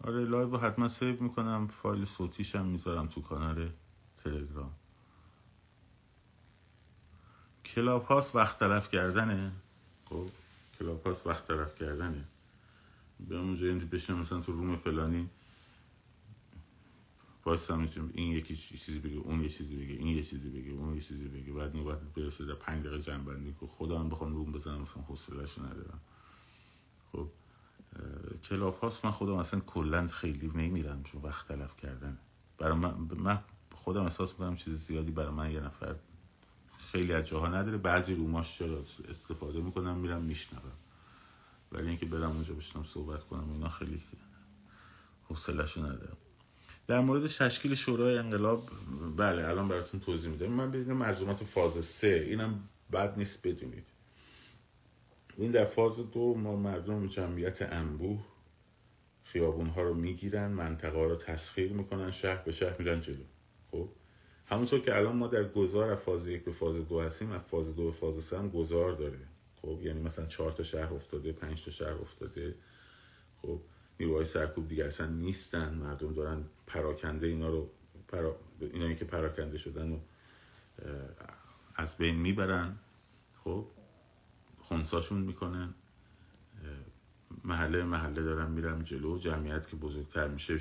آره 0.00 0.24
live 0.24 0.56
حتما 0.56 0.88
save 0.88 1.22
می‌کنم. 1.22 1.66
فایل 1.66 2.04
صوتیش 2.04 2.56
می‌ذارم 2.56 3.06
تو 3.06 3.20
کانال 3.20 3.70
تلگرام. 4.16 4.74
Clubhouse 7.66 8.36
وقت 8.36 8.58
تلف 8.58 8.88
کردنه؟ 8.88 9.52
خب 10.04 10.26
Clubhouse 10.78 11.26
وقت 11.26 11.48
تلف 11.48 11.74
کردنه. 11.74 12.24
به 13.28 13.36
اونجا 13.36 13.66
این 13.66 13.78
بشنم 13.78 14.18
مثلا 14.18 14.40
تو 14.40 14.52
room 14.52 14.76
فلانی. 14.76 15.28
واسه 17.44 17.76
می‌تونم 17.76 18.10
این 18.14 18.32
یکی 18.32 18.56
چیزی 18.56 18.98
بگه 18.98 19.16
اون 19.16 19.42
یه 19.42 19.48
چیزی 19.48 19.76
بگه 19.76 19.94
این 19.94 20.16
یه 20.16 20.22
چیزی 20.22 20.48
بگه 20.48 20.70
اون 20.70 20.94
یه 20.94 21.00
چیزی 21.00 21.28
بگه. 21.28 21.52
بعد 21.52 21.76
نوبت 21.76 21.98
برسه 22.00 22.44
در 22.44 22.54
پنج 22.54 22.86
دقیقه 22.86 23.02
جمع‌بندی 23.02 23.54
که 23.60 23.66
خدا 23.66 23.98
هم 23.98 24.08
بخوام 24.08 24.34
room 24.34 24.52
بزنم 24.52 24.80
مثلا 24.80 25.02
حوصله‌اش 25.02 25.58
ندارم. 25.58 26.00
خب 27.12 27.28
Clubhouse 28.48 29.04
من 29.04 29.10
خودم 29.10 29.34
اصلا 29.34 29.60
کلا 29.60 30.06
خیلی 30.06 30.50
نمیرم 30.54 31.02
چون 31.02 31.22
وقت 31.22 31.48
تلف 31.48 31.76
کردن. 31.76 32.18
برای 32.58 32.78
من, 32.78 32.94
من 33.16 33.38
خودم 33.74 34.02
احساس 34.02 34.32
می‌کنم 34.32 34.56
چیز 34.56 34.86
زیادی 34.86 35.10
برای 35.10 35.30
من 35.30 35.50
یه 35.50 35.60
نفر 35.60 35.96
خیلی 36.94 37.12
از 37.12 37.24
جاها 37.24 37.48
نداره. 37.48 37.78
بعضی 37.78 38.14
روماش 38.14 38.58
چرا 38.58 38.78
استفاده 39.08 39.60
می‌کنم 39.60 39.96
میرم 39.96 40.22
میشنوم. 40.22 40.72
ولی 41.72 41.88
اینکه 41.88 42.06
برم 42.06 42.30
اونجا 42.30 42.54
بشنم 42.54 42.84
صحبت 42.84 43.24
کنم 43.24 43.52
اینا 43.52 43.68
خیلی 43.68 44.02
حوصله‌شو 45.24 45.80
ندارم. 45.80 46.16
در 46.86 47.00
مورد 47.00 47.26
تشکیل 47.26 47.74
شورای 47.74 48.18
انقلاب 48.18 48.68
بله 49.16 49.48
الان 49.48 49.68
براتون 49.68 50.00
توضیح 50.00 50.30
میدم. 50.30 50.46
من 50.46 50.70
بگم 50.70 50.92
مرزومات 50.92 51.44
فاز 51.44 51.84
سه. 51.84 52.24
اینم 52.28 52.68
بد 52.92 53.18
نیست 53.18 53.46
بدونید. 53.46 53.88
این 55.36 55.50
در 55.50 55.64
فاز 55.64 56.10
دو 56.10 56.34
ما 56.34 56.56
مردم 56.56 57.06
جمعیت 57.06 57.62
انبوه 57.62 58.24
خیابون 59.24 59.66
ها 59.66 59.82
رو 59.82 59.94
می‌گیرن 59.94 60.50
منطقه 60.50 60.98
ها 60.98 61.04
رو 61.04 61.16
تسخیر 61.16 61.72
می‌کنن 61.72 62.10
شهر 62.10 62.42
به 62.42 62.52
شهر 62.52 62.78
میرن 62.78 63.00
جلو. 63.00 63.24
خب؟ 63.70 63.88
همونطور 64.46 64.80
که 64.80 64.96
الان 64.96 65.16
ما 65.16 65.26
در 65.26 65.44
گذار 65.44 65.90
از 65.90 65.98
فاز 65.98 66.26
یک 66.26 66.44
به 66.44 66.52
فاز 66.52 66.88
دو 66.88 67.00
هستیم 67.00 67.30
از 67.30 67.42
فاز 67.42 67.76
دو 67.76 67.84
به 67.84 67.92
فاز 67.92 68.24
سه 68.24 68.38
هم 68.38 68.48
گذار 68.48 68.92
داره 68.92 69.18
خب 69.62 69.78
یعنی 69.82 70.00
مثلا 70.00 70.26
چهار 70.26 70.52
تا 70.52 70.62
شهر 70.62 70.94
افتاده 70.94 71.32
پنج 71.32 71.64
تا 71.64 71.70
شهر 71.70 71.92
افتاده. 71.92 72.54
خب 73.42 73.60
نیروهای 74.00 74.24
سرکوب 74.24 74.68
دیگه 74.68 74.84
اصلا 74.84 75.06
نیستن 75.06 75.74
مردم 75.74 76.14
دارن 76.14 76.44
پراکنده 76.66 77.26
اینا 77.26 77.48
رو 77.48 77.70
پرا... 78.08 78.36
اینایی 78.60 78.94
که 78.94 79.04
پراکنده 79.04 79.58
شدن 79.58 79.92
و 79.92 79.98
از 81.74 81.96
بین 81.96 82.16
می‌برن. 82.16 82.76
خب 83.44 83.66
خونساشون 84.58 85.20
می‌کنن. 85.20 85.74
محله 87.44 87.82
محله 87.82 88.22
دارن 88.22 88.50
میرن 88.50 88.78
جلو. 88.78 89.18
جمعیت 89.18 89.68
که 89.68 89.76
بزرگتر 89.76 90.28
میشه 90.28 90.58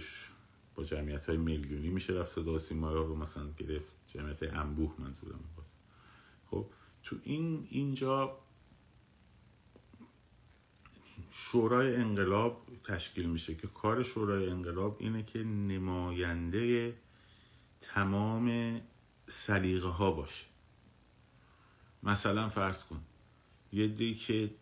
با 0.76 0.84
جمعیت 0.84 1.26
های 1.26 1.38
میلیونی 1.38 1.90
میشه 1.90 2.14
رفت 2.14 2.32
صدا 2.32 2.58
سیما 2.58 2.92
رو 2.92 3.16
مثلا 3.16 3.52
گرفت. 3.58 3.96
جمعیت 4.08 4.44
انبوه 4.44 4.96
منظورم 4.98 5.40
باز. 5.58 5.74
خب 6.46 6.66
تو 7.04 7.16
این 7.24 7.68
اینجا 7.70 8.40
شورای 11.32 11.96
انقلاب 11.96 12.68
تشکیل 12.84 13.30
میشه 13.30 13.56
که 13.56 13.68
کار 13.68 14.04
شورای 14.04 14.50
انقلاب 14.50 14.98
اینه 15.00 15.24
که 15.24 15.44
نماینده 15.44 16.96
تمام 17.82 18.82
سلیقه 19.28 19.88
ها 19.88 20.12
باشه. 20.12 20.46
مثلا 22.04 22.50
فرض 22.50 22.84
کن 22.84 23.04
یه 23.72 23.88
دی 23.88 24.16
که 24.16 24.56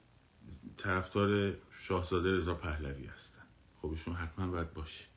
طرفدار 0.78 1.58
شاهزاده 1.78 2.38
رضا 2.38 2.54
پهلوی 2.56 3.06
هستن. 3.06 3.42
خب 3.82 3.90
ایشون 3.90 4.14
حتما 4.14 4.48
باید 4.48 4.74
باشه. 4.74 5.11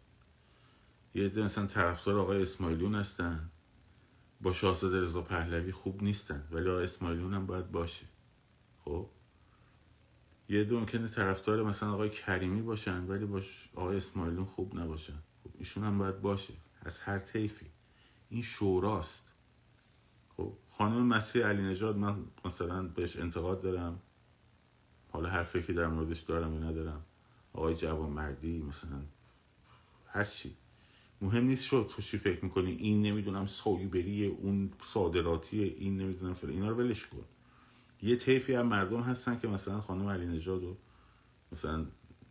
یه 1.15 1.29
دی 1.29 1.43
مثلا 1.43 1.67
طرفدار 1.67 2.19
آقای 2.19 2.43
اسماعیلون 2.43 2.95
هستن. 2.95 3.51
با 4.41 4.53
شاهزاده 4.53 5.01
رضا 5.01 5.23
پهلوی 5.23 5.73
خوب 5.73 6.03
نیستن 6.03 6.49
ولی 6.51 6.71
آقای 6.71 6.85
اسماعیلون 6.85 7.35
هم 7.35 7.47
باید 7.47 7.71
باشه. 7.71 8.07
خب؟ 8.85 9.11
یه 10.49 10.65
دو 10.65 10.81
ممکنه 10.81 11.09
طرفدار 11.09 11.63
مثلا 11.63 11.93
آقای 11.93 12.11
کریمی 12.11 12.63
باشن 12.63 13.05
ولی 13.07 13.27
باش 13.27 13.69
آقای 13.75 13.97
اسماعیلون 13.97 14.45
خوب 14.45 14.79
نباشن. 14.79 15.19
خب 15.45 15.51
ایشون 15.59 15.85
هم 15.85 15.99
باید 15.99 16.21
باشه. 16.21 16.55
از 16.83 16.99
هر 16.99 17.19
طیفی. 17.19 17.67
این 18.29 18.43
شوراست. 18.43 19.29
خب 20.37 20.53
خانم 20.71 21.07
مسیح 21.07 21.47
علی 21.47 21.63
نجاد 21.63 21.97
من 21.97 22.25
مثلا 22.45 22.83
بهش 22.83 23.17
انتقاد 23.17 23.61
دارم. 23.61 24.01
حالا 25.13 25.29
هر 25.29 25.43
فکری 25.43 25.75
در 25.75 25.87
موردش 25.87 26.21
دارم 26.21 26.55
یا 26.55 26.71
ندارم. 26.71 27.05
آقای 27.53 27.75
جوان 27.75 28.11
مردی 28.11 28.63
مثلا. 28.63 29.03
هر 30.07 30.25
چی. 30.25 30.57
مهم 31.25 31.45
نیست 31.45 31.65
شد 31.65 31.91
تو 31.91 32.03
چی 32.03 32.19
فکر 32.19 32.45
می‌کنی. 32.45 32.71
این 32.71 33.03
نمی‌دونم 33.03 33.47
سایبری 33.47 34.27
اون 34.27 34.71
صادراتی 34.83 35.63
این 35.63 35.97
نمی‌دونم 35.97 36.35
فلان. 36.35 36.55
اینا 36.55 36.69
رو 36.69 36.77
ولش 36.77 37.07
کن. 37.07 37.25
یه 38.03 38.17
طیفی 38.17 38.55
هم 38.55 38.67
مردم 38.67 39.01
هستن 39.01 39.39
که 39.39 39.49
مثلا 39.49 39.81
خانم 39.81 40.09
علی 40.09 40.27
نژاد 40.27 40.63
رو 40.63 40.77
مثلا 41.53 41.87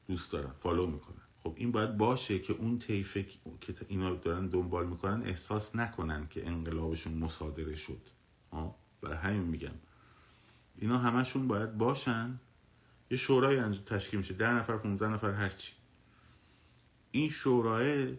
دوست 0.07 0.31
دارن 0.31 0.51
فالو 0.51 0.87
می‌کنن. 0.87 1.21
خب 1.43 1.53
این 1.57 1.71
باید 1.71 1.97
باشه 1.97 2.39
که 2.39 2.53
اون 2.53 2.77
طیفه 2.77 3.23
که 3.61 3.75
اینا 3.87 4.09
رو 4.09 4.15
دارن 4.15 4.47
دنبال 4.47 4.87
می‌کنن 4.87 5.23
احساس 5.23 5.75
نکنن 5.75 6.27
که 6.27 6.47
انقلابشون 6.47 7.13
مصادره 7.13 7.75
شد. 7.75 8.01
برای 9.01 9.17
همین 9.17 9.41
میگم. 9.41 9.75
اینا 10.77 10.97
همشون 10.97 11.47
باید 11.47 11.77
باشن. 11.77 12.39
یه 13.11 13.17
شورای 13.17 13.61
تشکیل 13.85 14.19
میشه. 14.19 14.33
ده 14.33 14.53
نفر 14.53 14.77
15 14.77 15.07
نفر 15.07 15.31
هرچی 15.31 15.73
این 17.11 17.29
شورای 17.29 18.17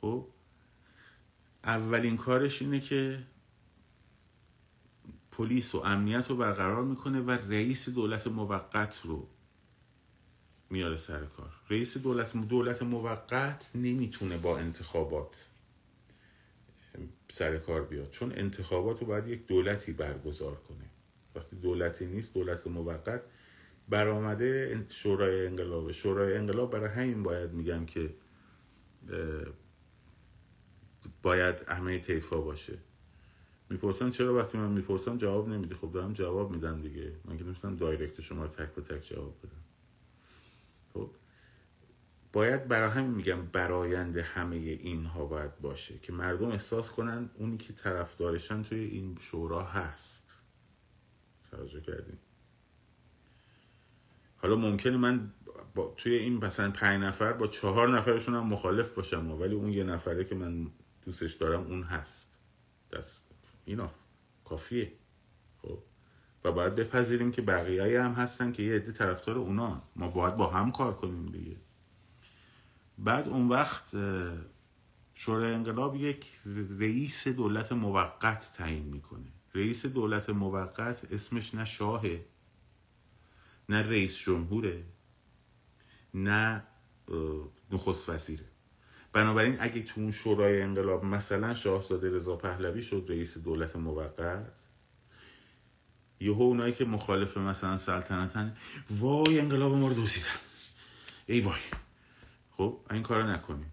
خب 0.00 0.26
اولین 1.64 2.16
کارش 2.16 2.62
اینه 2.62 2.80
که 2.80 3.22
پلیس 5.30 5.74
و 5.74 5.78
امنیت 5.78 6.30
رو 6.30 6.36
برقرار 6.36 6.84
می‌کنه 6.84 7.20
و 7.20 7.30
رئیس 7.30 7.88
دولت 7.88 8.26
موقت 8.26 9.00
رو 9.04 9.28
میاره 10.70 10.96
سر 10.96 11.24
کار. 11.24 11.52
رئیس 11.70 11.98
دولت 11.98 12.36
دولت 12.36 12.82
موقت 12.82 13.70
نمی‌تونه 13.74 14.38
با 14.38 14.58
انتخابات 14.58 15.48
سر 17.28 17.58
کار 17.58 17.84
بیاد 17.84 18.10
چون 18.10 18.32
انتخابات 18.32 19.00
رو 19.00 19.06
باید 19.06 19.26
یک 19.26 19.46
دولتی 19.46 19.92
برگزار 19.92 20.54
کنه. 20.54 20.90
وقتی 21.34 21.56
دولتی 21.56 22.06
نیست 22.06 22.34
دولت 22.34 22.66
موقت 22.66 23.22
برآمده 23.88 24.84
شورای 24.88 25.46
انقلاب. 25.46 25.92
شورای 25.92 26.36
انقلاب 26.36 26.72
برای 26.72 26.88
همین 26.88 27.22
باید 27.22 27.52
میگم 27.52 27.86
که 27.86 28.14
باید 31.22 31.68
همه 31.68 31.98
طیفا 31.98 32.40
باشه. 32.40 32.78
می‌پرسن 33.70 34.10
چرا 34.10 34.34
وقتی 34.34 34.58
من 34.58 34.70
می‌پرسم 34.70 35.16
جواب 35.16 35.48
نمیدی 35.48 35.74
خب 35.74 35.92
دارم 35.92 36.12
جواب 36.12 36.54
میدم 36.54 36.80
دیگه. 36.82 37.12
من 37.24 37.36
که 37.36 37.44
نمی‌تونم 37.44 37.76
دایرکت 37.76 38.20
شما 38.20 38.42
رو 38.42 38.48
تک 38.48 38.74
به 38.74 38.82
تک 38.82 39.08
جواب 39.08 39.38
بدم. 39.42 39.62
خب 40.94 41.10
باید 42.32 42.68
برای 42.68 42.90
همین 42.90 43.10
میگم 43.10 43.46
برایند 43.46 44.16
همه 44.16 44.56
اینها 44.56 45.24
باید 45.24 45.60
باشه 45.60 45.98
که 45.98 46.12
مردم 46.12 46.50
احساس 46.50 46.92
کنن 46.92 47.30
اونی 47.34 47.56
که 47.56 47.72
طرفدارشن 47.72 48.62
توی 48.62 48.78
این 48.78 49.18
شورا 49.20 49.62
هست. 49.62 50.24
توجه 51.50 51.80
کردیم 51.80 52.18
حالا 54.36 54.56
ممکنه 54.56 54.96
من 54.96 55.32
توی 55.96 56.14
این 56.14 56.44
مثلا 56.44 56.70
پنج 56.70 57.02
نفر 57.02 57.32
با 57.32 57.46
چهار 57.46 57.88
نفرشون 57.88 58.34
هم 58.34 58.46
مخالف 58.46 58.94
باشم 58.94 59.30
ولی 59.30 59.54
اون 59.54 59.72
یه 59.72 59.84
نفره 59.84 60.24
که 60.24 60.34
من 60.34 60.70
دوستش 61.08 61.32
دارم 61.32 61.62
اون 61.66 61.82
هست. 61.82 62.28
دست 62.92 63.22
اینا 63.64 63.90
کافیه. 64.44 64.92
خب. 65.62 65.78
و 66.44 66.52
باید 66.52 66.74
بپذیریم 66.74 67.30
که 67.30 67.42
بقیه 67.42 68.02
هم 68.02 68.12
هستن 68.12 68.52
که 68.52 68.62
یه 68.62 68.74
عده 68.74 68.92
طرفدار 68.92 69.38
اونا 69.38 69.82
ما 69.96 70.08
باید 70.08 70.36
با 70.36 70.50
هم 70.50 70.72
کار 70.72 70.94
کنیم 70.94 71.26
دیگه. 71.26 71.56
بعد 72.98 73.28
اون 73.28 73.48
وقت 73.48 73.96
شورای 75.14 75.54
انقلاب 75.54 75.96
یک 75.96 76.26
رئیس 76.78 77.28
دولت 77.28 77.72
موقت 77.72 78.52
تعیین 78.56 78.84
می‌کنه. 78.84 79.32
رئیس 79.54 79.86
دولت 79.86 80.30
موقت 80.30 81.12
اسمش 81.12 81.54
نه 81.54 81.64
شاهه 81.64 82.24
نه 83.68 83.88
رئیس 83.88 84.18
جمهوره 84.18 84.84
نه 86.14 86.62
نخست 87.70 88.08
وزیره. 88.08 88.44
بنابراین 89.18 89.56
اگه 89.60 89.82
تو 89.82 90.00
اون 90.00 90.12
شورای 90.12 90.62
انقلاب 90.62 91.04
مثلا 91.04 91.54
شاهزاده 91.54 92.10
رضا 92.10 92.36
پهلوی 92.36 92.82
شد 92.82 93.06
رئیس 93.08 93.38
دولت 93.38 93.76
موقت 93.76 94.52
یهو 96.20 96.42
اونایی 96.42 96.72
که 96.72 96.84
مخالف 96.84 97.36
مثلا 97.36 97.76
سلطنتن 97.76 98.56
وای 98.90 99.40
انقلاب 99.40 99.72
ما 99.72 99.88
رو 99.88 99.94
دوزیدن 99.94 100.26
ای 101.26 101.40
وای. 101.40 101.60
خب 102.50 102.80
این 102.90 103.02
کارو 103.02 103.30
نکنیم. 103.30 103.72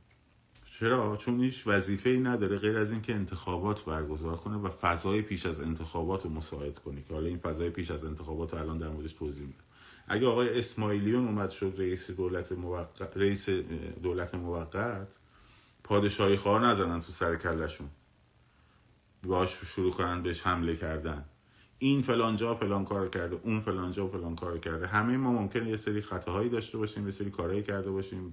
چرا؟ 0.80 1.18
چون 1.18 1.39
هیچ 1.39 1.68
وظیفه 1.68 2.10
ای 2.10 2.20
نداره 2.20 2.58
غیر 2.58 2.78
از 2.78 2.91
اینکه 2.91 3.16
انتخابات 3.16 3.86
برگزار 3.86 4.36
کنه 4.36 4.58
و 4.58 4.70
فضای 4.70 5.22
پیش 5.22 5.46
از 5.46 5.62
انتخابات 5.62 6.24
رو 6.24 6.30
مساعد 6.30 6.80
کنه. 6.80 7.02
که 7.02 7.14
حالا 7.14 7.28
این 7.28 7.38
فضای 7.38 7.70
پیش 7.70 7.91
از 7.91 8.06
انتخابات 8.06 8.54
رو 8.54 8.60
الان 8.60 8.78
در 8.78 8.89
موردش 8.89 9.14
توضیح 9.14 9.46
میدم. 9.46 9.64
اگه 10.08 10.28
آقای 10.28 10.60
اسماعیلیون 10.60 11.28
اومد 11.28 11.50
شد 11.50 11.76
رئیس 11.78 12.12
دولت 12.12 12.52
موقت 12.52 13.18
رئیس 13.18 13.50
دولت 14.04 14.36
موقت 14.36 15.08
پادشاهی 15.86 16.38
خواه 16.38 16.64
نزنن 16.64 17.00
تو 17.00 17.12
سر 17.12 17.36
کلشون 17.36 17.90
باش 19.24 19.50
شروع 19.50 19.92
کنن 19.92 20.24
بهش 20.24 20.42
حمله 20.42 20.76
کردن. 20.76 21.26
این 21.80 22.02
فلان 22.02 22.36
جا 22.36 22.56
فلان 22.56 22.86
کار 22.86 23.10
کرده 23.10 23.40
اون 23.44 23.60
فلان 23.60 23.92
جا 23.92 24.08
فلان 24.08 24.36
کار 24.36 24.58
کرده. 24.58 24.88
همه 24.88 25.18
ما 25.18 25.32
ممکنه 25.32 25.70
یه 25.70 25.76
سری 25.76 26.02
خطاهایی 26.02 26.50
داشته 26.50 26.78
باشیم 26.78 27.06
یه 27.06 27.12
سری 27.12 27.32
کارهایی 27.32 27.64
کرده 27.64 27.92
باشیم. 27.92 28.32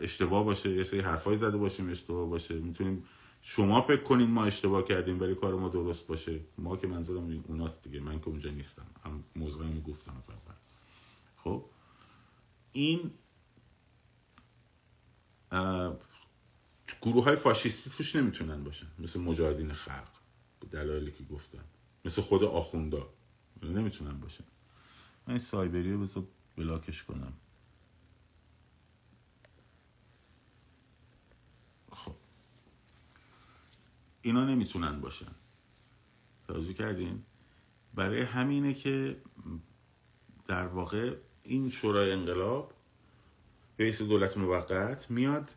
اشتباه 0.00 0.44
باشه 0.44 0.70
یه 0.70 0.84
سری 0.84 1.00
حرفایی 1.00 1.36
زده 1.36 1.56
باشیم 1.56 1.90
اشتباه 1.90 2.28
باشه. 2.28 2.54
می‌تونیم 2.54 3.04
شما 3.42 3.80
فکر 3.80 4.02
کنید 4.02 4.28
ما 4.28 4.44
اشتباه 4.44 4.84
کردیم 4.84 5.20
ولی 5.20 5.34
کار 5.34 5.54
ما 5.54 5.68
درست 5.68 6.06
باشه. 6.06 6.40
ما 6.58 6.76
که 6.76 6.86
منظورم 6.86 7.44
اوناست 7.48 7.84
دیگه. 7.84 8.00
من 8.00 8.20
که 8.20 8.28
اونجا 8.28 8.50
نیستم. 8.50 8.86
هم 9.04 9.24
موضوعی 9.36 9.80
گفتم 9.80 10.16
از 10.18 10.30
اول. 10.30 10.54
خب؟ 11.36 11.64
این 12.72 13.10
گروه 17.02 17.24
های 17.24 17.36
فاشیستی 17.36 17.90
توش 17.90 18.16
نمی‌تونن 18.16 18.64
باشن. 18.64 18.86
مثل 18.98 19.20
مجاهدین 19.20 19.72
خلق 19.72 20.18
به 20.60 20.66
دلایلی 20.66 21.10
که 21.10 21.24
گفتم. 21.24 21.64
مثل 22.04 22.22
خود 22.22 22.44
آخوندا. 22.44 23.14
نمی‌تونن 23.62 24.20
باشن. 24.20 24.44
من 25.26 25.34
این 25.34 25.38
سایبری 25.38 25.92
رو 25.92 26.00
بذار 26.00 26.24
بلاکش 26.56 27.02
کنم. 27.02 27.32
خب. 31.92 32.14
اینا 34.22 34.44
نمی‌تونن 34.44 35.00
باشن. 35.00 35.34
توجه 36.48 36.72
کردین؟ 36.72 37.24
برای 37.94 38.22
همینه 38.22 38.74
که 38.74 39.22
در 40.46 40.66
واقع 40.66 41.16
این 41.42 41.70
شورای 41.70 42.12
انقلاب 42.12 42.74
رئیس 43.78 44.02
دولت 44.02 44.36
موقت 44.36 45.10
میاد 45.10 45.50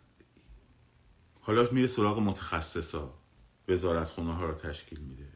حالا 1.42 1.68
میره 1.72 1.88
سراغ 1.88 2.20
متخصصا. 2.20 3.14
وزارت 3.68 4.10
خونه 4.10 4.34
ها 4.34 4.46
رو 4.46 4.54
تشکیل 4.54 5.00
میده. 5.00 5.28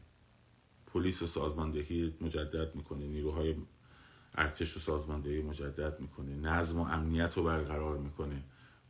پلیس 0.86 1.22
و 1.22 1.26
سازماندهی 1.26 2.16
مجدد 2.20 2.74
می‌کنه. 2.74 3.06
نیروهای 3.06 3.56
ارتش 4.34 4.76
و 4.76 4.80
سازماندهی 4.80 5.42
مجدد 5.42 6.00
می‌کنه. 6.00 6.36
نظم 6.36 6.80
و 6.80 6.86
امنیت 6.86 7.36
رو 7.36 7.42
برقرار 7.44 7.98
می‌کنه. 7.98 8.44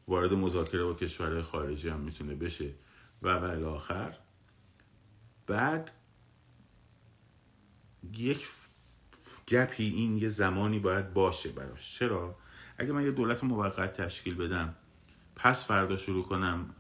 وارد 0.09 0.33
مذاکره 0.33 0.85
با 0.85 0.95
کشورهای 0.95 1.43
خارجی 1.43 1.89
هم 1.89 2.01
می‌تونه 2.01 2.35
بشه. 2.35 2.75
و 3.23 3.29
و 3.29 3.69
آخر. 3.69 4.19
بعد 5.47 5.91
یک 8.13 8.49
گپی 9.49 9.85
این 9.85 10.17
یه 10.17 10.29
زمانی 10.29 10.79
باید 10.79 11.15
باشه 11.15 11.49
براش. 11.49 11.99
چرا؟ 11.99 12.37
اگه 12.79 12.93
من 12.93 13.05
یه 13.05 13.11
دولت 13.11 13.45
موقت 13.45 14.03
تشکیل 14.03 14.35
بدم 14.35 14.75
پس 15.37 15.65
فردا 15.65 15.97
شروع 15.97 16.25
کنم 16.25 16.75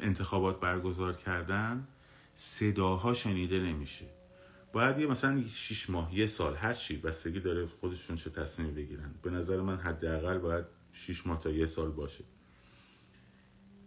انتخابات 0.00 0.60
برگزار 0.60 1.12
کردن 1.12 1.88
صداها 2.34 3.14
شنیده 3.14 3.58
نمیشه. 3.58 4.04
باید 4.72 4.98
یه 4.98 5.06
مثلا 5.06 5.42
شیش 5.48 5.90
ماه 5.90 6.14
یه 6.14 6.26
سال 6.26 6.56
هر 6.56 6.74
چی 6.74 6.96
بستگی 6.96 7.40
داره 7.40 7.66
خودشون 7.66 8.16
چه 8.16 8.30
تصمیم 8.30 8.74
بگیرن. 8.74 9.14
به 9.22 9.30
نظر 9.30 9.60
من 9.60 9.76
حداقل 9.76 10.38
باید 10.38 10.64
شیش 10.92 11.26
ماه 11.26 11.40
تا 11.40 11.50
یه 11.50 11.66
سال 11.66 11.90
باشه. 11.90 12.24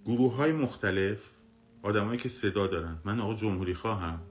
گروه 0.06 0.36
های 0.36 0.52
مختلف 0.52 1.30
آدمایی 1.84 2.20
که 2.20 2.30
صدا 2.30 2.68
دارن. 2.68 2.98
من 3.06 3.20
آقا 3.20 3.34
جمهوری 3.34 3.74
خواهم. 3.74 4.22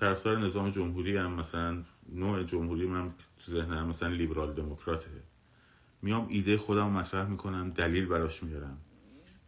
طرفدار 0.00 0.38
نظام 0.38 0.70
جمهوری 0.70 1.16
هم 1.16 1.32
مثلا 1.32 1.84
نوع 2.14 2.42
جمهوری 2.42 2.86
من 2.86 3.10
تو 3.44 3.52
ذهنم 3.52 3.86
مثلا 3.86 4.08
لیبرال 4.08 4.54
دموکراته. 4.54 5.10
میام 6.02 6.26
ایده 6.28 6.58
خودم 6.58 6.90
مطرح 6.90 7.28
می‌کنم 7.28 7.70
دلیل 7.70 8.06
براش 8.06 8.42
میارم. 8.42 8.78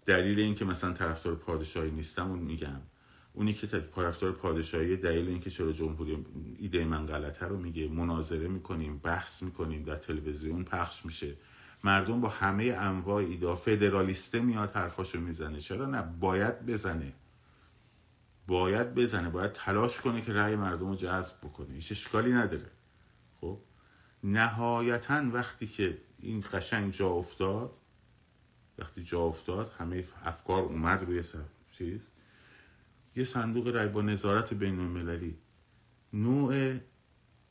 دلیل 0.07 0.41
اینکه 0.41 0.65
مثلا 0.65 0.93
طرفدار 0.93 1.35
پادشاهی 1.35 1.91
نیستم 1.91 2.31
اون 2.31 2.39
میگم. 2.39 2.81
اونی 3.33 3.53
که 3.53 3.67
طرفدار 3.67 4.33
پادشاهی 4.33 4.97
دلیل 4.97 5.29
اینکه 5.29 5.51
چرا 5.51 5.73
جمهوری 5.73 6.27
ایده 6.59 6.85
من 6.85 7.07
غلطه 7.07 7.47
رو 7.47 7.57
میگه. 7.57 7.89
مناظره 7.89 8.49
می‌کنیم 8.49 8.99
بحث 8.99 9.43
می‌کنیم 9.43 9.83
در 9.83 9.97
تلویزیون 9.97 10.65
پخش 10.65 11.07
میشه. 11.07 11.35
مردم 11.85 12.21
با 12.21 12.29
همه 12.29 12.65
انواع 12.65 13.25
ایده 13.25 13.55
فدرالیسته 13.55 14.41
میاد 14.41 14.71
حرفاشو 14.71 15.21
می‌زنه. 15.21 15.61
چرا 15.61 15.87
نه؟ 15.87 16.03
باید 16.21 16.67
بزنه. 16.67 17.13
باید 18.47 18.95
بزنه 18.95 19.31
باید 19.31 19.53
تلاش 19.53 20.01
کنه 20.01 20.21
که 20.21 20.33
رأی 20.33 20.57
مردم 20.57 20.89
رو 20.89 20.97
جذب 20.97 21.37
بکنه. 21.43 21.75
هیچ 21.75 21.93
اشکالی 21.93 22.33
نداره. 22.33 22.71
خب؟ 23.41 23.59
نهایتا 24.25 25.23
وقتی 25.33 25.67
که 25.67 25.99
این 26.19 26.45
قشنگ 26.53 26.93
جا 26.93 27.09
افتاد 27.09 27.73
وقتی 28.79 29.05
جا 29.05 29.21
افتاد 29.21 29.73
همه 29.79 30.05
افکار 30.25 30.63
اومد 30.63 31.05
روی 31.05 31.23
چیز؟ 31.73 32.11
یه 33.17 33.25
صندوق 33.25 33.69
رای 33.69 33.89
با 33.89 34.03
نظارت 34.03 34.55
بین 34.55 34.81
المللی 34.81 35.39
نوع 36.13 36.79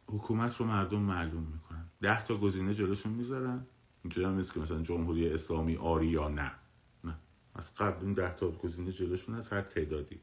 حکومت 0.08 0.58
رو 0.58 0.66
مردم 0.66 1.00
معلوم 1.00 1.44
می‌کنن. 1.54 1.86
ده 2.02 2.24
تا 2.24 2.38
گزینه 2.38 2.74
جلوشون 2.74 3.12
می‌ذارن. 3.12 3.66
اینجوری 4.04 4.28
هم 4.28 4.36
نیست 4.36 4.54
که 4.54 4.60
مثلا 4.60 4.82
جمهوری 4.82 5.34
اسلامی 5.34 5.76
آری 5.76 6.08
یا 6.08 6.30
نه. 6.30 6.52
نه. 7.04 7.16
از 7.56 7.76
قبل 7.76 8.04
اون 8.04 8.14
ده 8.14 8.36
تا 8.36 8.52
گزینه 8.52 8.92
جلوشون 8.92 9.36
از 9.36 9.50
هر 9.50 9.62
تعدادی. 9.62 10.22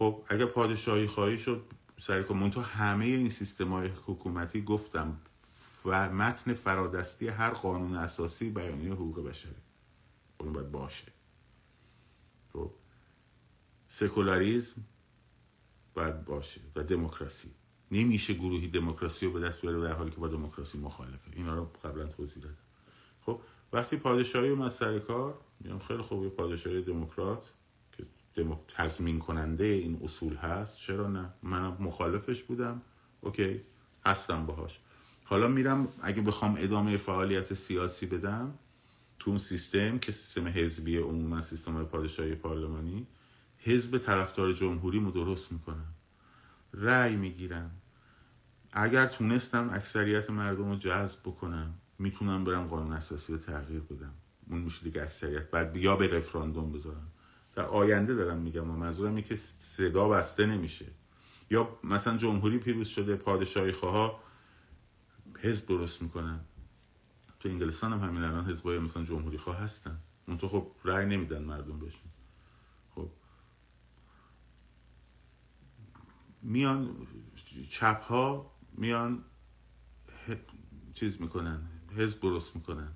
خب 0.00 0.24
اگر 0.28 0.46
پادشاهی 0.46 1.06
خواهی 1.06 1.38
شد 1.38 1.64
سر 1.98 2.22
تو 2.22 2.60
همه 2.60 3.04
این 3.04 3.28
سیستم 3.28 3.68
های 3.68 3.88
حکومتی 4.06 4.62
گفتم 4.62 5.20
و 5.84 6.10
متن 6.10 6.54
فرادستی 6.54 7.28
هر 7.28 7.50
قانون 7.50 7.96
اساسی 7.96 8.50
بیانیه 8.50 8.92
حقوق 8.92 9.28
بشری. 9.28 9.54
اون 10.38 10.52
باید 10.52 10.70
باشه. 10.70 11.06
خب 12.52 12.70
سکولاریزم 13.88 14.82
باید 15.94 16.24
باشه 16.24 16.60
و 16.76 16.82
دموکراسی. 16.82 17.50
نمیشه 17.90 18.34
گروهی 18.34 18.68
دموکراسی 18.68 19.26
رو 19.26 19.32
به 19.32 19.40
دست 19.40 19.60
بیاره 19.60 19.80
در 19.80 19.92
حالی 19.92 20.10
که 20.10 20.16
با 20.16 20.28
دموکراسی 20.28 20.78
مخالفه. 20.78 21.30
اینا 21.36 21.54
رو 21.54 21.64
قبلا 21.84 22.06
توضیح 22.06 22.42
دادم. 22.42 22.56
خب 23.20 23.40
وقتی 23.72 23.96
پادشاهی 23.96 24.48
اومد 24.48 24.70
سر 24.70 24.98
کار 24.98 25.40
میگم 25.60 25.78
خیلی 25.78 26.02
خوب 26.02 26.28
پادشاهی 26.28 26.82
دموکرات. 26.82 27.52
تضمین 28.68 29.18
کننده 29.18 29.64
این 29.64 30.00
اصول 30.02 30.34
هست. 30.34 30.78
چرا 30.78 31.08
نه؟ 31.08 31.30
منم 31.42 31.76
مخالفش 31.80 32.42
بودم. 32.42 32.82
اوکی 33.20 33.60
هستم 34.06 34.46
باهاش. 34.46 34.80
حالا 35.24 35.48
میرم 35.48 35.88
اگه 36.02 36.22
بخوام 36.22 36.54
ادامه 36.58 36.96
فعالیت 36.96 37.54
سیاسی 37.54 38.06
بدم 38.06 38.54
تو 39.18 39.30
اون 39.30 39.38
سیستم 39.38 39.98
که 39.98 40.12
سیستم 40.12 40.48
حزبی 40.48 40.96
عموما 40.96 41.40
سیستم 41.40 41.84
پادشاهی 41.84 42.34
پارلمانی 42.34 43.06
حزب 43.58 43.98
طرفدار 43.98 44.52
جمهوری 44.52 45.00
رو 45.00 45.10
درست 45.10 45.52
می‌کنم. 45.52 45.94
رأی 46.74 47.16
می‌گیرم. 47.16 47.70
اگر 48.72 49.06
تونستم 49.06 49.70
اکثریت 49.72 50.30
مردم 50.30 50.70
رو 50.70 50.76
جذب 50.76 51.18
بکنم 51.24 51.74
می‌تونم 51.98 52.44
برم 52.44 52.66
قانون 52.66 52.92
اساسی 52.92 53.32
رو 53.32 53.38
تغییر 53.38 53.80
بدم. 53.80 54.14
اون 54.50 54.60
میشه 54.60 54.84
دیگه 54.84 55.02
اکثریت. 55.02 55.50
بعد 55.50 55.76
یا 55.76 55.96
به 55.96 56.06
رفراندوم 56.06 56.72
بذارم. 56.72 57.12
در 57.54 57.64
آینده 57.64 58.14
دارم 58.14 58.38
میگم 58.38 58.70
و 58.70 58.76
منظورم 58.76 59.20
که 59.20 59.36
صدا 59.36 60.08
بسته 60.08 60.46
نمیشه. 60.46 60.86
یا 61.50 61.78
مثلا 61.84 62.16
جمهوری 62.16 62.58
پیروز 62.58 62.88
شده 62.88 63.16
پادشاهی 63.16 63.72
خواه 63.72 64.22
حزب 65.38 65.66
درست 65.66 66.02
می‌کنن. 66.02 66.40
تو 67.40 67.48
انگلستان 67.48 67.92
هم 67.92 68.08
همین 68.08 68.22
الان 68.22 68.50
حزبای 68.50 68.78
مثلا 68.78 69.04
جمهوری 69.04 69.38
خواه 69.38 69.56
هستن. 69.56 69.98
اون 70.28 70.38
تو 70.38 70.48
خب 70.48 70.70
رأی 70.84 71.06
نمیدن 71.06 71.44
مردم 71.44 71.78
بهشون. 71.78 72.10
خب 72.94 73.10
میان 76.42 77.06
چپ 77.70 78.02
ها 78.02 78.50
میان 78.72 79.24
چیز 80.94 81.20
می‌کنن 81.20 81.62
حزب 81.96 82.20
درست 82.20 82.56
می‌کنن. 82.56 82.92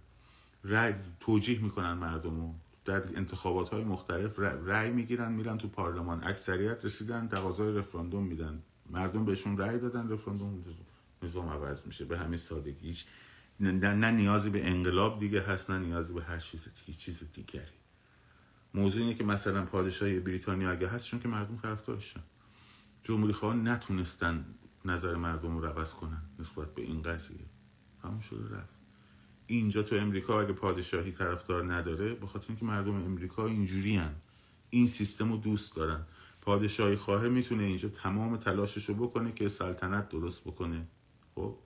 رأی 0.64 0.94
توجیه 1.20 1.62
می‌کنن 1.62 1.92
مردم 1.92 2.36
رو 2.36 2.54
در 2.84 3.02
انتخابات 3.16 3.68
های 3.68 3.84
مختلف 3.84 4.38
رأی 4.38 4.92
می‌گیرن 4.92 5.32
میرن 5.32 5.58
تو 5.58 5.68
پارلمان. 5.68 6.24
اکثریت 6.24 6.84
رسیدن 6.84 7.28
تقاضای 7.28 7.76
رفراندوم 7.76 8.24
میدن. 8.24 8.62
مردم 8.90 9.24
بهشون 9.24 9.56
رأی 9.56 9.78
دادن 9.78 10.12
رفراندوم 10.12 10.64
نظام 11.22 11.48
عوض 11.48 11.86
میشه. 11.86 12.04
به 12.04 12.18
همین 12.18 12.38
سادگی. 12.38 12.96
نه, 13.60 13.72
نه 13.72 14.10
نیازی 14.10 14.50
به 14.50 14.68
انقلاب 14.68 15.20
دیگه 15.20 15.42
هست 15.42 15.70
نه 15.70 15.78
نیازی 15.78 16.12
به 16.12 16.22
هر 16.22 16.38
چیز 16.38 16.68
دیگه 16.86 16.98
چیز 16.98 17.22
دیگری. 17.32 17.78
موضوع 18.74 19.02
اینه 19.02 19.14
که 19.14 19.24
مثلا 19.24 19.64
پادشاهی 19.64 20.20
بریتانیا 20.20 20.70
اگه 20.70 20.88
هست 20.88 21.06
چون 21.06 21.20
که 21.20 21.28
مردم 21.28 21.56
طرفدارشن. 21.56 22.20
جمهوری 23.02 23.32
خواه 23.32 23.54
نتونستن 23.54 24.44
نظر 24.84 25.16
مردم 25.16 25.58
رو 25.58 25.66
عوض 25.66 25.94
کنن 25.94 26.22
نسبت 26.38 26.74
به 26.74 26.82
این 26.82 27.02
قضیه. 27.02 27.46
همون 28.02 28.20
شده 28.20 28.56
رفت. 28.56 28.73
اینجا 29.46 29.82
تو 29.82 29.96
امریکا 29.96 30.40
اگه 30.40 30.52
پادشاهی 30.52 31.12
طرفدار 31.12 31.72
نداره 31.72 32.14
به 32.14 32.26
خاطر 32.26 32.46
اینکه 32.48 32.64
مردم 32.64 32.94
امریکا 32.94 33.46
اینجوری 33.46 33.96
هن. 33.96 34.14
این 34.70 34.86
سیستم 34.86 35.32
رو 35.32 35.36
دوست 35.36 35.76
دارن. 35.76 36.06
پادشاهی 36.40 36.96
خواهه 36.96 37.28
می‌تونه 37.28 37.64
اینجا 37.64 37.88
تمام 37.88 38.36
تلاشش 38.36 38.84
رو 38.84 38.94
بکنه 38.94 39.32
که 39.32 39.48
سلطنت 39.48 40.08
درست 40.08 40.44
بکنه. 40.44 40.88
خب؟ 41.34 41.58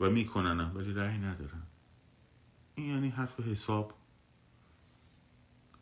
و 0.00 0.10
میکننم 0.10 0.72
ولی 0.74 0.92
رأی 0.92 1.18
ندارن 1.18 1.62
این 2.74 2.86
یعنی 2.86 3.08
حرف 3.08 3.40
حساب. 3.40 3.94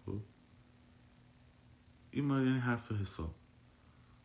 خب؟ 0.06 0.20
این 2.10 2.24
ما 2.24 2.40
یعنی 2.40 2.58
حرف 2.58 2.92
حساب. 2.92 3.34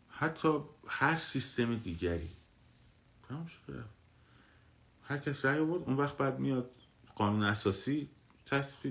حتی 0.09 0.59
هر 0.87 1.15
سیستم 1.15 1.75
دیگری. 1.75 2.29
تمام 3.29 3.45
شده 3.45 3.83
هر 5.07 5.17
کس 5.17 5.45
رأی 5.45 5.59
آورد 5.59 5.83
اون 5.83 5.97
وقت 5.97 6.17
بعد 6.17 6.39
میاد 6.39 6.71
قانون 7.16 7.43
اساسی 7.43 8.09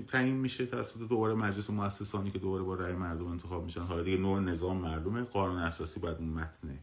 تعیین 0.07 0.35
میشه 0.35 0.65
توسط 0.65 0.99
دوباره 0.99 1.33
مجلس 1.33 1.69
مؤسسانی 1.69 2.31
که 2.31 2.39
دوباره 2.39 2.63
با 2.63 2.75
رأی 2.75 2.95
مردم 2.95 3.27
انتخاب 3.27 3.63
میشن. 3.63 3.81
حالا 3.81 4.03
دیگه 4.03 4.17
نوع 4.17 4.39
نظام 4.39 4.77
معلومه. 4.77 5.23
قانون 5.23 5.57
اساسی 5.57 5.99
اون 5.99 6.29
متن 6.29 6.79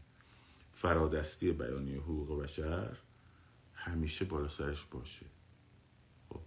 فرادستی 0.71 1.51
بیانیه 1.51 1.97
حقوق 1.97 2.43
بشر 2.43 2.97
همیشه 3.73 4.25
بالا 4.25 4.47
سرش 4.47 4.83
باشه. 4.83 5.25
خب. 6.29 6.39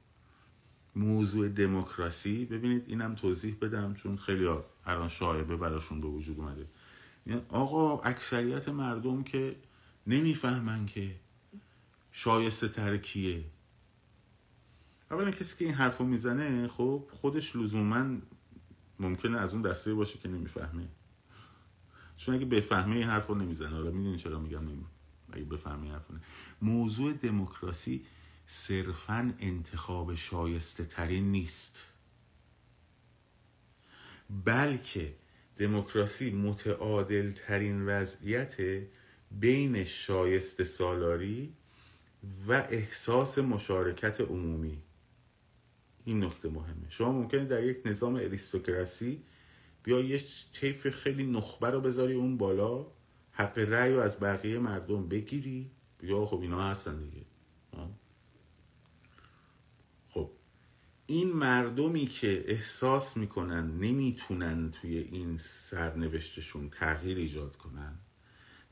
موضوع 0.97 1.49
دموکراسی 1.49 2.45
ببینید 2.45 2.85
اینم 2.89 3.15
توضیح 3.15 3.57
بدم 3.63 3.95
چون 3.95 4.17
خیلی 4.17 4.49
الان 4.85 5.09
شایبه 5.09 5.57
براشون 5.57 6.01
به 6.01 6.07
وجود 6.07 6.39
اومده. 6.39 6.67
یعنی 7.27 7.43
آقا 7.49 7.99
اکثریت 7.99 8.69
مردم 8.69 9.23
که 9.23 9.57
نمی‌فهمن 10.07 10.87
که 10.87 11.17
شایسته 12.13 12.69
تر 12.69 12.97
کیه؟ 12.97 13.45
اولا 15.11 15.31
کسی 15.31 15.57
که 15.57 15.65
این 15.65 15.75
حرفو 15.75 16.05
می‌زنه 16.05 16.69
خب 16.69 17.09
خودش 17.13 17.57
لزوما 17.57 18.17
ممکنه 19.01 19.39
از 19.39 19.53
اون 19.53 19.63
دسته 19.63 19.95
باشه 19.95 20.19
که 20.19 20.29
نمی‌فهمه. 20.29 20.89
چون 22.17 22.35
اگه 22.35 22.47
بفهمه 22.47 22.97
این 22.97 23.05
حرفو 23.05 23.35
نمی‌زنه. 23.35 23.69
حالا 23.69 23.91
می‌دونی 23.91 24.17
چرا 24.17 24.39
میگم 24.39 24.69
نمی 24.69 24.85
اگه 25.33 25.45
بفهمه 25.45 25.91
حرفو 25.91 26.15
موضوع 26.63 27.13
دموکراسی 27.13 28.07
صرفا 28.47 29.35
انتخاب 29.39 30.15
شایسته 30.15 30.85
ترین 30.85 31.33
نیست. 31.33 31.87
بلکه 34.45 35.15
دموکراسی 35.57 36.31
متعادل 36.31 37.33
ترین 37.33 37.87
وضعیت 37.87 38.57
بین 39.31 39.85
شایسته 39.85 40.65
سالاری 40.65 41.53
و 42.49 42.53
احساس 42.53 43.39
مشارکت 43.39 44.21
عمومی. 44.21 44.83
این 46.09 46.25
نکته 46.25 46.49
مهمه. 46.49 46.87
شما 46.89 47.13
ممکنه 47.13 47.45
در 47.45 47.65
یک 47.65 47.81
نظام 47.85 48.15
اریستوکراسی 48.15 49.23
بیا 49.83 50.01
یه 50.01 50.23
طیف 50.53 50.91
خیلی 50.91 51.27
نخبه 51.27 51.71
رو 51.71 51.81
بذاری 51.81 52.15
اون 52.15 52.37
بالا 52.37 52.87
حق 53.31 53.59
رأی 53.59 53.93
رو 53.93 54.01
از 54.01 54.21
بقیه 54.21 54.59
مردم 54.59 55.09
بگیری. 55.09 55.71
بیا 55.99 56.27
خب 56.27 56.41
اینا 56.41 56.63
هستن 56.63 57.05
دیگه. 57.05 57.27
خب 60.09 60.31
این 61.07 61.33
مردمی 61.33 62.07
که 62.07 62.45
احساس 62.47 63.17
می‌کنن 63.17 63.79
نمی‌تونن 63.79 64.71
توی 64.71 64.99
این 64.99 65.37
سرنوشتشون 65.37 66.71
تغییر 66.71 67.19
ایجاد 67.19 67.57
کنن 67.57 67.99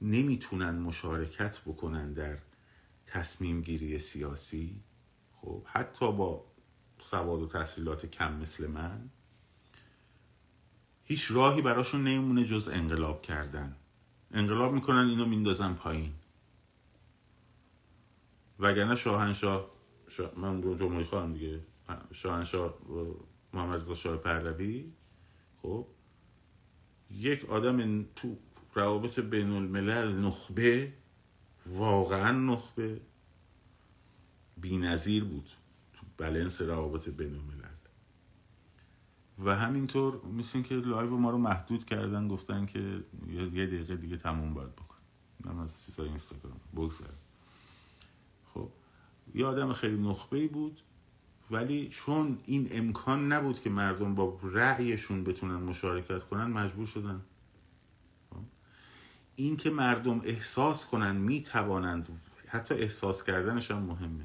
نمی‌تونن 0.02 0.78
مشارکت 0.78 1.60
بکنن 1.60 2.12
در 2.12 2.38
تصمیم 3.06 3.62
گیری 3.62 3.98
سیاسی 3.98 4.80
خب 5.32 5.62
حتی 5.66 6.12
با 6.12 6.53
سواد 7.04 7.42
و 7.42 7.46
تحصیلات 7.46 8.06
کم 8.06 8.34
مثل 8.34 8.66
من. 8.66 9.10
هیچ 11.04 11.30
راهی 11.30 11.62
براشون 11.62 12.04
نمیمونه 12.04 12.44
جز 12.44 12.68
انقلاب 12.68 13.22
کردن. 13.22 13.76
انقلاب 14.30 14.72
می‌کنن 14.72 15.08
اینو 15.08 15.26
میندازن 15.26 15.74
پایین. 15.74 16.12
وگرنه 18.58 18.96
شاهنشاه 18.96 19.70
شا... 20.08 20.32
من 20.36 20.60
جمهوری 20.60 21.04
خواهم 21.04 21.32
دیگه. 21.32 21.60
شاهنشاه 22.12 22.74
محمد 23.52 23.74
رضا 23.74 23.94
شاه 23.94 24.16
پهلوی. 24.16 24.92
خب 25.62 25.86
یک 27.10 27.50
آدم 27.50 28.02
تو 28.02 28.36
روابط 28.74 29.20
بین 29.20 29.50
الملل 29.50 30.12
نخبه 30.12 30.92
واقعا 31.66 32.32
نخبه. 32.32 33.00
بی 34.56 34.78
نظیر 34.78 35.24
بود. 35.24 35.50
بلنس 36.16 36.62
روابط 36.62 37.08
بین 37.08 37.34
الملل. 37.34 37.64
و 39.44 39.56
همینطور 39.56 40.26
مثل 40.26 40.62
که 40.62 40.74
live 40.74 41.16
ما 41.16 41.30
رو 41.30 41.38
محدود 41.38 41.84
کردن 41.84 42.28
گفتن 42.28 42.66
که 42.66 43.04
یه 43.28 43.66
دقیقه 43.66 43.96
دیگه 43.96 44.16
تموم 44.16 44.54
باید 44.54 44.72
بکن. 44.76 44.94
من 45.44 45.58
از 45.58 45.84
چیزای 45.84 46.08
اینستاگرام 46.08 46.60
بگذار 46.76 47.08
خب 48.54 48.70
یه 49.34 49.46
آدم 49.46 49.72
خیلی 49.72 50.02
نخبه 50.02 50.48
بود 50.48 50.80
ولی 51.50 51.88
چون 51.88 52.38
این 52.44 52.68
امکان 52.70 53.32
نبود 53.32 53.60
که 53.60 53.70
مردم 53.70 54.14
با 54.14 54.38
رأیشون 54.42 55.24
بتونن 55.24 55.54
مشارکت 55.54 56.22
کنن 56.22 56.44
مجبور 56.44 56.86
شدن. 56.86 57.22
خب؟ 58.30 58.40
این 59.36 59.56
که 59.56 59.70
مردم 59.70 60.20
احساس 60.24 60.86
کنن 60.86 61.16
می‌توانند 61.16 62.20
حتی 62.48 62.74
احساس 62.74 63.22
کردنش 63.22 63.70
هم 63.70 63.82
مهمه. 63.82 64.24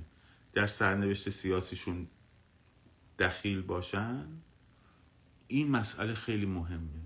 در 0.54 0.68
سرنوشت 0.68 1.30
سیاسیشون 1.30 2.08
دخیل 3.20 3.62
باشن 3.62 4.42
این 5.48 5.72
مسئله 5.72 6.14
خیلی 6.14 6.46
مهمه. 6.46 7.02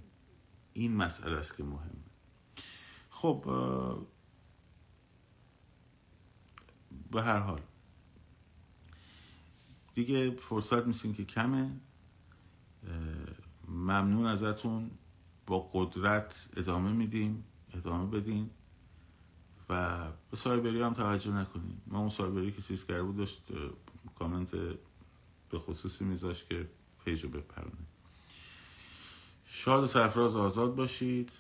این 0.74 0.96
مسئله 0.96 1.38
است 1.38 1.58
که 1.58 1.64
مهمه. 1.64 2.04
خب 3.10 3.44
به 7.12 7.22
هر 7.22 7.40
حال. 7.40 7.62
دیگه 9.94 10.32
فرصت 10.32 10.86
میسین 10.88 11.14
که 11.14 11.26
کمه. 11.26 11.80
ممنون 13.68 14.26
ازتون. 14.26 14.92
با 15.46 15.70
قدرت 15.74 16.50
ادامه 16.58 16.92
میدیم. 16.92 17.44
ادامه 17.74 18.20
بدین. 18.20 18.50
و 19.74 20.08
به 20.32 20.38
سایبری 20.38 20.82
هم 20.82 20.94
توجه 20.94 21.32
نکنیم 21.32 21.82
ما 21.88 22.00
اون 22.00 22.10
سایبری 22.10 22.52
که 22.52 22.62
چیز 22.62 22.86
کرده 22.86 23.04
بود 23.04 23.18
داشت 23.18 23.42
کامنت 24.20 24.52
به 25.50 25.60
خصوصی 25.60 26.06
میذاشت 26.06 26.50
که 26.50 26.70
پیجو 27.06 27.30
بپرونه 27.30 27.86
شاد 29.46 29.84
و 29.84 29.88
سرفراز 29.88 30.36
آزاد 30.36 30.76
باشید. 30.76 31.32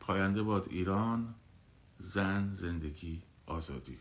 پاینده 0.00 0.42
باد 0.42 0.66
ایران. 0.70 1.34
زن 1.98 2.54
زندگی 2.54 3.22
آزادی. 3.46 3.98